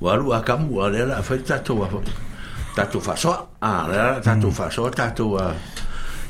[0.00, 1.88] wa alu akamu wa lela fai tato wa
[2.76, 5.54] tato fa soa a lela tato fa soa tato wa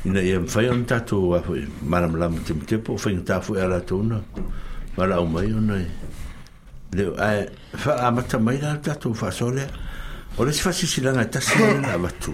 [0.05, 3.61] ina ia mfai on tato wa fai maram lam tim tepo fai ngta fu e
[3.61, 4.19] alatona
[4.97, 5.85] wa la umai ona e
[6.91, 9.67] leo ae fa amata mai la tato fa soa lea
[10.37, 12.33] ole si fasi silanga tasi lela watu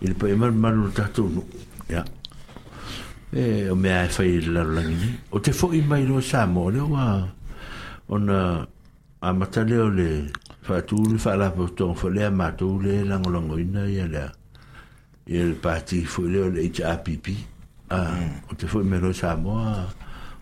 [0.00, 1.42] ili pa ima maru tato nu
[1.88, 2.04] ya
[3.32, 7.06] e o mea e fai lalangini o te fo imai lo sa mo leo wa
[8.12, 8.66] ona
[9.20, 10.28] a matale o le
[10.66, 14.28] faatū le faalapotoga foi lea matou le lagolagoina ia lea
[15.32, 17.08] ia le pati foi lea o le happ
[17.88, 18.32] a mm.
[18.50, 19.86] o te foi melo samoa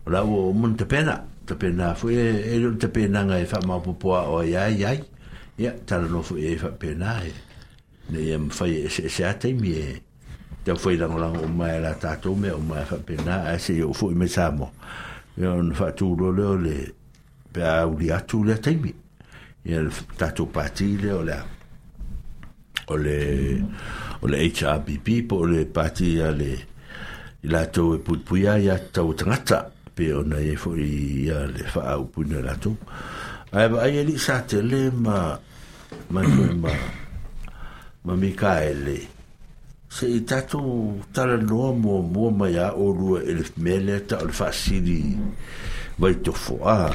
[0.06, 1.14] o lau o mon tapena
[1.47, 5.01] tapena foi e lo tapenaga e faamaopopoa o ai ai ai
[5.59, 7.32] ia talanofo ia e faapena e
[8.10, 9.86] ne ia mafai e seesea taimi e
[10.64, 14.14] tau foi lagolago o mai la tatou mea o mai faapena ae se iou foi
[14.14, 14.70] me samoa
[15.38, 16.99] ia ona faatūlo o le
[17.52, 18.93] pe a uli atu le taimi
[19.66, 21.39] ia le tatou pati le o le
[22.90, 23.18] o le
[24.22, 26.52] o le HRBP po o le pati ia le
[27.43, 29.60] i latou e puipuia ia tau tagata
[29.97, 30.90] pe ona e foʻi
[31.24, 32.77] ia le faaupuna e latou
[33.56, 35.36] ae vaai e lii sa tele ma
[36.12, 36.20] ma
[36.62, 36.74] ma
[38.05, 38.97] ma mikaele
[39.90, 45.01] seʻi tatou talanoa muamua mai a olua e le mea lea taʻo le faasili
[46.01, 46.94] vaitofoa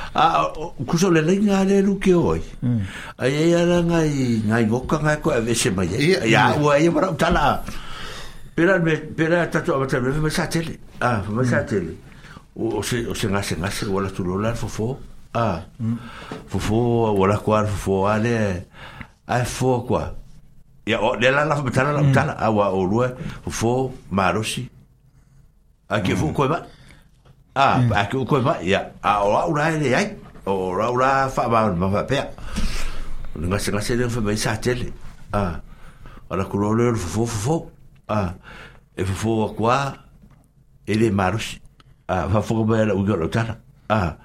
[0.13, 0.51] a ah,
[0.85, 2.81] kuso le le nga le lu ke oi mm.
[3.23, 5.87] ai ai ala nga i nga i goka nga ko ave se mai
[6.27, 7.63] ya o ai para tala
[8.51, 11.67] pera me pera tatu ava tele me sa tele ah me sa mm.
[11.67, 11.95] tele
[12.59, 14.87] o se o se nga se nga se wala tu lo la fo fo
[15.31, 15.95] ah mm.
[16.51, 16.77] fo fo
[17.15, 18.67] wala kwa fo fo ale
[19.31, 20.11] ai fo kwa
[20.91, 23.07] ya o le la la tala la tala awa o lue
[23.47, 23.71] fo fo
[24.11, 24.67] marosi
[25.87, 26.67] a ke fo ko ba
[27.55, 27.91] Ah, mm.
[27.91, 28.81] aki u koe mai, ia.
[29.03, 30.07] A o au e rai le ai.
[30.47, 32.29] O rau rā wha mā mā mā pēr.
[33.35, 34.93] O ni ngase ngase ni ngafi mai sā tele.
[35.33, 35.59] Ah.
[36.29, 37.57] O na kuro leo fufo fufo.
[38.07, 38.33] Ah.
[38.95, 39.77] E fufo a kua.
[40.87, 41.59] E le marusi.
[42.07, 43.57] Ah, wha fuka mai ala uga tana.
[43.89, 44.15] Ah.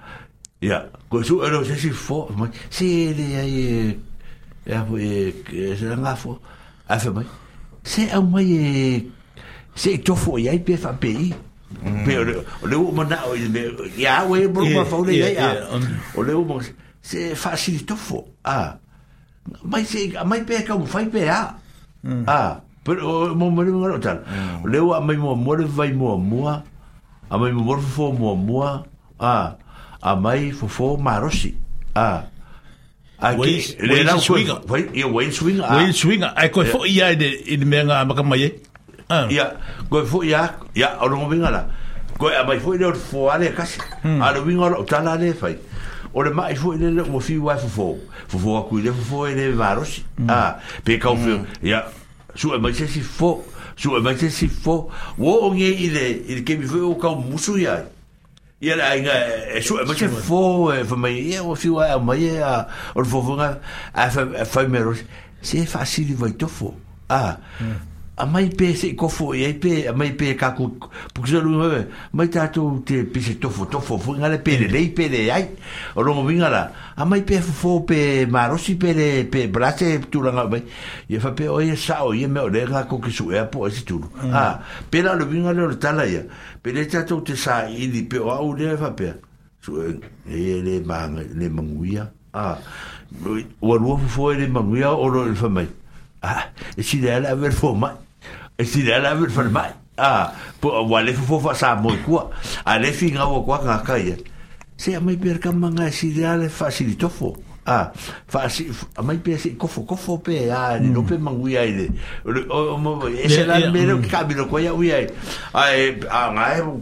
[0.61, 0.85] Ia.
[1.09, 2.29] Koe su e leo se si fufo.
[2.69, 3.99] Se le ai e...
[4.67, 5.11] E apu e...
[5.77, 6.39] Se la ngā fua.
[6.87, 7.27] A fe mai.
[7.83, 9.03] Se au mai e...
[9.75, 11.29] Se e tofo i ai pē fa pē i.
[11.35, 11.43] Ah.
[11.83, 12.05] Mm.
[12.07, 15.51] Pero o le o mana o le ya we mo ma fa le ya
[16.15, 16.63] o le mo
[17.03, 18.79] se facilitó fo a
[19.67, 21.59] mai se mai pe ka mo fa pe a
[22.07, 22.23] mm.
[22.23, 24.23] a pe o mo mo le mo tal
[24.63, 26.63] le o mai mo mo le vai mo mo a
[27.35, 28.63] mi mo mo fo mo mo
[29.19, 29.59] a
[29.99, 31.51] a mai fo fo ma rosi
[31.99, 32.23] a
[33.19, 34.45] le nau koe,
[35.09, 35.65] wain swinga.
[35.73, 38.49] Wain swinga, ai koe fo iai de in mea ngā maka mai e?
[39.31, 39.55] ia
[39.89, 41.63] goe foi ia ia ono vinga la
[42.19, 45.57] goe a mai foi le foale kasi a lo vinga o tala le fai
[46.13, 47.95] o le mai foi le mo fi wa fo fo
[48.27, 51.85] fo fo ku le fo e le varos a pe ka fo ia
[52.35, 53.45] su mai se si fo
[53.77, 57.09] su mai se si fo wo o nge ile il ke mi fo o ka
[57.15, 57.85] musu ia
[58.59, 59.13] Ia la inga,
[59.53, 62.25] e su, e ma che fo, e fa mai, e o fi wa, e mai,
[62.25, 62.65] e a,
[62.95, 63.59] o le fo funga,
[63.93, 64.97] a fa, a fa mero,
[65.41, 66.73] se e fa si li vai tofo,
[67.07, 67.37] a,
[68.19, 70.71] a mai pe se ko fo e pe a mai pe ka ku
[71.13, 71.83] pu ke lu me
[72.17, 74.71] mai ta tou te pe se to fo to fo fo ngale pe mm.
[74.73, 75.43] le pe le ai
[75.95, 76.63] o lo vinga la
[76.95, 80.63] a mai pe fo fo pe marosi pe le pe brase tu la ngale
[81.07, 81.31] e fa mm.
[81.31, 83.43] ah, pe o e sa o e me o le ka ku ke su e
[83.45, 84.01] po e tu
[84.33, 86.23] a pe la lo vingala le ta la ya
[86.63, 89.13] pe le ta tou te sa i di pe o le fa pe
[89.61, 92.57] su e le mang le manguia a
[93.61, 95.67] o lo fo fo le manguia o lo fa e mai
[96.19, 97.93] Ah, e si dela ver fo mai
[98.57, 99.69] e si la la ver fer mai
[100.01, 102.17] a po wale fo fa sa mo ku
[102.65, 104.17] a le fi nga wo kwa nga kai e.
[104.73, 107.37] se a mai per kam nga si la le facilito fo
[107.69, 107.93] a
[108.25, 108.65] fa si
[108.97, 111.21] a mai per si ko fo ko fo pe a no pe hmm.
[111.21, 111.85] mangu ya ide
[112.49, 114.09] o mo e se la me lo hmm.
[114.09, 115.05] ka bi lo ko ya uya
[115.53, 116.81] a e, a nga hmm.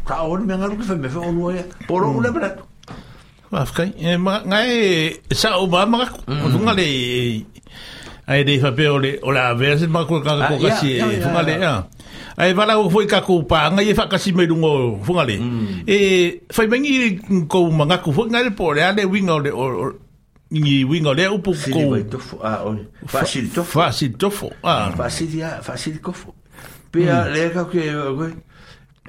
[0.08, 2.50] ka o me nga lu ke fe me fo lo ya po lo le bra
[3.50, 4.70] Afkai, ngai,
[5.26, 6.86] e, sa o ba maka, o tunga le,
[8.30, 11.42] ai dei fa peo le ola verse ma ko ka ko ah, kasi e funga
[11.42, 11.48] mm.
[11.48, 11.74] e, le ya
[12.38, 15.34] ai vala ko foi ka ko pa ngai fa kasi me dungo funga le
[15.84, 15.98] e
[16.46, 17.18] fa mengi
[17.50, 19.66] ko ma nga ko funga le pore ale wingo le o
[20.54, 21.98] ni wingo le upu ko
[23.10, 24.30] facil to facil to
[24.62, 26.14] ah facil ya facil ko
[26.94, 27.82] pe le ka ke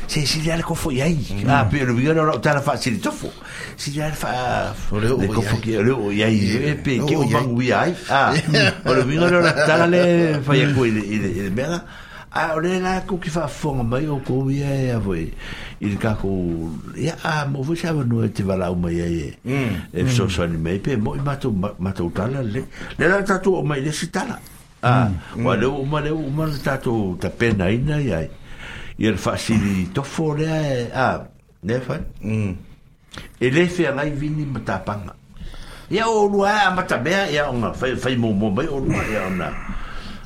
[0.07, 1.17] se si ya le ko fo yai
[1.49, 3.33] a pe lo vi ora ta la fa si to fo
[3.75, 6.37] si ya fa le ko fo ki le o yai
[6.69, 8.37] e pe ki o bang wi ai a
[8.85, 11.65] o lo vi ora ta la le fa ya ko i de me
[12.29, 15.25] a ore na ko ki fa fo mai o ko wi ai a voi
[15.81, 16.29] il ka ko
[16.93, 19.97] ya a mo vo sa no e te va la o mai ai e mm.
[19.97, 20.29] e so mm.
[20.29, 22.69] so ni mai pe mo i ma to ma to ta la le
[22.99, 24.37] le la ta to mai le si ta la
[24.83, 25.07] Ah,
[25.39, 25.47] mm.
[25.47, 28.19] wa le o ma le o ma le tato ta pena ina ya.
[28.19, 28.29] Ia
[28.99, 29.15] mm.
[29.15, 31.07] le fasili to fore a a
[31.63, 32.03] ne fa.
[32.27, 32.53] Mm.
[33.39, 35.15] E le fe ai vini mata panga.
[35.87, 39.03] Ia o lua a mata bea ia o fa fa mo mo mai o lua
[39.07, 39.49] ia ona.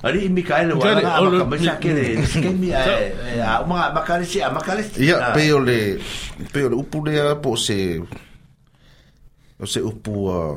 [0.09, 2.24] Ari mi kai le wa ma ka mai sake le mm.
[2.24, 2.81] ske mi a
[3.45, 4.89] a ma ma ka le si a ma ka le.
[5.05, 5.37] Ia ah.
[5.37, 6.01] pe o le
[6.49, 8.01] pe o le upu le a po se
[9.61, 10.57] o se upu a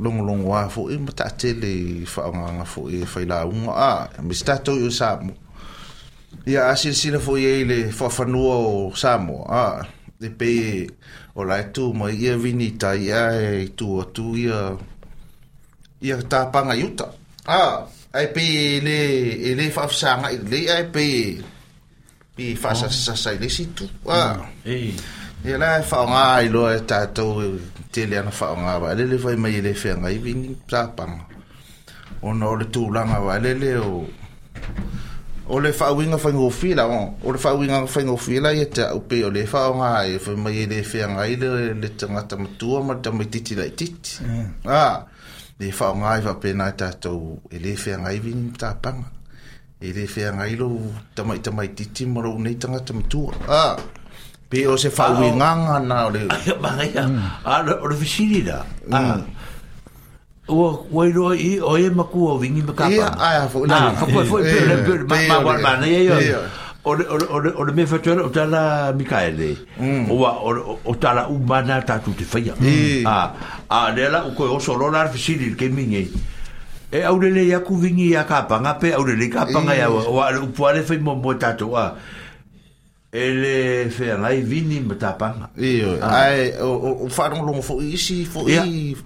[0.00, 1.72] longolongo a foʻi ma taʻatele
[2.08, 5.32] faaogaga foʻi e failauga a ma se tatou i o samo
[6.46, 9.84] ia asil silasila foʻi ai le faafanua o samo a
[10.20, 10.88] e pei
[11.36, 14.72] o lae tu ma ia vini tai a e itu atu ia
[16.00, 17.16] ia tapaga e i uta e
[17.52, 17.64] a
[18.16, 18.98] ae pei lē
[19.50, 21.14] e lē faafasagai lelei ae pei
[22.36, 24.20] pei faasasasasai lesi tu a
[24.64, 25.20] mm.
[25.42, 27.42] Ia lai whao ngā i loa e tātou
[27.90, 31.24] te leana whao ngā le le vai mai ele i ngai vini tāpanga.
[32.22, 34.06] O na ole tūlanga wa alele o...
[35.50, 37.00] O le whao inga whai ngō whila o.
[37.26, 40.20] O le whao inga whai ngō whila i te upe o le whao ngā e
[40.24, 44.22] whai mai ele whea ngai le le tangata matua ma te mai titi la titi.
[44.22, 44.70] Mm.
[44.70, 49.10] Ā, le whao ngā i whapena i tātou ele whea ngai vini tāpanga.
[49.82, 50.70] Ele whea ngai lo
[51.18, 53.34] tamai tamai titi marou nei tangata matua.
[53.50, 53.98] Ā, ah
[54.52, 56.22] pe o se fa wi nganga na o le
[56.62, 57.04] ba nga ya
[57.40, 58.58] a o le fisiri da
[60.44, 60.56] o
[60.92, 63.64] wai ro i o e ma ku o wi ni ba ka pa a fo
[63.64, 64.76] na fo fo fo le le
[65.08, 66.36] ma ma wa ba na ye yo
[66.84, 70.10] o le o le o le me fatu o tala mikaele mm.
[70.12, 70.50] o wa o
[70.92, 72.52] o tala u bana ta tu te faia
[73.16, 73.16] a
[73.72, 76.02] a le la ko o solo la fisiri ke minge
[76.92, 79.16] e au le le ya ku wi ni ya ka pa nga pe au le
[79.16, 80.28] le ka pa nga ya o wa
[80.76, 81.96] le fo mo mo ta to a
[83.12, 85.84] ele feagai vini ma tapaga ae
[86.56, 86.64] ah.
[86.64, 88.96] o faalogologo foʻi isi foʻi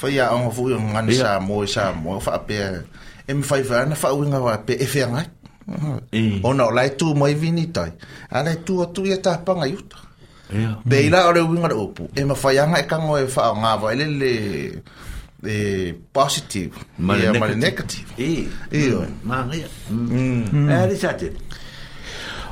[0.00, 2.82] faiaʻoga foʻi o gani sa mo e sa mo faapea
[3.30, 5.26] e mafaifa ana faauiga ape e feagai
[6.42, 7.90] ona o lae tu mai vini tai
[8.36, 9.96] a lae tu atu ia tapaga iuta
[10.90, 13.96] pe i la o le uiga le upu e mafaiaga e kago e faaogava e
[14.00, 14.30] lele
[15.46, 18.10] e positive ma le e, negative
[18.82, 19.68] ioe magaia
[20.68, 21.38] e alisa tele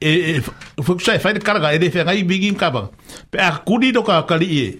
[0.00, 0.42] e
[0.82, 2.90] fuk sai fai kala ka ele fenga i bingi kaba
[3.30, 4.78] pe a kuni do ka kali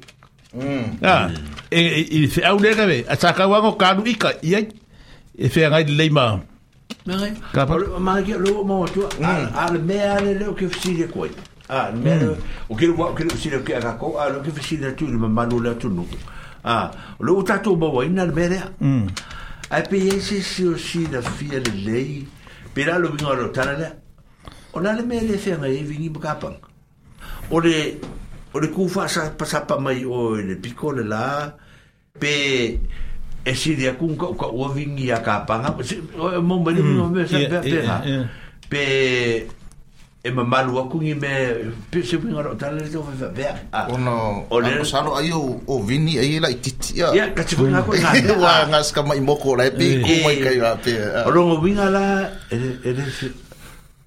[0.52, 0.98] mm.
[1.00, 1.30] e ah
[1.70, 4.52] e e fe au le kabe a saka wango kanu ika i
[5.38, 6.42] e fenga i leima
[7.06, 7.64] mare ka
[7.98, 9.56] mare ki lo mo tu mm.
[9.56, 10.48] a le me a le mm.
[10.48, 11.30] o ke fisi de koi
[11.68, 12.36] a me
[12.68, 15.06] o ke o ke fisi de ke a ko a lo ke fisi de tu
[15.06, 16.04] le manu le tu no
[16.64, 16.90] a
[17.20, 18.60] lo tatu bo wa ina le mere
[19.70, 22.26] a pe ese si o si da fia le lei
[22.76, 23.72] Pera lo vingo a lo tana
[24.76, 26.56] o nā me mea le whenga e vingi makapang.
[27.50, 27.76] O le,
[28.52, 31.26] o le kūwha sa pasapa mai o le piko le la,
[32.20, 32.32] pe
[33.46, 35.72] e siri a kūnka uka ua vingi a kāpanga.
[36.18, 36.96] O e mōma ni mm.
[37.00, 38.18] mōma sa pēha pēha.
[38.66, 38.88] Pe
[40.26, 41.32] e ma malu a kūngi me
[41.88, 43.84] pe se pinga rau tāle le tō fai fai pēha.
[43.96, 44.16] O nā,
[44.50, 45.40] o le sāro ai o,
[45.72, 47.14] o vini ai e la i titi a.
[47.14, 47.16] Ah.
[47.16, 48.12] Ia, ka tiku ngā koe ngā.
[48.20, 51.10] E wā ngā skamai moko rai pe i kūmai kai rā pēha.
[51.22, 51.26] Ah.
[51.32, 52.04] O rongo vinga la,
[52.52, 53.36] e le e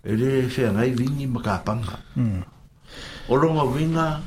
[0.02, 2.00] e le feagai vigi ma kapaga
[3.28, 4.22] o logaviga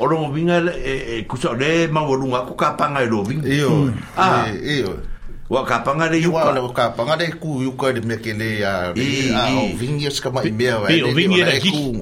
[0.00, 3.94] o logaviga e kusa o le maualuga ako kapaga e loviga io
[4.66, 4.90] io
[5.48, 7.22] ua kapaga le iuka oh, kapaga ah.
[7.22, 7.28] eh.
[7.28, 7.30] ah.
[7.30, 11.44] le ku iuka le mea kele aovigi asikamaʻi mea ovigi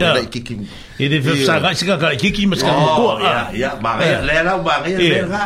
[0.08, 0.56] laikiki
[0.98, 3.20] ele fesagai sikakalaikiki ma sikamokoa
[3.52, 5.40] ia magaia le lau magaia lega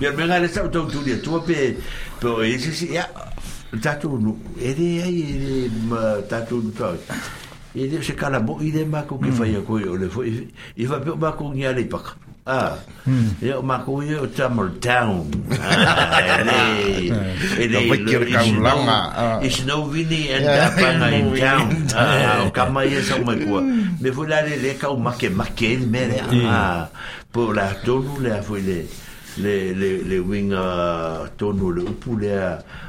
[0.00, 1.76] ia mega le saʻutautuliatua pe
[2.20, 3.10] pe o esi ia
[3.80, 7.00] tato no ere ai ere ma tato no tato
[7.72, 9.32] ere se kala bo ide ma ko ke mm.
[9.32, 12.04] faia ko ole fo i va ma ko ngia le pak
[12.44, 12.76] ah
[13.40, 13.64] ya mm.
[13.64, 15.24] e ma ko ye tamal down
[16.20, 16.60] ere
[17.56, 18.98] ere no ke ka langa
[19.40, 20.68] is no vini and yeah.
[20.68, 23.64] that pa in town ah ka ma ye so ma ko
[23.96, 26.44] me vola le le ka o ma ke ma ke me mm.
[26.44, 26.92] ah
[27.32, 28.84] po la tonu le a fo le
[29.38, 32.10] le le le winga tonu le upu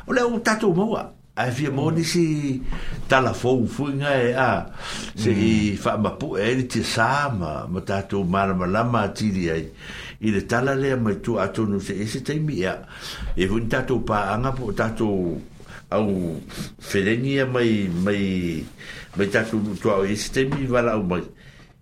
[0.07, 2.03] ole o un tato moa a via e moni mm.
[2.03, 2.61] si
[3.07, 4.67] tala fou fuinga e a
[5.15, 5.39] se mm.
[5.39, 9.65] i fa ma pu e ni te sa ma ma tato marama lama atiri ai
[10.19, 12.75] i le tala le mai tu atonu se e se teimi a
[13.39, 15.07] e vun tato pa anga po tato
[15.95, 16.41] au
[16.79, 18.23] fedenia mai mai
[19.15, 21.23] mai tato tu au e se teimi vala o mai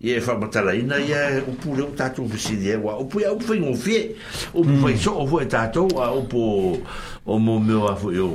[0.01, 1.47] ye fa batala ina ye e, mm.
[1.47, 4.15] o e pure o tatou bisi ye wa o pou ya o fe ngo fe
[4.53, 6.81] o pou fe so o fe tatou a o pou
[7.25, 8.33] o mo a fo yo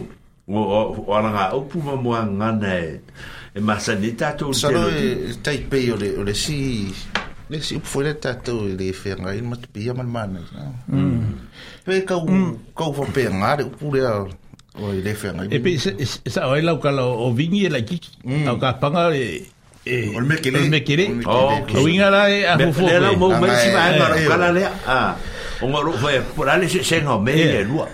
[0.49, 3.01] o o ana ga o pou mo nga na e,
[3.55, 4.87] e ma sa ni tatou se lo
[5.43, 6.87] tai pe yo le le si
[7.51, 8.71] le si pou le tatou mm.
[8.71, 8.79] mm.
[8.79, 11.23] le fe nga il mat pe ya man man na mm
[11.87, 12.27] pe ka o
[12.79, 15.75] ka o fe nga le pou le o le fe nga e pe
[16.31, 17.99] sa o la ka o vini la ki
[18.63, 19.11] ka panga
[19.87, 20.59] Eh, olme kere.
[20.67, 20.83] Olme
[21.31, 22.83] Oh, que vinga la a fufu.
[22.91, 22.99] Eh, eh.
[22.99, 24.65] ah, le la mo me si va a dar le.
[24.85, 25.15] Ah.
[25.63, 27.87] Un oro fue por ale se se no me le lua.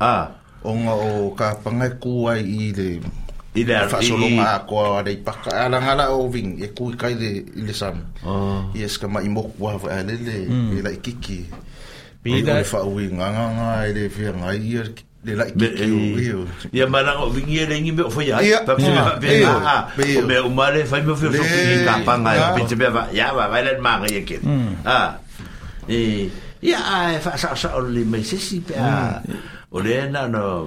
[0.00, 0.30] Ah.
[0.64, 2.42] Un o ka panga ku ai
[3.54, 7.46] i fa solo ma ko a de pa ala o vin e ku kai de
[7.54, 8.02] le sam.
[8.26, 8.66] Oh.
[8.74, 10.10] Yes, ka ma i mo ku a mm.
[10.10, 10.36] e e le
[10.78, 11.46] ile kiki.
[12.22, 12.58] Pida.
[12.58, 14.82] Oi fa winga nga nga ai fi ngai i
[15.22, 15.66] de la ki
[16.34, 16.42] o
[16.74, 18.90] ia mara o vingi e lengi me o foi ai pa pe
[19.22, 19.76] pe a
[20.18, 23.06] o me o male fai me foi o ki ka panga e pe te beva
[23.14, 24.40] ia va vai le mare e ke
[24.82, 24.98] a
[25.86, 26.26] e
[26.66, 29.22] ia a fa sa sa o le me se si pe a
[29.70, 30.66] o le na no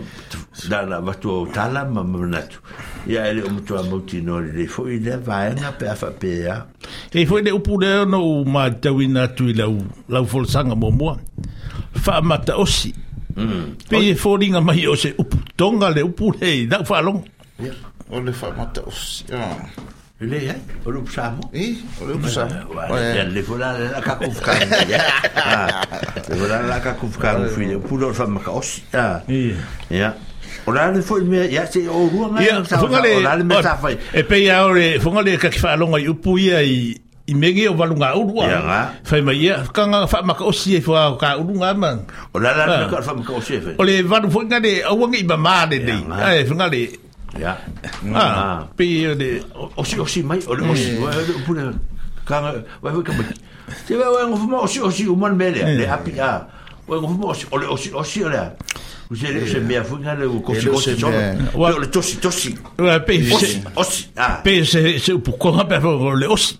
[0.71, 2.63] da na va tu tala ma na tu
[3.11, 6.31] ia ele o tu mo ti no le foi le va na pe fa pe
[6.47, 6.63] a
[7.11, 11.11] e foi le upu le no ma tawina tu la u la folsanga mo mo
[12.05, 13.03] fa mata osi
[13.35, 13.73] Mm.
[13.89, 17.21] Pe e fōringa mai o se upu tonga le upu rei, nau whalong.
[17.63, 17.71] Ia,
[18.11, 19.23] o le whamata o se.
[20.21, 20.57] Ile e, eh?
[20.85, 21.49] o le upsamo?
[21.53, 22.79] I, o le upsamo.
[22.95, 25.01] Eh, le fōra ah, le laka kufkanga, ia.
[26.29, 28.81] Le fōra le laka kufkanga, fwile, upu lor whamaka o se.
[28.93, 29.51] Ia.
[29.91, 30.13] Ia.
[30.65, 33.59] O la le foi me ya se o rua ngai sa o la le me
[33.61, 33.97] sa fai.
[34.17, 36.95] E pe ya o le fonga le ka ki fa longa i upu ia i
[37.27, 38.45] i mege o valunga urua.
[38.49, 38.79] Ia ngā.
[39.09, 41.71] Fai mai ia, ka ngā e wha maka o si e fua o ka urunga
[41.77, 42.03] man.
[42.33, 42.89] O la la la ah.
[42.89, 43.75] ka wha maka o si e fai.
[43.79, 45.93] O le varu fwoi ngā de, au wangi i ma mā de de.
[45.93, 46.19] Ia ngā.
[46.21, 46.81] Ai, fwa ngā de.
[47.41, 47.53] Ia.
[47.53, 48.45] Ah, ngā.
[48.77, 49.29] Pi e de.
[49.75, 50.91] O si o si mai, o le o si.
[51.47, 52.01] Pune, mm.
[52.29, 52.51] ka ngā,
[52.85, 53.29] wai wai ka mai.
[53.87, 55.95] Te wai wai ngofuma o si o si o man mele, le mm.
[55.97, 56.29] api a.
[56.29, 56.61] Ah.
[56.85, 58.51] Wai ngofuma o le o si o si o le a.
[59.09, 61.17] Usi ele se mea fuga le o kosi kosi chono.
[61.53, 62.53] Pe o le tosi tosi.
[62.77, 64.05] Pe o le tosi tosi.
[64.13, 65.19] Pe o le tosi tosi.
[65.25, 66.59] Pe o le tosi tosi.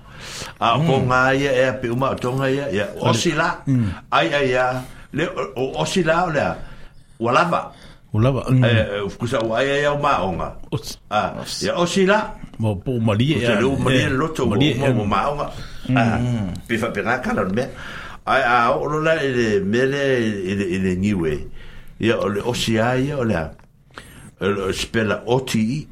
[0.59, 0.85] a mm.
[0.87, 3.01] ko nga ia e pe uma tonga ia ia mm.
[3.01, 3.87] osila mm.
[4.13, 4.65] ai ai ia
[5.15, 5.23] le
[5.57, 6.53] o, osila o la
[7.21, 7.73] walava
[8.13, 8.63] walava mm.
[8.63, 12.97] eh uh, eh, kusa wa ia uma onga Os, a ah, ia osila mo po
[13.01, 15.47] mali ia e le o mali e, eh, lo to e- mo mo ma onga
[15.89, 15.97] mm.
[15.97, 16.17] a ah,
[16.67, 17.65] pe fa pe ka la me
[18.27, 20.01] ai a o lo la le mele
[20.55, 21.33] le le niwe
[22.01, 23.49] ia o le osia ia o la
[24.37, 25.85] eh, spela oti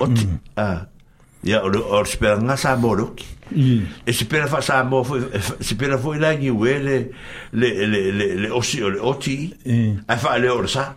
[0.00, 0.38] oti mm.
[0.56, 0.89] ah
[1.42, 3.20] ya o o spera nga sa borok
[4.06, 5.02] e se pera fa sa mo
[5.60, 6.96] se pera la ni we le
[7.52, 9.54] le le le le osi le oti
[10.08, 10.94] a fa le orsa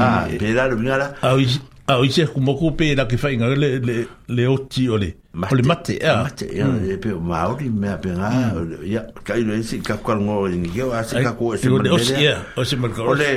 [0.00, 1.40] ah, a pera le binga la a o
[1.88, 5.10] a o se como ko pera ke fa nga le le le oti o le
[5.34, 6.22] o le mate a ah.
[6.24, 8.30] mate ya e pe ma o li me a pera
[8.86, 11.24] ya kai le si ka kwa ngo ni ke o a se mm.
[11.26, 13.30] ka ko se o le o se o le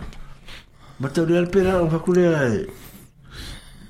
[1.00, 2.38] Mata olea pera o wakulea.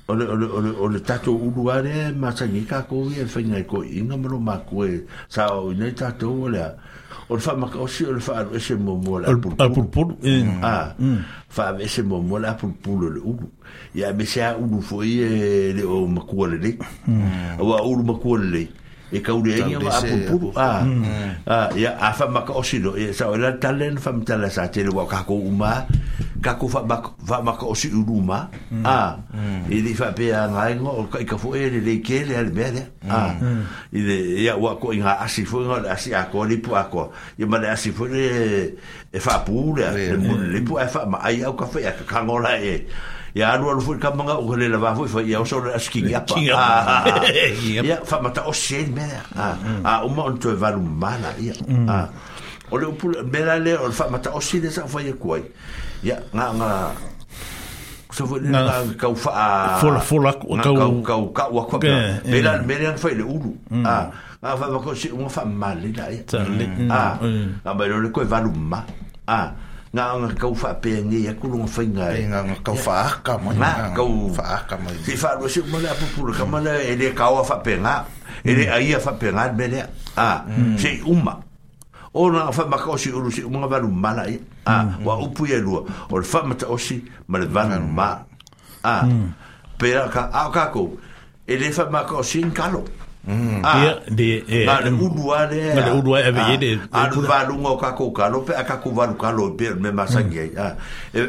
[0.07, 5.05] Ole, ole, ole, ole tatou uruare, masangi kako ia, whaingai ko inga maro makue.
[5.29, 6.73] Sa o inei tatou olea.
[7.29, 9.61] O le whamakaosi, o le whaaro ese mō mō la pulpulu.
[9.61, 10.43] Apulpulu, e.
[10.63, 10.95] Ah,
[11.55, 13.47] whaaro ese mō mō la pulpulu le uru.
[13.93, 16.77] Ia me sea uru fo le o makua le le.
[17.59, 18.67] Awa uru makua le le.
[19.11, 20.69] e ka uri ai ma apu puru a
[21.45, 22.43] a ya a fa osido.
[22.47, 25.83] ka osilo e sa ola talen fa mta la sa te wa ka ko uma
[26.39, 28.47] ka ko fa ma fa ma ka osi uruma
[28.87, 28.97] a
[29.67, 32.49] e di fa pe a ngai ngo ka ka fo e le ke le al
[32.55, 33.23] be a
[33.91, 34.17] e de
[34.47, 37.43] ya wa ko inga asi fo ngo asi a ko li pu a ko ye
[37.45, 39.83] ma asi fo e fa pu le
[40.55, 42.75] le pu fa ma ai ka fa ya ka ngo e
[43.31, 46.35] ya alu alu foi kamanga o le lava foi foi ia o so skingi apa
[46.39, 49.07] ya fa mata o sen me
[49.39, 51.53] a a o mo to valu mala ya
[51.87, 52.11] a
[52.71, 55.43] o le pul me la le o fa mata o sen sa foi kuai
[56.03, 56.69] ya nga nga
[58.11, 61.79] so foi na u fa fola fola kau kau kau kau
[62.27, 63.51] me la me la foi le ulu
[63.87, 64.11] a
[64.43, 66.21] a fa ma ko si un fa mala ya ia
[66.91, 67.01] a
[67.63, 68.83] a ba le ko valu ma
[69.31, 72.23] a nga nga kau fa pe ni ya ku lung fa nga nga e.
[72.23, 75.67] e nga kau fa ka mo nga kau fa ka mo fi fa lu sik
[75.67, 78.07] mo la pu ka mo la e le kau fa pe nga
[78.39, 78.71] e le mm.
[78.71, 79.83] ai fa pe nga be le
[80.15, 80.79] a mm.
[80.79, 81.35] se uma.
[82.15, 82.67] o na fa mm.
[82.71, 83.91] e ma kau si u lu sik mo ba lu
[85.03, 88.23] wa u pu ye lu o fa ma ta o si ma le va ma
[89.75, 90.83] ka a ka ko
[91.43, 93.61] e le fa ma kau sin kalo lo Mm.
[93.61, 97.53] Ah, de e na le udu ale na le udu ale ye de alu valu
[97.61, 100.73] ngo ka ko ka lo pe ka ko valu ka lo pe me masangi ah
[101.13, 101.21] e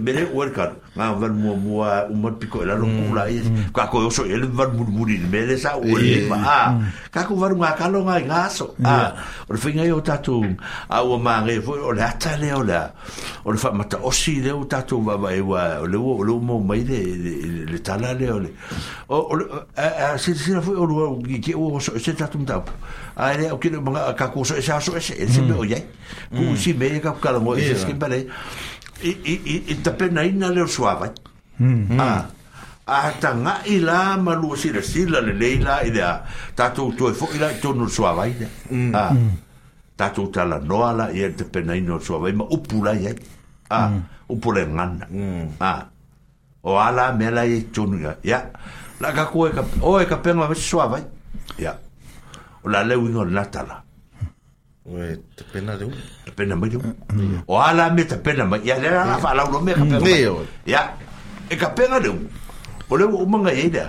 [0.00, 3.42] mere wer kar ma van mo mo un mot pico la lo pula e, e
[3.48, 3.72] mm.
[3.74, 6.28] ka ko yo e so el van mo mo ni mere sa o ni e.
[6.28, 7.10] ma mm.
[7.10, 9.14] ka ko var ma ka lo ma gaso a
[9.48, 10.40] or fin ayo tatu
[10.88, 12.88] a o ma re fo o la ta le o la
[13.44, 15.96] o fa ma ta o si le o tatu va va e wa o le
[15.98, 16.98] o lo mo mai de
[17.70, 18.50] le ta la le o le
[19.08, 19.36] o
[19.76, 22.62] a si si la fo o lo ki ke o so se tatu ta
[23.16, 25.48] a re o ki ma ka ko so e sa so e se mm.
[25.50, 25.78] me o ye
[26.34, 28.24] ku si me ka ka lo mo e se ke pare
[29.00, 29.10] e
[29.66, 31.10] i tapena ina leo suavai
[31.58, 32.00] hmm.
[32.00, 32.26] ah,
[32.86, 35.82] a tanga i la malu sira sila le leila hmm.
[35.82, 35.90] Ah, hmm.
[35.90, 36.22] la i da
[36.56, 38.32] ta tu tu i la tu no so avai
[38.94, 39.10] ah.
[39.96, 42.92] ta tu ta la no ala i te pena i no so avai ma upula
[42.92, 43.16] i ai
[43.68, 43.90] a ah,
[44.28, 44.92] upula ngan
[45.60, 45.72] a
[46.62, 47.82] o ala me la e i tu
[48.22, 48.40] ya
[49.00, 50.78] la ka ko e ka o e ka pena so
[51.58, 51.72] ya
[52.62, 53.42] o la le wi no la
[54.86, 55.90] Oe, te pena reu.
[56.26, 56.80] Te pena mai reu.
[57.46, 58.60] O ala me te pena mai.
[58.68, 60.20] Ia lera la whalau no me ka pena mai.
[60.66, 60.80] Ia,
[61.48, 62.14] e ka pena reu.
[62.90, 63.86] O leu o manga e lea.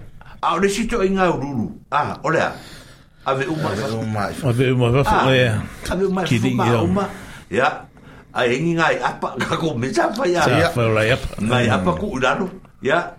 [0.43, 2.39] À, a ole si to inga ururu ah ole
[3.25, 3.69] ave uma
[4.49, 5.51] ave uma va fo e
[5.91, 7.03] ave uma fo à, uma
[7.51, 7.67] ya
[8.33, 11.69] a engi ngai apa ka ko me cha fa ya ya fa la ya ngai
[11.69, 12.49] apa ku ulalo
[12.81, 13.11] ya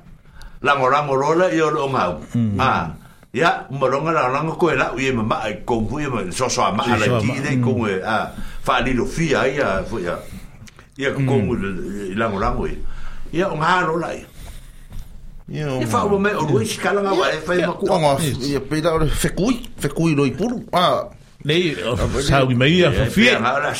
[0.63, 2.13] lango lango rola yo lo ngau
[2.59, 2.91] ah
[3.35, 7.07] ya moronga la lango ko la uye ma ko fu ye so so ma ala
[7.23, 7.63] ki de mm.
[7.63, 8.33] ko e a
[8.65, 10.19] fa ni lo fi ya ya fo ya
[10.99, 11.23] ya ko
[12.19, 12.67] lango lango
[13.31, 13.55] ya e.
[13.57, 14.27] ngaro la ya e.
[15.55, 17.85] E fa um, o me o ruis kala nga wa e fa ma ku.
[18.53, 20.65] E pe da o fe kui, fe kui lo i puru.
[20.73, 21.11] Ah,
[21.45, 21.77] Nee,
[22.19, 23.41] zou ik mee ja no pues, o fa mm.
[23.41, 23.75] la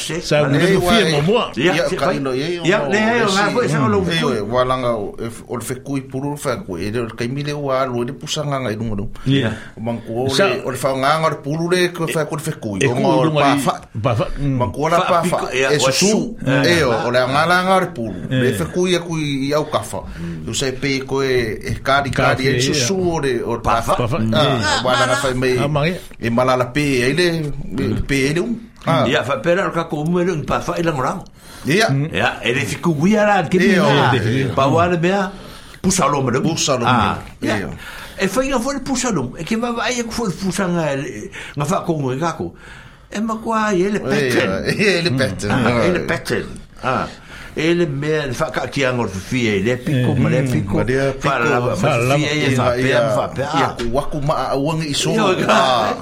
[0.79, 1.15] pues, eh,
[1.55, 1.71] eh,
[16.47, 17.07] ah, E ah.
[17.07, 18.15] o la ngala ngar puru.
[18.29, 20.03] Le kui kui kafa.
[20.45, 20.73] Yo sei
[27.13, 27.52] e
[28.09, 28.51] pele un
[28.87, 29.07] um.
[29.11, 29.25] ya ah.
[29.25, 31.21] fa pera ka ko mo un pa fa ilang rang
[31.67, 33.77] ya ya ele fiku wi ala ke ni
[34.57, 35.33] pa wa le bea ah.
[35.75, 36.87] e pusa lo mo pusa lo
[37.41, 37.57] ya
[38.19, 40.97] e fa ina vol pusa lo e ke ma va ya ko pusa nga
[41.57, 42.55] nga fa ko mo ka ko
[43.13, 46.49] e, e ma kwa ye le pattern ye le pattern ye le pattern
[46.83, 47.22] ah e
[47.57, 50.33] ele me fa ca che angor fi e le picco ma mm.
[50.33, 50.79] le picco
[51.19, 54.57] fa la la fa fi e fa pe fa pe a wa ku ma a
[54.57, 55.13] wang i so
[55.47, 55.93] ah.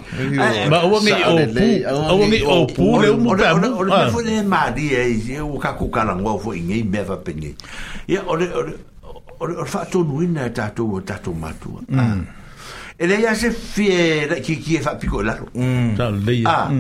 [0.69, 1.83] ma wa mi o pu
[2.19, 4.09] wa mi o pu le mu pa mu o le ah.
[4.11, 7.03] fo le ma di e e u ca ku ca lango fo i ngi me
[7.03, 7.51] va pe ni
[8.07, 8.39] ya o mm.
[8.39, 8.39] ah.
[8.39, 8.75] e le
[9.41, 11.83] o le o fa to nu na ta to ta to ma tu
[13.01, 15.97] e le ya se fi e ki ki fa e picco e la mm.
[15.99, 16.71] ta le ya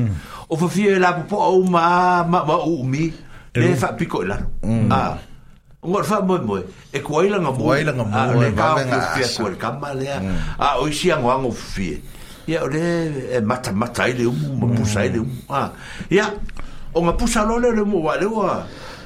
[0.47, 3.93] o fa fi e la po o ma ma ma u mi e le fa
[3.97, 4.91] piko la mm.
[4.93, 5.19] ah
[5.85, 6.63] ngor fa moy moy
[6.95, 9.71] e ko ila nga moy ila nga moy ah, le ka ko fi ko ka
[9.75, 10.39] ma le mm.
[10.59, 11.99] ah o si ango ango fi
[12.47, 12.87] ya le
[13.35, 14.75] e mata mata ile um mm.
[14.79, 15.73] pusa ile um ah
[16.11, 16.31] ya
[16.95, 18.63] o nga pusa lo le mo wa le wa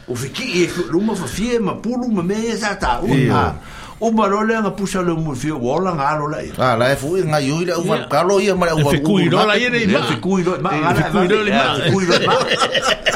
[0.08, 3.00] o fi ki e lo mo fa fi ma pulu ma me sa e ta
[3.00, 3.52] un ah yeah.
[4.00, 6.96] o malo le nga pusa le mu fi o la nga lo lai a la
[6.96, 9.86] fu nga yu le u ka lo ia ma u ku lo la ia nei
[9.86, 10.70] ma ku lo ma
[11.12, 12.34] ku lo le ma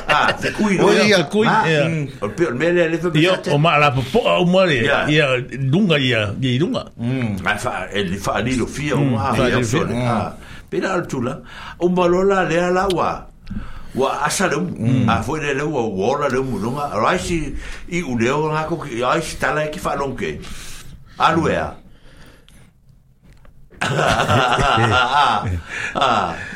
[0.19, 3.11] ah lo ma ah ku lo ia ku o pe me le le fu
[3.53, 5.05] o ma la po o mo le ah,
[5.67, 10.33] dunga ia ia dunga mm fa e li fa li lo fi o ma ah
[10.71, 11.41] pe la tula
[11.83, 13.27] o malo la le ah, wa
[13.99, 15.09] wa asa le mm.
[15.11, 15.83] ah, a foi le wa
[16.23, 17.51] ah, le mu nga raisi
[17.91, 20.68] i u le nga ko ki ai stala ki fa ah,
[21.19, 21.75] aluea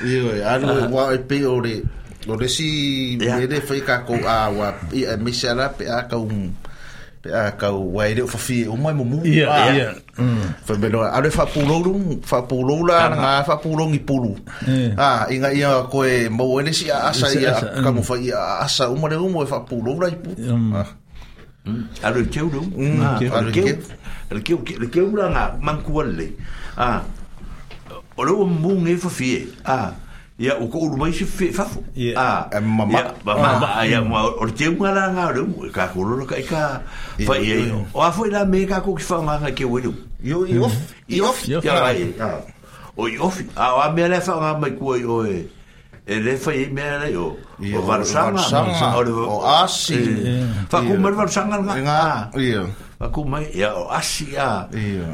[0.06, 1.74] ioe alue ua e pei o le
[2.30, 4.68] o le si mele fai kakou a ua
[5.18, 6.26] mese ala pe a kau
[7.22, 9.90] pe a kau wai reo fafi e umai e mumu ia ia
[10.66, 10.76] fai mm.
[10.76, 11.92] e beno a le fapulolu
[12.30, 14.32] fapulola nga fapulongi pulu
[15.06, 17.82] a inga ia koe mou ene si a asa ia mm.
[17.84, 20.38] kamu fai a asa umare umo e fapulola i pulu
[21.62, 21.84] Mm.
[22.02, 22.62] Ara mm, ah, ke uru.
[23.30, 23.62] Ara ke.
[24.34, 26.34] Ara ke ke ke uru nga mankuwale.
[26.74, 27.06] Ah.
[28.18, 28.98] Ora o mu nge
[29.62, 29.94] Ah.
[30.42, 31.22] Ya o ko uru mai se
[32.18, 32.50] Ah.
[32.58, 33.14] Mama.
[33.22, 34.66] mama ya mo or te
[35.70, 36.82] ka ko ro ka e ka.
[37.22, 39.94] Fa e O a me ka ko ki fa nga nga ke uru.
[40.18, 40.66] E yo yo.
[41.06, 41.30] Yo.
[42.18, 42.42] Ah.
[42.98, 43.30] O yo.
[43.54, 44.18] Ah, a me la
[46.04, 47.30] e le fai i me ala o
[47.78, 48.42] o varusanga
[48.98, 49.94] o le o asi
[50.26, 52.20] eh, fa ku mer varusanga nga nga ah.
[52.42, 52.66] ia
[52.98, 54.66] fa mai ia o asi ia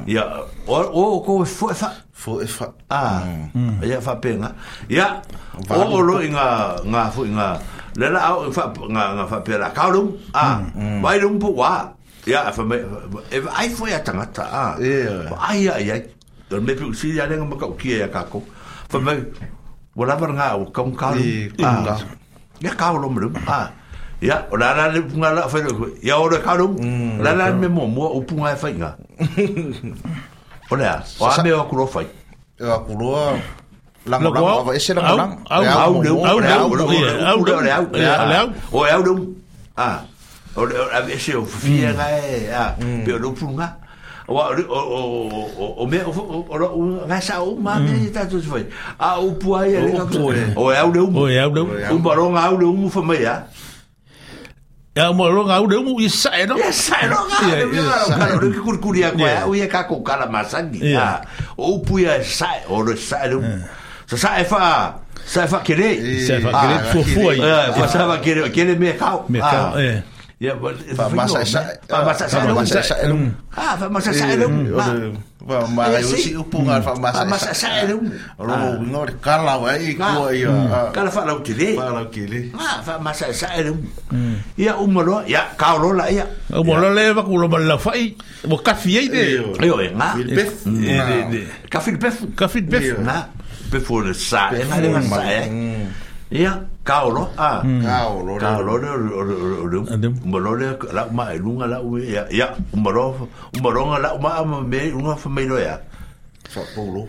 [0.09, 0.25] ia
[0.65, 3.21] o o ko e fo e fa fo e fa a ah.
[3.53, 3.85] mm.
[3.85, 4.49] ia fa penga
[4.89, 5.21] ia
[5.69, 7.61] o o lo nga nga fo nga
[7.93, 10.57] le la au fa nga nga fa pera ka lu a
[11.05, 11.37] vai mm, mm.
[11.37, 11.85] lu pu wa
[12.25, 12.81] ia fa me
[13.53, 15.97] ai fo ia tanga ta a ia ia ia
[16.49, 18.41] Dan ia usia dengan makau kia ya kakau.
[18.89, 18.97] Fa
[19.99, 21.19] wala var nga o kong karu
[21.67, 21.99] ah
[22.63, 23.67] ya karu lo mrum ah
[24.29, 25.59] ya o la la le punga la fa
[26.09, 26.67] ya o le karu
[27.25, 28.91] la la me mo mo o punga fa nga
[30.71, 30.87] o le
[31.21, 32.01] o a me o kuro fa
[32.63, 33.11] ya kuro
[34.11, 36.39] lang lang o ese lang lang au au au au
[37.31, 37.39] au
[37.91, 39.19] au o au dum
[39.87, 39.97] ah
[40.59, 40.75] o le
[41.17, 42.07] ese o fia nga
[42.63, 42.71] ah
[43.05, 43.67] pe o punga
[44.29, 45.01] o o
[45.59, 45.91] o hum.
[45.91, 45.99] me
[47.03, 48.61] o gasa o ma me ta tu foi
[48.99, 50.05] a ah, o puai ele ka
[50.57, 53.01] o é o deu o é o deu o barão a o deu mu fa
[53.01, 53.45] mai a
[54.95, 58.59] é o barão a o deu mu isa era isa era o cara o que
[58.61, 61.23] curcuria com ah, é o ia ka com cara masangi a
[61.57, 63.59] o puia sai o sai é.
[64.13, 68.05] sa sai fa sai fa querer sai fa querer ah, fofo aí é fa sai
[68.07, 70.03] fa querer querer mercado mercado é
[70.39, 70.55] Ya,
[70.95, 72.39] fa masa sa fa masa sa
[73.03, 73.27] elum.
[73.51, 74.71] Ah, fa masa sa elum.
[74.71, 76.47] Fa masa sa elum.
[76.63, 76.95] Fa
[77.27, 78.07] masa sa elum.
[78.39, 80.95] Ro no de kala wai ko ya.
[80.95, 81.75] Kala fa lau kile.
[81.75, 82.55] Fa lau kile.
[82.55, 83.83] Ah, fa masa sa elum.
[84.55, 86.31] Ya umro ya ka ro la ya.
[86.55, 86.95] Umro ya.
[86.95, 87.91] le lah, va ya, ku ro bal fa
[88.47, 89.43] Bo ka fi ai de.
[89.67, 90.15] Yo e ma.
[90.23, 90.63] Bef.
[91.67, 92.17] Ka fi bef.
[92.39, 92.95] Ka fi bef.
[93.03, 93.27] Na.
[93.75, 94.55] Before the sa.
[94.55, 95.19] Ma de sa.
[96.29, 96.53] Ia,
[96.85, 97.25] kaolo.
[97.39, 98.37] Ah, kaolo.
[98.37, 100.09] Kaolo, ne, ore, ore, ore, ore.
[100.25, 104.29] Umaro, ne, la uma, e lunga la ue, ia, ia, umaro, umaro, nga la uma,
[104.37, 105.81] ama me, unga fa meiro, ia.
[106.51, 107.09] Sa, polo.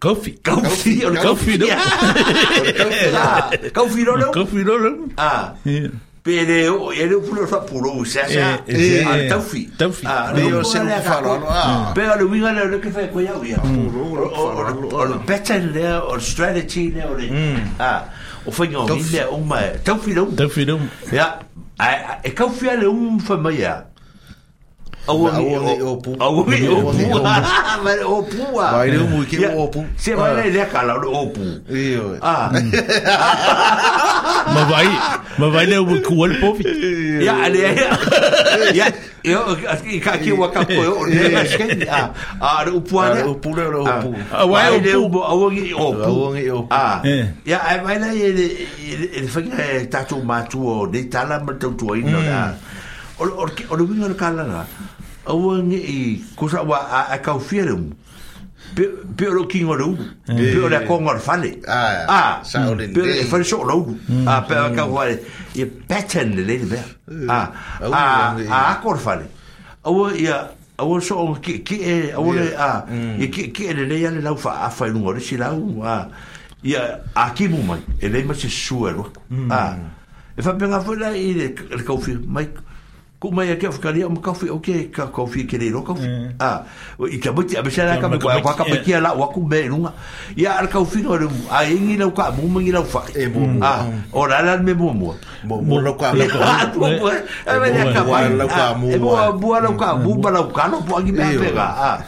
[0.00, 0.38] Kofi.
[0.42, 1.66] Kofi, ole, kofi, no.
[3.76, 4.32] Kofi, no, no.
[4.32, 4.90] Kofi, no, no.
[5.18, 5.52] Ah.
[5.66, 5.90] Ia.
[6.28, 9.64] Pereu, ele pulou sua pulou, se essa é tão fi.
[9.78, 10.04] Tão fi.
[10.48, 11.92] Eu sempre falo, ah.
[11.94, 13.40] Pero o vinho era o que foi com hum.
[13.42, 13.56] ele.
[13.76, 17.56] Pulou, o pattern né, o strategy né, o hum.
[17.78, 18.04] ah,
[18.44, 20.30] o foi o vinho uma tão filão.
[20.32, 20.80] Tão filão.
[21.18, 21.38] Ah,
[22.22, 23.84] é, é que eu fui ali um família.
[25.08, 25.56] Au ni
[25.90, 26.10] o pu.
[26.20, 27.02] Au ni o pu.
[27.84, 28.36] Mai o pu.
[28.72, 29.80] Mai le mu ke o pu.
[30.04, 31.40] Se mai le le kala o pu.
[31.72, 32.02] Io.
[32.20, 32.50] Ah.
[32.52, 32.60] Ma
[34.70, 34.88] vai.
[35.38, 36.64] Ma vai le mu ku el pofi.
[37.26, 37.62] Ya ale.
[38.76, 38.86] Ya.
[39.24, 39.40] Yo
[39.72, 40.84] aski ka ki wa ka po.
[41.06, 41.62] Ne aski.
[41.88, 42.10] Ah.
[42.40, 43.22] Ah o pu ale.
[43.28, 44.08] O pu le o pu.
[44.52, 45.18] Wai o pu.
[45.32, 46.02] Au ni o pu.
[46.04, 46.74] Au ni o pu.
[46.76, 47.00] Ah.
[47.04, 47.24] Eh.
[47.48, 48.48] Ya mai le le
[49.26, 52.18] fa ki eh, tatu matu o de tala ma tatu ina.
[52.18, 52.28] Mm.
[52.28, 52.52] Ah.
[53.18, 54.62] Or or or wingo kala na.
[55.28, 57.90] awa nge eh, kusa wa a, a kau ah, fiere mu.
[58.76, 58.82] Pe
[59.28, 61.50] o lo pe o le fale.
[61.68, 63.00] Ah, ah sa o le ndi.
[63.00, 63.96] Pe o fale so lo u,
[64.48, 65.18] pe o kau wale,
[65.88, 67.50] pattern le lele eh, ah
[67.82, 69.24] Ah, ah a ako ngore fale.
[69.84, 70.38] Awa i a,
[71.00, 72.70] so o ki, ki e, awa le a,
[73.20, 76.08] i ki, ki e le le yale lau fa a fai ngore si lau, ah.
[76.08, 76.24] a,
[76.62, 78.84] ya, i a, a ki mu mai, e le ima se su
[79.52, 79.76] Ah,
[80.36, 82.20] e fa pe nga fwela eh, i le kau fiere,
[83.18, 86.06] Ku mai ke afkari mo kafi o ke ka kafi ke le kafi.
[86.38, 86.62] Ah,
[87.02, 89.90] i ka buti a besa ka me ka ka ki ala wa ku be lunga.
[90.38, 93.02] Ya al no ru a ingi lau ka mu mu lau fa.
[93.18, 93.58] E mu.
[93.60, 95.10] a o la la me mu mu.
[95.42, 97.42] Mu mu lau a lau ka.
[97.42, 98.86] E me ya ka wa lau ka mu.
[98.86, 99.10] E mu
[99.42, 101.66] bu lau ka mu ba ka no ngi pe ga.
[101.90, 101.98] Ah.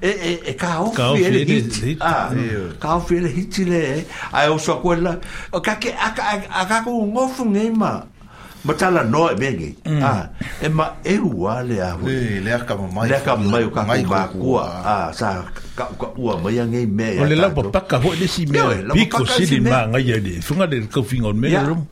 [0.00, 2.00] E e e ka o fi ele hit.
[2.00, 2.32] Ah.
[2.80, 4.00] Ka o fi ele hit le.
[4.32, 5.12] Ai o so ko la.
[5.52, 8.02] O ka ke a ka a
[8.64, 9.76] matala noe menge.
[9.84, 10.00] Mm.
[10.00, 10.24] Ah,
[10.64, 12.08] e ma e ua le a hui.
[12.08, 13.06] Le, le a ka mai.
[13.08, 14.62] Le a ka mai o ka kuma kua.
[14.84, 15.44] Ah, sa
[15.76, 17.20] ka uka ua mai ange me.
[17.20, 18.72] O le lau papaka hoi le si mea.
[18.96, 20.34] Piko si le maa ngai a le.
[20.40, 21.84] Funga le kau finga on mea rum.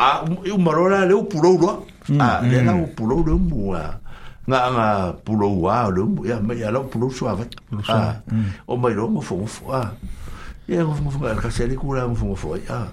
[0.00, 0.24] A
[0.56, 1.74] umarora le upurou roa.
[2.18, 4.00] Ah, le la upurou le umua.
[4.44, 4.86] Nga nga
[5.24, 6.26] pulou wa le umu.
[6.28, 7.44] Ya, ya lau pulou suave.
[7.88, 8.20] Ah,
[8.66, 9.62] o mai rongo fongo fo.
[9.72, 9.92] Ah,
[10.68, 11.28] ya ngongo fongo.
[11.40, 12.48] Kasele kura ngongo fongo fo.
[12.68, 12.92] Ah,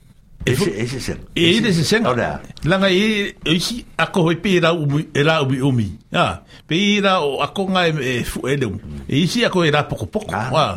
[0.45, 0.97] E ese ese
[1.35, 1.69] e, ese.
[1.69, 1.97] Ese ese.
[2.07, 2.41] Ora.
[2.63, 5.93] Langa i e, e, isi ako hoi pira u era u umi.
[6.11, 8.65] Ah, pira o ako nga e fu ele.
[9.07, 10.33] E isi ako era poco poco.
[10.33, 10.49] Ah.
[10.51, 10.67] Wa.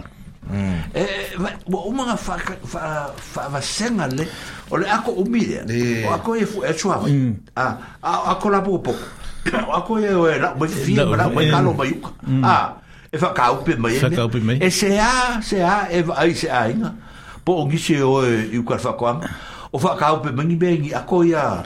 [0.44, 0.81] Mm.
[0.93, 2.36] Eh, uma fa
[2.68, 4.28] fa fa va senga le.
[4.68, 5.60] Ole ako umi le.
[6.05, 7.01] O ako e fu e chua.
[7.09, 7.57] Mm.
[7.57, 7.73] Ah,
[8.36, 9.05] ako la poco poco.
[9.49, 12.10] ako e o era, mo fi bra mo kalo mo yuka.
[12.28, 12.44] Mm.
[12.44, 12.76] Ah.
[13.09, 13.97] E fa ka upi mai.
[13.97, 14.60] Fa ka upi mai.
[14.60, 16.93] E se a, se a, e ai se a inga.
[17.41, 19.53] Po ongi se o e ukar fa kwanga.
[19.74, 21.62] o fa ka pe mangi be ngi ako ya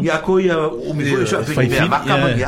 [0.00, 2.20] i ako ia o me foi so pe me ma ka eh.
[2.24, 2.44] mangi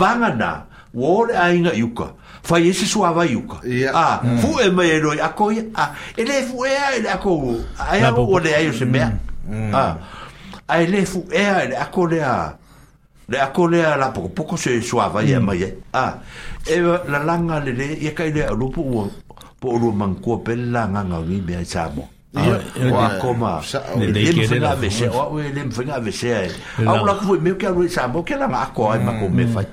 [0.00, 0.50] vanga na
[0.92, 2.06] wo le ainga yuka
[2.42, 3.62] fa ese suava yuka
[3.94, 4.38] ah hmm.
[4.42, 5.86] fu e me ro ako ia
[6.18, 7.30] ele fu e ele ako
[7.78, 8.98] ai o le ai se me
[9.46, 9.70] hmm.
[9.72, 9.92] ah
[10.68, 12.34] ai le fu e ele ako le a
[13.30, 15.46] le ako le la poco poco se suava ia e hmm.
[15.46, 15.62] mai
[15.94, 16.18] ah
[16.66, 18.82] e la langa le le ia kai le lupu
[19.62, 23.60] po o manko pe la nga nga ngi me sa mo Oa koma.
[23.62, 24.02] É.
[24.02, 25.08] Ele me fenga vese.
[25.08, 26.50] Oa ele me fenga vese.
[26.86, 29.66] Au la kufui meu kia rui sambo kia la ngā koa ma ko me fai.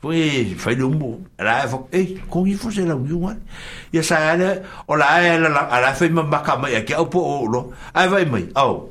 [0.00, 1.18] Foi fai lumbo.
[1.38, 1.88] Ala e fok.
[1.92, 3.36] Ei, kongi fuse la ungiunga.
[3.92, 4.54] Ia sa ela
[4.88, 5.68] O la ela la la.
[5.70, 6.72] Ala fai ma maka mai.
[6.72, 8.48] Ia kia upo o Ai vai mai.
[8.54, 8.88] Au.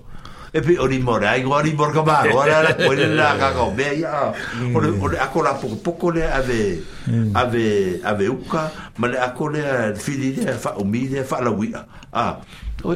[0.54, 1.32] E pe ori mora.
[1.32, 2.24] Ai ngori mora ka maa.
[2.34, 3.94] Ora la koe la kaka o mea.
[3.94, 4.32] Ia.
[4.76, 6.80] Ore, ore ako la poko poko le ave.
[7.34, 8.72] Ave, ave uka.
[8.98, 10.54] Ma le ako le fili le.
[10.54, 11.24] Fa umi le.
[11.24, 11.86] Fa la wia.
[12.14, 12.38] Ah.
[12.84, 12.94] o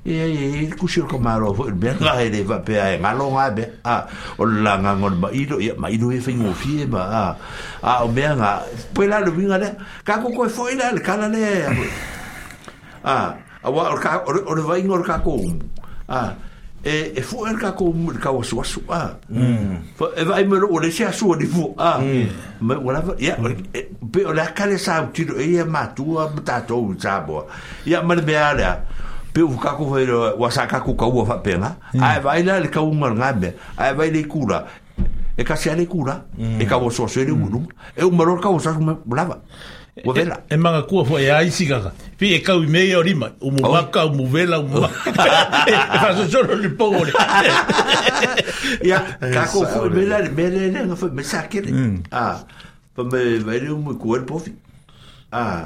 [0.00, 3.64] ia e kusi ko maro fo ben la ele va pe ai malo nga be
[3.84, 4.06] a
[4.40, 7.24] o la nga ngol ba ido ma ido e fe fie ba a
[7.84, 8.64] a o be nga
[8.96, 9.68] pe la lo vinga le
[10.04, 11.44] ka ko ko fo ila le kala le
[13.04, 15.36] a a wa o ka o le vai ngor ka ko
[16.08, 16.32] a
[16.80, 19.20] e e fu el ka ko mu ka wa suwa suwa
[20.00, 23.36] fo e vai me o le sia suwa di fu a me wala ya
[24.08, 27.44] pe o la kale sa tu e ma tu a ta to sa bo
[27.84, 28.72] ya ma be ala
[29.34, 31.70] pe u kaku fa ro wa sa kaku ka u fa pe na
[32.02, 34.64] ai vai la le ka u mar ngabe ai vai le kura
[35.36, 36.60] e ka sia le kura hmm.
[36.60, 37.70] e ka bo so so e le mulu hmm.
[38.00, 39.36] e u maror ka u sa me blava
[39.96, 40.36] e, Wa e, vela.
[40.50, 41.92] E, e manga kua fwa e ai si kaka.
[42.18, 43.28] Pi e kau i mei o rima.
[43.40, 45.10] O mu waka, o mu vela, o mu waka.
[45.92, 47.12] E faso solo li pongo le.
[48.88, 48.98] Ia,
[49.34, 51.70] kako fwa e mei lari, mei lari, nga fwa me sakele.
[51.70, 51.96] Hmm.
[52.10, 52.38] A, ah,
[52.96, 54.52] pa me vaere o mu kua le pofi.
[55.32, 55.64] A, ah,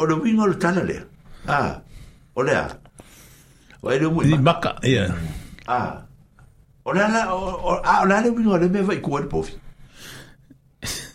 [0.00, 0.96] o le wingo le tala le.
[1.48, 1.74] Ah,
[2.34, 2.68] o lea ah?
[3.82, 5.06] o ele mui i maka ia
[5.66, 5.90] a ah.
[6.84, 9.54] o lea la o a o lea le mui o le me vai kua pofi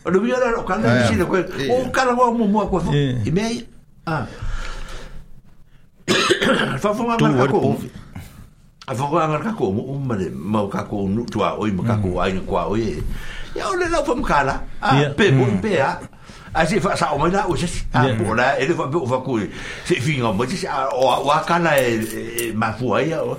[0.06, 2.80] o le mui o o kala le sile o kala wa mo mo ko.
[2.94, 3.68] i mei
[4.10, 4.26] Ah.
[6.82, 7.78] fa fa ma ma ko
[8.90, 12.18] a fa ma ma ko mo mo ma ko nu tua o i ma ko
[12.18, 12.24] hmm.
[12.24, 12.98] ai ko ai
[13.58, 15.62] ya ole la pom kala a ah, pe bon mm.
[15.62, 15.96] pe a ah.
[16.54, 18.86] a ah, si fa sa o mai la o ses a bola e le fa
[18.94, 19.40] o va ku
[19.88, 21.88] se fin o mai a o wa kala e,
[22.46, 23.36] e ma fu ai o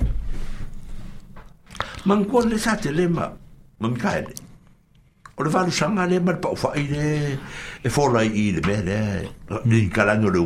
[2.08, 3.26] man ko le sa te le ma
[3.80, 4.22] mo mi ka e
[5.39, 7.06] o le va lu sanga le ma pa o fa i le
[7.86, 8.98] e fo la i le be le
[9.68, 10.42] ni kala no le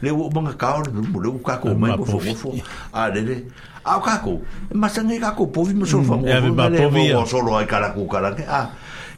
[0.00, 2.50] le o manga ka o le mo le ka ko mai fo fo
[2.96, 3.36] a le le
[3.84, 4.34] au kako
[4.74, 8.32] masa ngai kako povi mo solo mm, fango povi mo solo ai kala ku kala
[8.32, 8.66] ke a ah,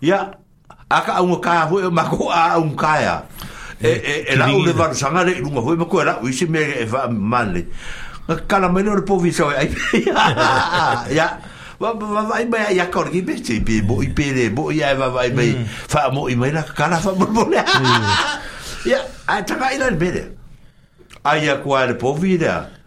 [0.03, 0.19] ya
[0.91, 3.17] aka un ka ho ma ko a un ka ya
[3.81, 6.83] e e e la u levar sangare un ho ma ko era u si me
[6.91, 7.62] va e male
[8.51, 9.70] kala me no povi so e ai
[11.19, 11.39] ya
[11.78, 14.95] va va va ba ya kor gi bete bi bo i pe le bo ya
[14.99, 15.43] va va ba
[15.86, 18.12] fa mo i me la kala fa mo le mm.
[18.91, 18.99] ya
[19.31, 20.35] a tra ila bele
[21.23, 22.75] ai ya ko al povi da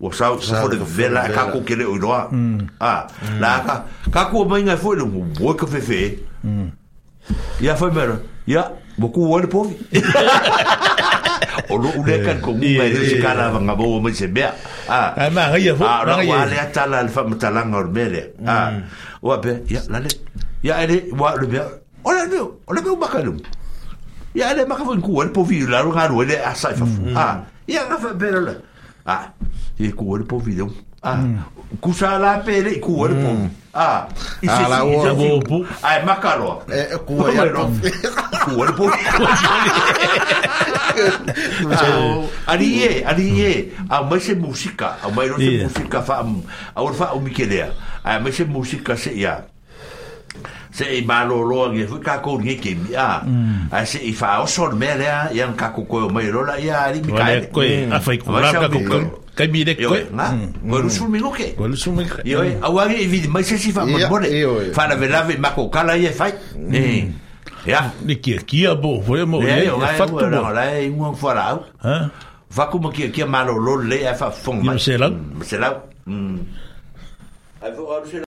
[0.00, 2.26] o sau sa fo de vela ka ko kele o doa
[2.82, 3.06] ah
[3.38, 3.74] la ka
[4.10, 5.02] ka ko mai ngai fo de
[5.40, 6.00] wo ka fe fe
[7.62, 9.74] ya fo mera ya boku wo de povi
[11.70, 14.50] o lo ule kan ko mu mai se kala va ngabo mo se bea
[14.90, 18.74] ah ai ma ngai fo ngai wa le tala al fa mtala ngor bele ah
[19.22, 20.08] wa be ya la le
[20.66, 21.60] ya ele wa le be
[22.02, 23.38] o le be o le be u bakalum
[24.34, 26.84] ya ele ma ka fo ku wo de povi la ro ngaro ele asa fa
[27.14, 27.34] ah
[27.70, 28.73] ya ka fa bele
[29.06, 29.28] Ah,
[29.78, 30.72] e com o olho pro vidão.
[31.02, 31.38] Ah, hum.
[31.78, 31.92] com
[32.42, 33.48] pele com o olho hum.
[33.50, 33.56] pro...
[33.74, 34.08] Ah,
[34.40, 35.66] isso ah, lá, o bobo.
[35.82, 36.62] Ah, é macaró.
[36.70, 37.60] É, é, com o olho pro...
[37.86, 38.84] É com o olho pro...
[41.76, 43.68] Ah, ali é, ali é.
[43.90, 46.04] A mãe se música, a mãe não se música,
[46.74, 47.74] a orfa o miquelea.
[48.04, 49.44] A mãe se música se ia.
[50.74, 53.68] se i maloloa nge fui kakou nge kemi a mm.
[53.70, 56.80] a se i faoso le mea lea ia nga kakou koe o mai rola ia
[56.82, 57.92] ali mi kaele koe mm.
[57.92, 59.02] a fai kura kakou koe
[59.38, 60.26] kai mi de koe nga
[60.70, 63.56] koe lusul mi ngoke koe lusul mi ngoke ioe au agi e vidi mai se
[63.58, 66.32] si fa monmone fa na velave mako kala ia fai
[67.66, 71.62] ia ni kia kia bo foi mo ia ia fatu bo ia ia ingoa fuarau
[72.50, 75.74] vaku mo kia kia malolo le ia fa fong mai se lau mm, se lau
[77.62, 78.23] ai fu alu se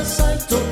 [0.00, 0.69] casa y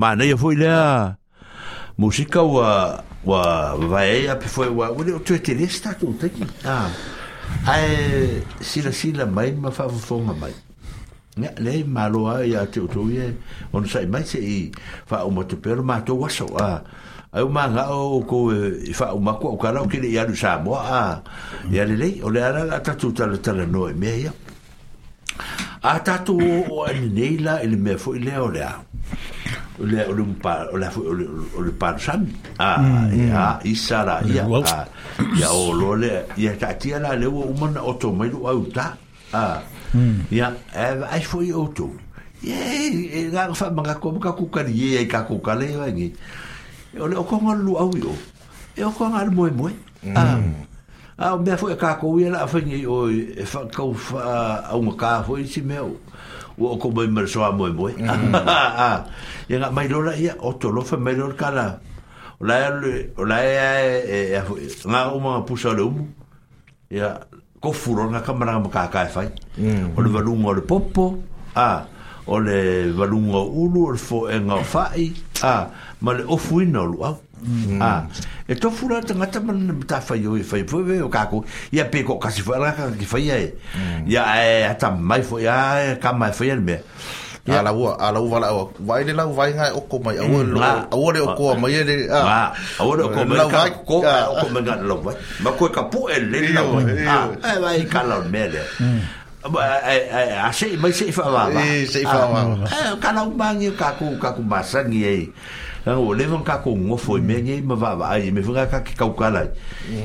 [0.00, 1.16] ma ne ia foi lea
[2.00, 6.88] musika ua ua vaeai ape foi ua ua le o tuetele se tatou taki ah.
[6.88, 6.88] ah.
[7.68, 10.54] ae silasila mai ma faafofoga mai
[11.42, 13.26] ia leai malo a ia te outou ia
[13.76, 14.72] ona sai mai seʻi
[15.08, 16.80] faaumatepea lo matou aso a ah.
[17.36, 18.38] ai uma nga o e, ko
[18.96, 21.20] fa uma ko ka lo kile ya du sa mo a
[21.76, 24.32] ya le le o le ala ta tu ta ta le no me ya
[25.84, 28.72] a tu o ni le ile me fo ile o le a
[29.80, 30.24] le o le
[30.72, 30.76] o
[31.14, 31.26] le
[31.56, 32.26] o le pa san
[32.58, 33.70] ah, mm, a ya mm.
[33.70, 34.44] isara ya
[35.40, 38.28] ya ah, o lo le ya ta la ala le o mon o to mai
[38.28, 38.96] lo au ta
[39.32, 39.60] ah,
[39.94, 40.28] mm.
[40.30, 41.88] a ya e ai foi o to
[42.44, 42.56] ye
[43.24, 45.72] e ga fa ma ka ko ka ku ka ye e ka ku ka le
[45.72, 46.08] ya ngi
[47.00, 48.12] o le o ko ngal lu au yo
[48.76, 49.74] e o ko ngal mo e mo e
[50.12, 50.36] a
[51.16, 53.96] a o me foi ka ko ye la fa ngi o e fa ka o
[53.96, 55.88] fa o ma ka fo si me o
[56.60, 57.88] wo ko mo mer so mo mo
[59.48, 60.20] ya nga mai lola mm.
[60.22, 61.66] ya o to lo fa mai lola kala
[62.44, 62.56] la
[63.16, 63.36] la
[64.84, 66.04] nga o mo e, e, e, pusa lo mu
[66.92, 67.16] ya
[67.58, 69.24] ko furo na kamara ma ka ka fa
[69.56, 69.96] mm.
[69.96, 71.04] o le valungo o le popo
[71.56, 71.88] a
[72.28, 75.08] o le valungo ulu o fo en fa i
[75.40, 75.64] a
[76.04, 77.80] ma le o fuino lo Mm.
[77.80, 78.04] Ah,
[78.46, 80.64] e tofu la tanga tama na mta fai o e, e fai
[81.00, 81.44] o kako.
[81.72, 83.46] Ia pe ko kasi fai raka ki fai ai.
[83.74, 84.02] Mm.
[84.12, 86.76] Ia e ata mai fo ia ka mai fai ai me.
[87.50, 88.68] Ala ua, ala ua la ua.
[88.78, 90.16] Vai le lau vai ngai oko mai.
[90.20, 90.60] Aua lo,
[90.92, 91.94] aua le oko mai e le.
[92.78, 93.96] Aua le oko mai ka ko
[94.32, 95.14] oko mai ngai lau vai.
[95.42, 96.84] Ma koe ka pu e le vai.
[97.08, 98.60] Ah, vai ka lau mele.
[98.84, 99.00] Mm.
[100.46, 101.42] a sei mai sei fa va.
[101.92, 102.40] Se fa va.
[103.02, 105.22] Ka lau mangi ka ku ka ku masangi ai.
[105.84, 108.42] ka o le von ka ko ngo fo me nge ma va va ai me
[108.44, 109.46] funga ka ki kau kala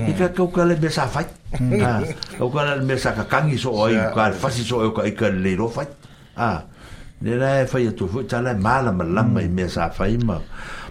[0.07, 1.25] i ka kau kala me sa fai
[1.83, 1.99] ah
[2.37, 5.27] kau kala me sa ka kangi so oi ka fasi so oi ka i ka
[5.27, 5.85] le ro fai
[6.39, 6.63] ah
[7.21, 10.39] le la e fai tu fu tala mala ma lama i me sa fai ma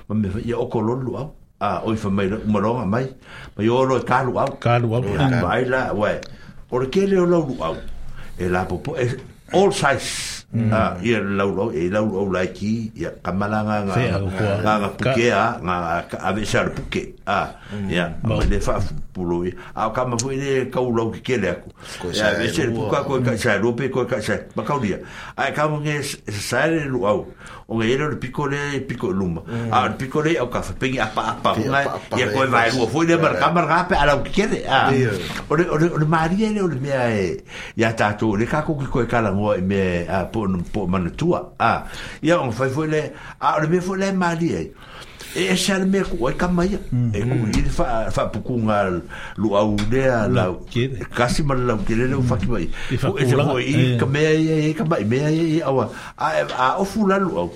[0.08, 1.28] ma me i o ko lolu au
[1.64, 3.08] ah oi fa mai ma ro mai
[3.56, 5.00] ma yo ro ka lu au ka lu au
[5.40, 6.12] vai la we
[6.70, 7.76] o ke le lo lu au
[8.36, 8.96] e la popo
[9.54, 10.70] all size Mm.
[10.70, 13.94] a ah, ia lau lau e lau lau lai ki ia kamala nga nga
[14.62, 15.76] nga puke a nga
[16.22, 17.58] ave shar puke a
[17.90, 18.78] ia ma le fa
[19.10, 21.50] pulo e a ka ma fu ide ka u lau ki ke le
[21.98, 24.78] ku ia ave shar puka ko e ka shar lupe ko ka shar ma ka
[24.78, 25.02] dia
[25.34, 27.26] a ka mo nge sa lu au
[27.68, 29.72] o ngai ero le piko le piko luma mm.
[29.72, 31.80] a ah, le piko le au kafa pengi apa apa unga
[32.18, 34.60] i a koe vai rua fui le marga marga pe ala ukikere
[35.48, 37.42] o le maria le o le mea e
[37.76, 41.40] i a tatu le kako ki koe kala ngua i me e, po manatua
[42.20, 44.72] i a ongo fai fui le a o le mea fui le maria e
[45.34, 47.10] e e sa le mea kua e ka mai mm.
[47.10, 48.86] e ku i le fa fa puku nga
[49.36, 50.30] lu au nea mm.
[50.34, 50.42] la
[50.78, 53.98] e kasi ma la kere le fa ki mai e fa ku i eh.
[53.98, 57.18] ka mea e ka mai mea e e awa a e a o fu la
[57.18, 57.48] lu au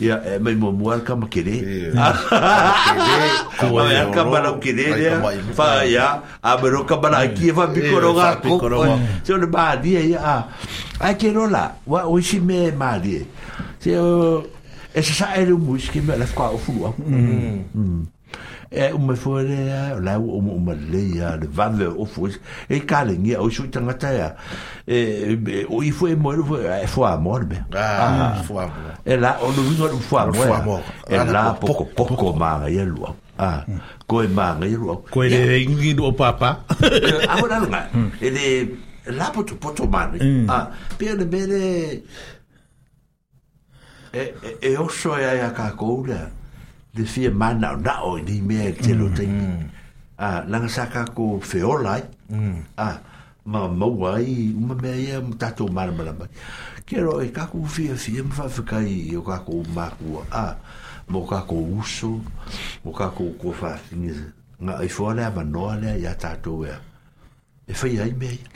[0.00, 1.56] ia e mai mo mo al kama kere
[3.60, 5.08] ku e al kama la kere le
[5.52, 8.56] fa ia a me ro kama la ki e fa pikoro ga ko
[9.20, 10.36] se le ba dia e, ia a
[11.04, 13.28] ai kero la wa o si me ma dia e.
[13.76, 14.40] se o
[14.94, 16.92] e sa sa ele muiski me la kwa ufu wa
[18.72, 22.28] e o me fore la o mo mo le ya le vave o fu
[22.68, 24.36] e kale ngi o su tanga ta ya
[24.86, 25.36] e
[25.70, 28.70] o i fu e mo fu e fu a mo be ah fu a
[29.04, 33.06] e la o lu no fu a mo e la poco poco ma ya lu
[33.38, 33.62] ah
[34.06, 38.30] ko e ma ya lu ko e ngi do papa a mo na nga e
[38.30, 38.46] le
[39.16, 40.10] la poto poto ma
[40.50, 42.02] ah pe le bele
[44.12, 44.22] e
[44.66, 46.30] e oso ia ia ka koula
[46.94, 49.70] le fia mana o nao i ni mea i telo teimi
[50.18, 52.02] a langa sa ka ko feola ai
[52.76, 52.98] à, a
[53.46, 56.26] ma maua ai uma mea ia tatou malamalama
[56.86, 60.44] kero e ka ko fia fia ma faafekai o ka ko makua a
[61.10, 62.18] mo ka ko uso
[62.82, 64.10] mo ka ko ko faafini
[64.58, 66.78] nga i foa lea manoa lea ia tatou ea
[67.62, 68.46] e fai ai mea ia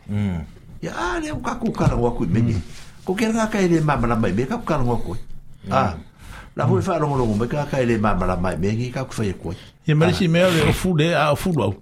[0.82, 2.58] ia a lea o ka ko kalagoa koe mene
[3.06, 5.18] ko kera ga kae le mamalama i mea ka ko kalagoa koe
[5.70, 5.94] a
[6.56, 9.04] la fu fa longo longo me ka ka le ma mala mai me ngi ka
[9.04, 9.52] ku fa ko
[9.86, 11.74] ye mari si me o fu le a fu lo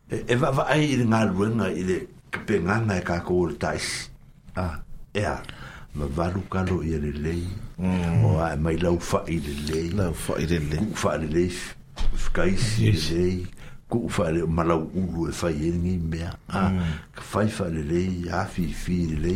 [0.09, 1.95] e e va va ai i ngā ruenga i le
[2.49, 3.87] penganga e kāko o le tais
[4.61, 4.75] ah.
[5.13, 5.35] e a
[5.97, 7.45] ma varu kalo i le lei
[7.79, 8.25] mm.
[8.29, 11.23] o ai mai lau fa i le lei lau fa i le lei fa i
[11.23, 11.51] le lei
[12.25, 13.35] fkaisi i le lei
[13.85, 16.33] ko fa le malau ulu e fa ye ni me a
[16.73, 16.93] mm.
[17.13, 18.01] ka fa fa le le
[18.33, 19.33] a fi fi le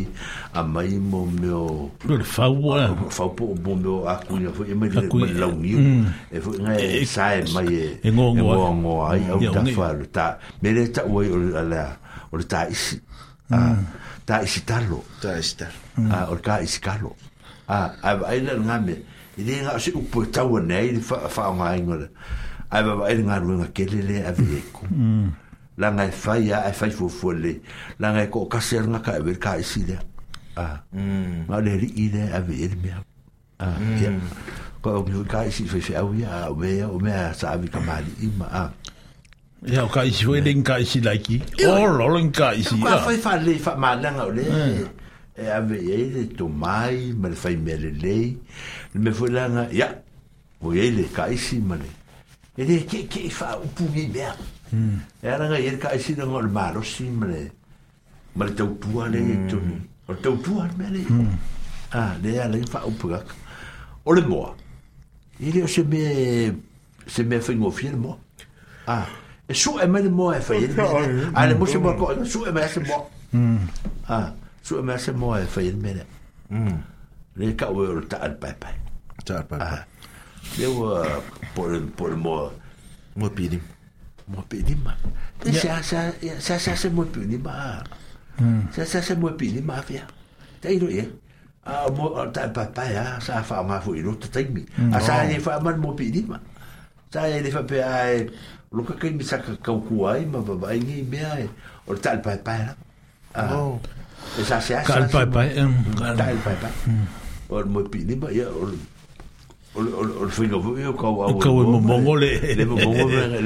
[0.58, 1.68] a mai mo me o
[2.02, 4.70] lo e le fa wa fa po bo me a ku ni fo mm.
[4.70, 5.70] e me le malau ni
[6.34, 9.62] e fo nga e sa e mai e e ngo e ngo ai o ta
[9.70, 10.26] fa le ta
[10.62, 11.36] me le ta wa o
[11.70, 11.84] le
[12.34, 12.98] o le ta isi
[13.54, 13.82] a mm.
[14.26, 15.78] ta isi talo ta isi talo
[16.10, 17.14] a o ka isi kalo
[17.70, 18.94] a a ai le ngame
[19.38, 22.10] i e le nga se upo tau nei fa fa mai ngore
[22.70, 25.30] ai va vai ngar wen kelele aveko mm
[25.80, 27.52] la ngai fai e ya ai e fai fu le
[28.00, 29.96] la ngai e ko kaser na ka ver ka isi le
[30.56, 32.92] ah mm ma le ri ide aver me
[33.58, 33.96] ah mm.
[34.02, 34.12] ya
[34.84, 38.12] ko mi ka isi fu se au ya me o me sa avi ka mali
[38.22, 38.70] i ma ah
[39.68, 41.34] Ya ka isi wen ding ka isi laiki.
[41.68, 42.78] Oh, lolong ka isi.
[42.80, 44.46] Ka fai fa le fa malang au le.
[44.48, 44.86] Mm.
[45.36, 48.14] E ave ye le to mai, mal fai mele le.
[48.96, 49.90] Me fu langa, ya.
[50.64, 51.84] Wo ye le ka isi male
[52.60, 54.32] e le ke ke fa u pu mi be a
[54.72, 54.96] hmm.
[55.24, 57.40] e ara ga yer ka si na ngol ma ro si mre
[58.36, 59.46] ma le tau tu ane e hmm.
[59.50, 59.76] tu ni
[60.08, 61.00] o tau tu ane me le
[62.00, 63.20] a le ala i fa u pu ka
[64.08, 64.50] o le moa
[65.46, 66.04] e le o se me
[67.14, 68.16] se me fa ngofi le moa
[68.84, 69.06] a ah,
[69.50, 70.88] e su e me le moa e fa yer me
[71.38, 73.02] a le mo se moa ko e su e me se moa
[73.34, 73.56] hmm.
[74.04, 74.26] a ah,
[74.66, 76.04] su e me se moa e fa yer me le
[77.40, 78.76] le ka u e o ta al pai pai
[79.26, 79.84] ta al pai pai ah,
[80.58, 81.18] Lewa ah,
[81.54, 82.50] por por mo
[83.16, 83.62] mo pidim.
[84.30, 84.80] Mo pidim.
[85.58, 85.98] Sa sa
[86.42, 87.82] sa sa se mo pidim ba.
[88.40, 88.66] Hmm.
[88.74, 90.04] Sa sa se mo pidim ba fia.
[90.58, 91.06] Tai lo ye.
[91.64, 94.64] A mo ta papa ya sa fa ma fu lo ta timi.
[94.74, 94.90] Hmm.
[94.94, 95.42] A sa ye oh.
[95.44, 96.34] fa ma mo pidim.
[97.12, 98.26] Sa ye le fa pe ai
[98.74, 101.44] lo ka kai mi sa ka ka ku ai ma ba ba ngi me ai.
[101.86, 102.70] O ta papa ya.
[103.38, 103.54] Ah.
[104.42, 104.82] Sa se sa.
[104.82, 105.46] Ka papa.
[105.54, 106.68] Ka papa.
[106.88, 107.06] Hmm.
[107.46, 108.50] O mo pidim ba ya.
[109.74, 109.90] o le
[110.34, 111.30] whinga pui o kau au.
[111.38, 112.32] O kau e mo mongo le.
[112.58, 113.38] Le mo mongo le.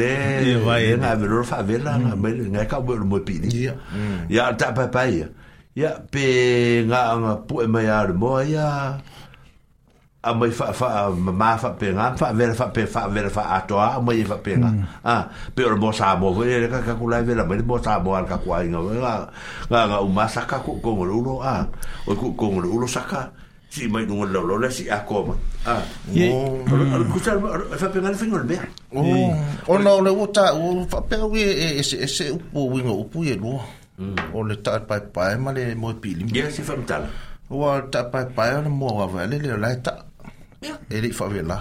[0.45, 0.95] Le vai.
[0.97, 1.93] Nga e merora wha vela.
[2.01, 2.57] Nga mm.
[2.57, 3.49] e kau mo mo pini.
[3.53, 3.75] Ia.
[3.75, 4.33] Mm.
[4.33, 5.21] Ia ar ta pai pai.
[5.77, 6.25] Ia pe
[6.89, 8.67] nga anga pu e mai ar moa ia.
[10.25, 12.07] A mai wha wha ma ma wha pe nga.
[12.17, 13.87] Wha vela wha pe wha vela wha atoa.
[14.01, 14.71] A mai e wha pe nga.
[14.73, 14.83] Mm.
[15.13, 16.33] A pe ora mo sa mo.
[16.41, 17.45] E re kaku lai vela.
[17.45, 18.81] Mai mo sa mo ar kaku ai nga.
[18.81, 19.13] Nga
[19.69, 21.45] e, nga umasaka kukongo lulo.
[21.45, 21.69] A.
[22.09, 23.29] O kukongo lulo saka.
[23.29, 23.44] Nga.
[23.75, 25.35] Lah si mai ngol lo lo si ako
[25.67, 25.83] ah, ah.
[26.31, 26.63] oh
[27.11, 27.35] ko sa
[27.75, 28.55] fa pe ngal fingol be
[28.95, 29.35] oh
[29.67, 33.35] ona ona uta o fa pe wi e e se upu wi ngol upu ye
[33.35, 33.59] lo
[33.99, 34.31] hmm.
[34.31, 37.11] o oh, le ta pa pa ma le mo pili ye si fa mtal
[37.51, 37.57] o
[37.91, 40.07] ta pa pa ona mo wa va le le la ta
[40.63, 41.59] e li fa vi la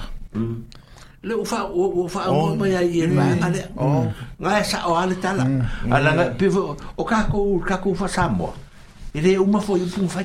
[1.26, 4.06] le ufa ufa o ma ya ye ma ale oh
[4.38, 5.50] nga sa o ale ta la
[5.90, 8.54] ala nga pe o ka ko ka ko fa sa mo
[9.18, 10.22] ele uma foi um fa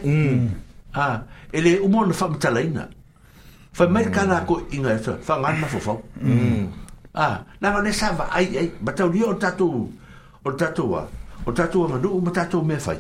[0.92, 1.16] ah
[1.52, 2.88] ele umo na fam talaina
[3.72, 4.12] fa mer mm.
[4.12, 5.94] kana ko inga fa fa ngan na fo fo
[7.16, 9.88] ah na ne sa va ai ai batau dio tatu
[10.44, 11.02] o tatu wa
[11.46, 12.96] o tatu wa no umo tatu me fai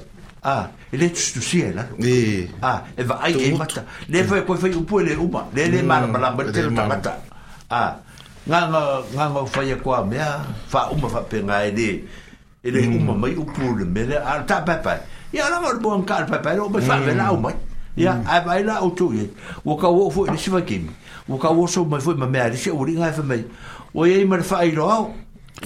[0.48, 3.36] ah ele tu tu sia la eh ah e va e e.
[3.36, 5.88] ah, e ai ai mata ne fa ko fai upo ele uma ne ne mm.
[5.88, 7.12] mar bala bete ta mata
[7.68, 7.92] ah
[8.48, 8.82] nga nga
[9.14, 10.16] nga nga fa ye kwa me
[10.72, 12.00] fa uma fa pe nga ele
[12.64, 12.96] ele mm.
[12.96, 14.06] uma mai upo le me
[14.48, 14.96] ta pa pa
[15.36, 17.52] ya la mo bon kar pa pa ro ba fa ve la uma
[17.98, 18.30] ya mm.
[18.30, 19.26] ai vai la o tu ye
[19.66, 20.86] wo ka wo fo ni shiva kim
[21.26, 23.42] wo ka wo so mai fo ma me ari se uri ngai fo mai
[23.92, 25.10] wo ye mar fa ai ro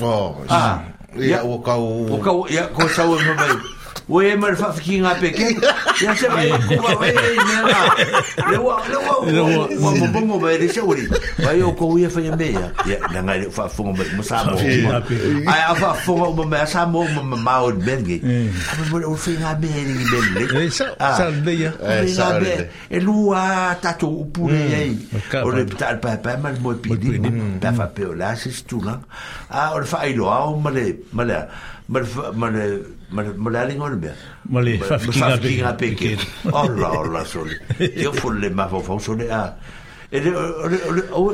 [0.01, 0.81] oh ah
[1.21, 3.53] ya wo ka wo ka ya ko sa wo mai
[4.09, 5.47] o e mai fa fiki nga pe ke
[6.03, 6.43] ya se ba
[6.75, 7.81] ko ba e me na
[8.51, 9.79] le wa le wa le wa mm.
[9.79, 11.07] mo mo mo mo ba e se ori
[11.39, 13.95] ba yo ko u ye fa nyambe ya ya na nga le fa fo mo
[13.95, 14.59] mo sa mo
[15.47, 18.75] a ya fa fo mo mo sa mo mo mo ma o de bengi a
[18.79, 21.71] me mo le ofi nga be e ni be ni le sa sa de ya
[22.11, 22.59] sa de
[22.91, 24.83] e lu a ta to u pu le ye
[25.39, 27.15] o le ta pa pa ma le mo pi di
[27.63, 28.99] ta fa pe o la se stu la
[29.53, 31.39] a ah, o le fa i lo a o ma le ma le
[31.93, 32.55] mal mal
[33.13, 34.11] mal mal ali ngol be
[34.49, 36.17] mal fa fi ga pe ke
[36.49, 37.53] ola ola soli
[37.93, 39.53] yo fol le ma fo soli a
[40.13, 40.33] ele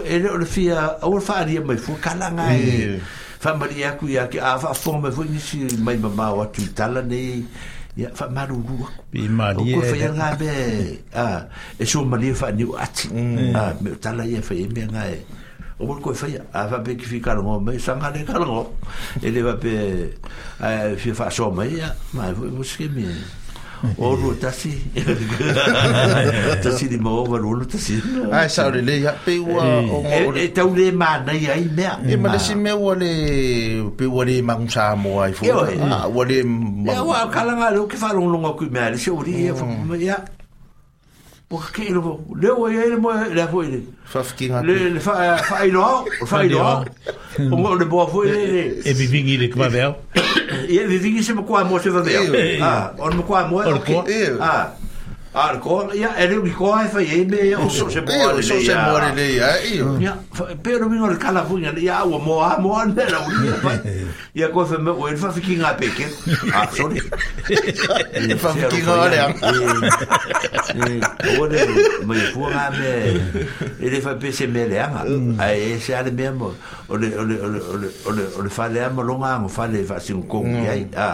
[0.04, 2.98] ele fi a ol fa ali mai fo kala nga e
[3.38, 6.10] fa mal ya ku ya ke a fa fo me fo ni si mai ma
[6.18, 7.46] ma wa tu tala ni
[7.94, 8.76] ya fa ma ru ru
[9.14, 10.50] bi ma li e ko fa ya nga be
[11.14, 11.26] a
[11.78, 12.66] e so mal ye fa ni
[13.62, 15.18] a me tala ye fa ye me nga e
[15.78, 18.38] o mol ko fai a va pe ki fi ka ngo me sanga le ka
[19.22, 19.72] ele va pe
[20.60, 23.06] a fi fa so me ya ma mo ske mi
[24.02, 24.74] o lu tasi
[26.64, 27.94] tasi di mo va lu tasi
[28.34, 30.02] ai sa le le ya pe o
[30.34, 33.12] e ta le ma e ma le si me le
[33.94, 34.58] pe le ma
[34.96, 37.98] mo ai fo wa le ma wa ka la nga lu ki é.
[38.02, 39.22] fa ah, le se o
[39.96, 40.18] ya
[41.48, 44.60] Pokiro, ele vai ele mo ele foi ele Fa fki ha.
[44.60, 46.84] ele faz faz ilo, faz ilo.
[47.52, 49.96] O meu de boa foi ele E ele le vai veo.
[50.68, 52.62] E ele se mo kwa mo se veo.
[52.62, 53.60] Ah, on mo kwa mo.
[53.62, 54.74] Ah
[55.38, 58.74] alkohol ia e reo koa fa ye me o so se mori le so se
[58.74, 60.12] mori le ia ia
[60.62, 63.54] pero mi no kala fu ia ia o mo a mo an era o ia
[64.34, 66.06] ia ko fa me o el fa fiki nga peke
[66.52, 66.98] a ah, sorry
[68.32, 69.18] e fa fiki nga le
[71.38, 71.58] o de
[72.06, 72.90] me fu nga me
[73.78, 75.38] ele fa pese me le anga mm.
[75.38, 76.50] a e se ale me mo
[76.90, 79.82] o le o le o le o le fa le mo longa mo fa le
[79.86, 80.62] fa sin ko mm.
[80.66, 81.10] ia a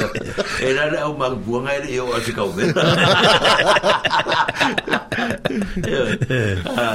[0.67, 2.84] Era ara au mā kukua ngai le eo ase kau vera.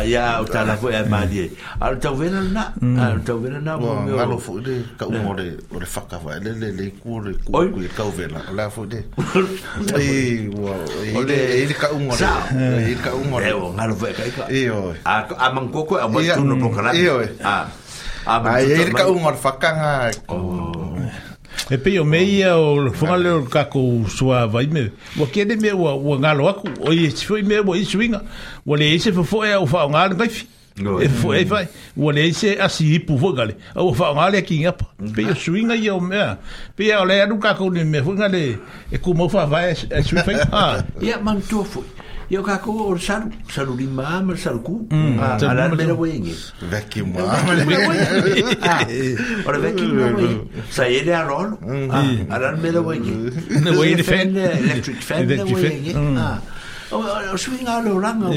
[0.05, 1.47] Ia o tāna koe e mādi e.
[1.81, 2.66] Ara tau vera na.
[2.84, 3.00] Mm.
[3.00, 3.78] Ara tau vera na.
[4.12, 5.40] Ngalo fu ide ka umo eh.
[5.40, 6.36] le o le whakawa.
[6.36, 8.44] Le le le kua le kua kua kau vera.
[8.52, 9.00] La fu ide.
[9.97, 12.31] Ile ka umo le.
[12.92, 13.72] Ile ka umo eh, le.
[13.72, 14.50] Ngalo fu e kai ka.
[14.52, 14.92] Ia o.
[15.08, 16.05] A mangkoko a
[16.44, 16.90] no pongkala
[17.44, 17.68] ah.
[18.26, 18.42] ah, ah, oh.
[18.42, 19.90] e ah ai ele ka un orfaka nga
[21.72, 23.66] e pe o meia o fonga o ka
[24.10, 26.90] sua vai me o que ele me o ngalo aku o
[27.26, 27.68] foi me mm.
[27.68, 28.20] o swinga
[28.66, 29.86] o le ese fo falar o fa
[31.04, 34.82] e foi vai o le ese asi pu fo gale o fa ngalo ki ngap
[35.14, 36.36] pe o swinga e o me
[36.76, 38.28] pe o le anu ka me fonga
[38.90, 41.40] e como mo fa vai e swinga ah ia man
[42.33, 46.33] yo or sar saruri ma ma sar me lo wenge
[46.73, 47.36] vekki ma
[49.49, 49.86] ora vekki
[50.73, 51.51] sa ele arol
[52.33, 53.12] ala me wenge
[53.65, 55.93] ne wenge fan electric fan ne wenge
[56.93, 58.28] o a lo ranga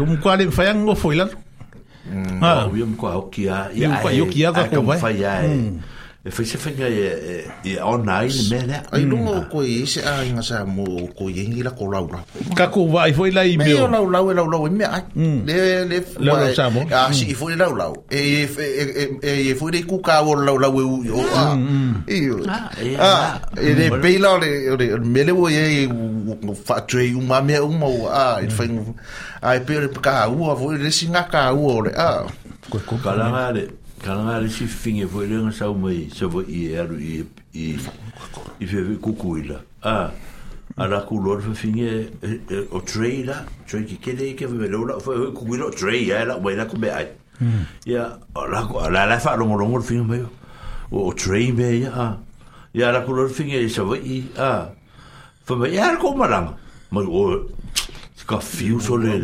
[0.00, 0.96] dum
[2.10, 2.64] mm, ah.
[2.70, 5.72] o ia mkoa hoki a ia ai, ai, ai, ai, ai, ai, ai, ai, ai,
[6.26, 9.06] e faisa fainga e, e e online me le ai mm.
[9.10, 10.82] lungo ko e se a inga sa mo
[11.14, 12.18] ko e ngi la ko laura
[12.58, 14.82] ka ko vai foi la email me o lau lau e lau lau e me
[14.90, 15.38] ai mm.
[15.46, 15.56] le
[15.86, 17.36] le la sa mo a si mm.
[17.38, 18.42] foi lau lau e e
[19.22, 20.82] e foi de ku ka o lau lau e
[21.14, 21.44] o a
[22.10, 22.18] e
[22.98, 24.50] a e de peila le
[24.82, 25.62] le me o e
[26.66, 28.66] fa tre u ma me u mo a e foi
[29.46, 32.26] ai pe ka u a foi le singa ka u le a
[32.66, 36.80] ko ko kala le kanangare si finge foi lenga sau mai se vo i e
[36.94, 37.78] i i
[38.58, 40.10] i feve kukuila ah,
[40.76, 44.46] a ala kulor fe finge eh, eh, o tray eh, la tray ki kele ke
[44.46, 47.08] ve lo fo kukuila tray ya la mai la ko me ai
[47.86, 50.20] ya ala ko ala la fa longo longo finge me
[50.92, 51.50] o tray
[51.88, 52.16] ah ya
[52.74, 54.68] ya ala kulor finge se vo i ah.
[54.68, 54.72] a
[55.44, 56.52] fo me ya ko malanga
[56.90, 57.44] ma o
[58.28, 59.16] ka fiu so le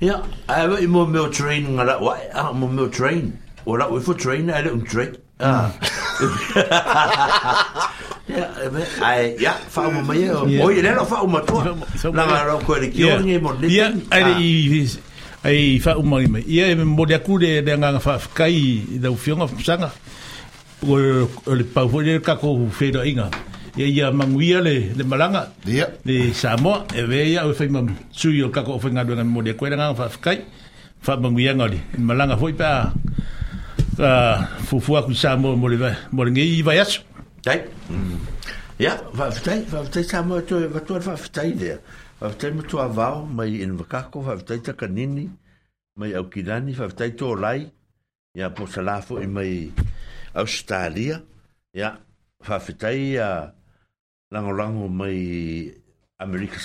[0.00, 2.16] ya ai mo meu train ngala wa
[2.52, 5.68] mo meu oh, train o la uifo trainer ele un trek ah
[8.28, 8.46] ya
[9.02, 11.62] ai ya fa mo mai o oi ele lo fa o mato
[12.12, 15.00] la ma lo ko le kio ni mo le ya ai à.
[15.48, 19.08] ai fa o mai mai ia mo le ku le le nga fa kai da
[19.10, 19.90] u fiona sanga
[20.84, 20.96] o
[21.56, 23.30] le pa fo le ka ko fe do inga
[23.80, 27.88] ia ia manguia le le malanga ia le samo e ve ia o fe mam
[28.12, 30.44] sui o ka ko fe nga do nga mo le ku le nga fa kai
[31.00, 32.92] fa manguia ngoli malanga foi pa
[33.98, 35.78] uh, fufua ku sa mo mo le
[36.10, 36.62] mo le ngi
[37.44, 37.60] dai
[38.78, 41.78] ya va fitai va fitai sa mo to va to va fitai de
[42.20, 45.28] va fitai mo to avao mai in vakako va fitai ta kanini
[45.98, 46.24] mai au
[46.74, 47.70] va fitai to lai
[48.34, 49.70] ya po salafo i mai
[50.34, 51.20] Australia
[51.72, 51.94] ya
[52.48, 53.52] va fitai ya
[54.32, 55.70] lango mai
[56.18, 56.58] Amerika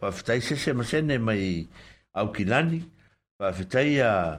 [0.00, 1.66] va fitai se se mai
[2.14, 2.30] au
[3.40, 4.38] va fitai ya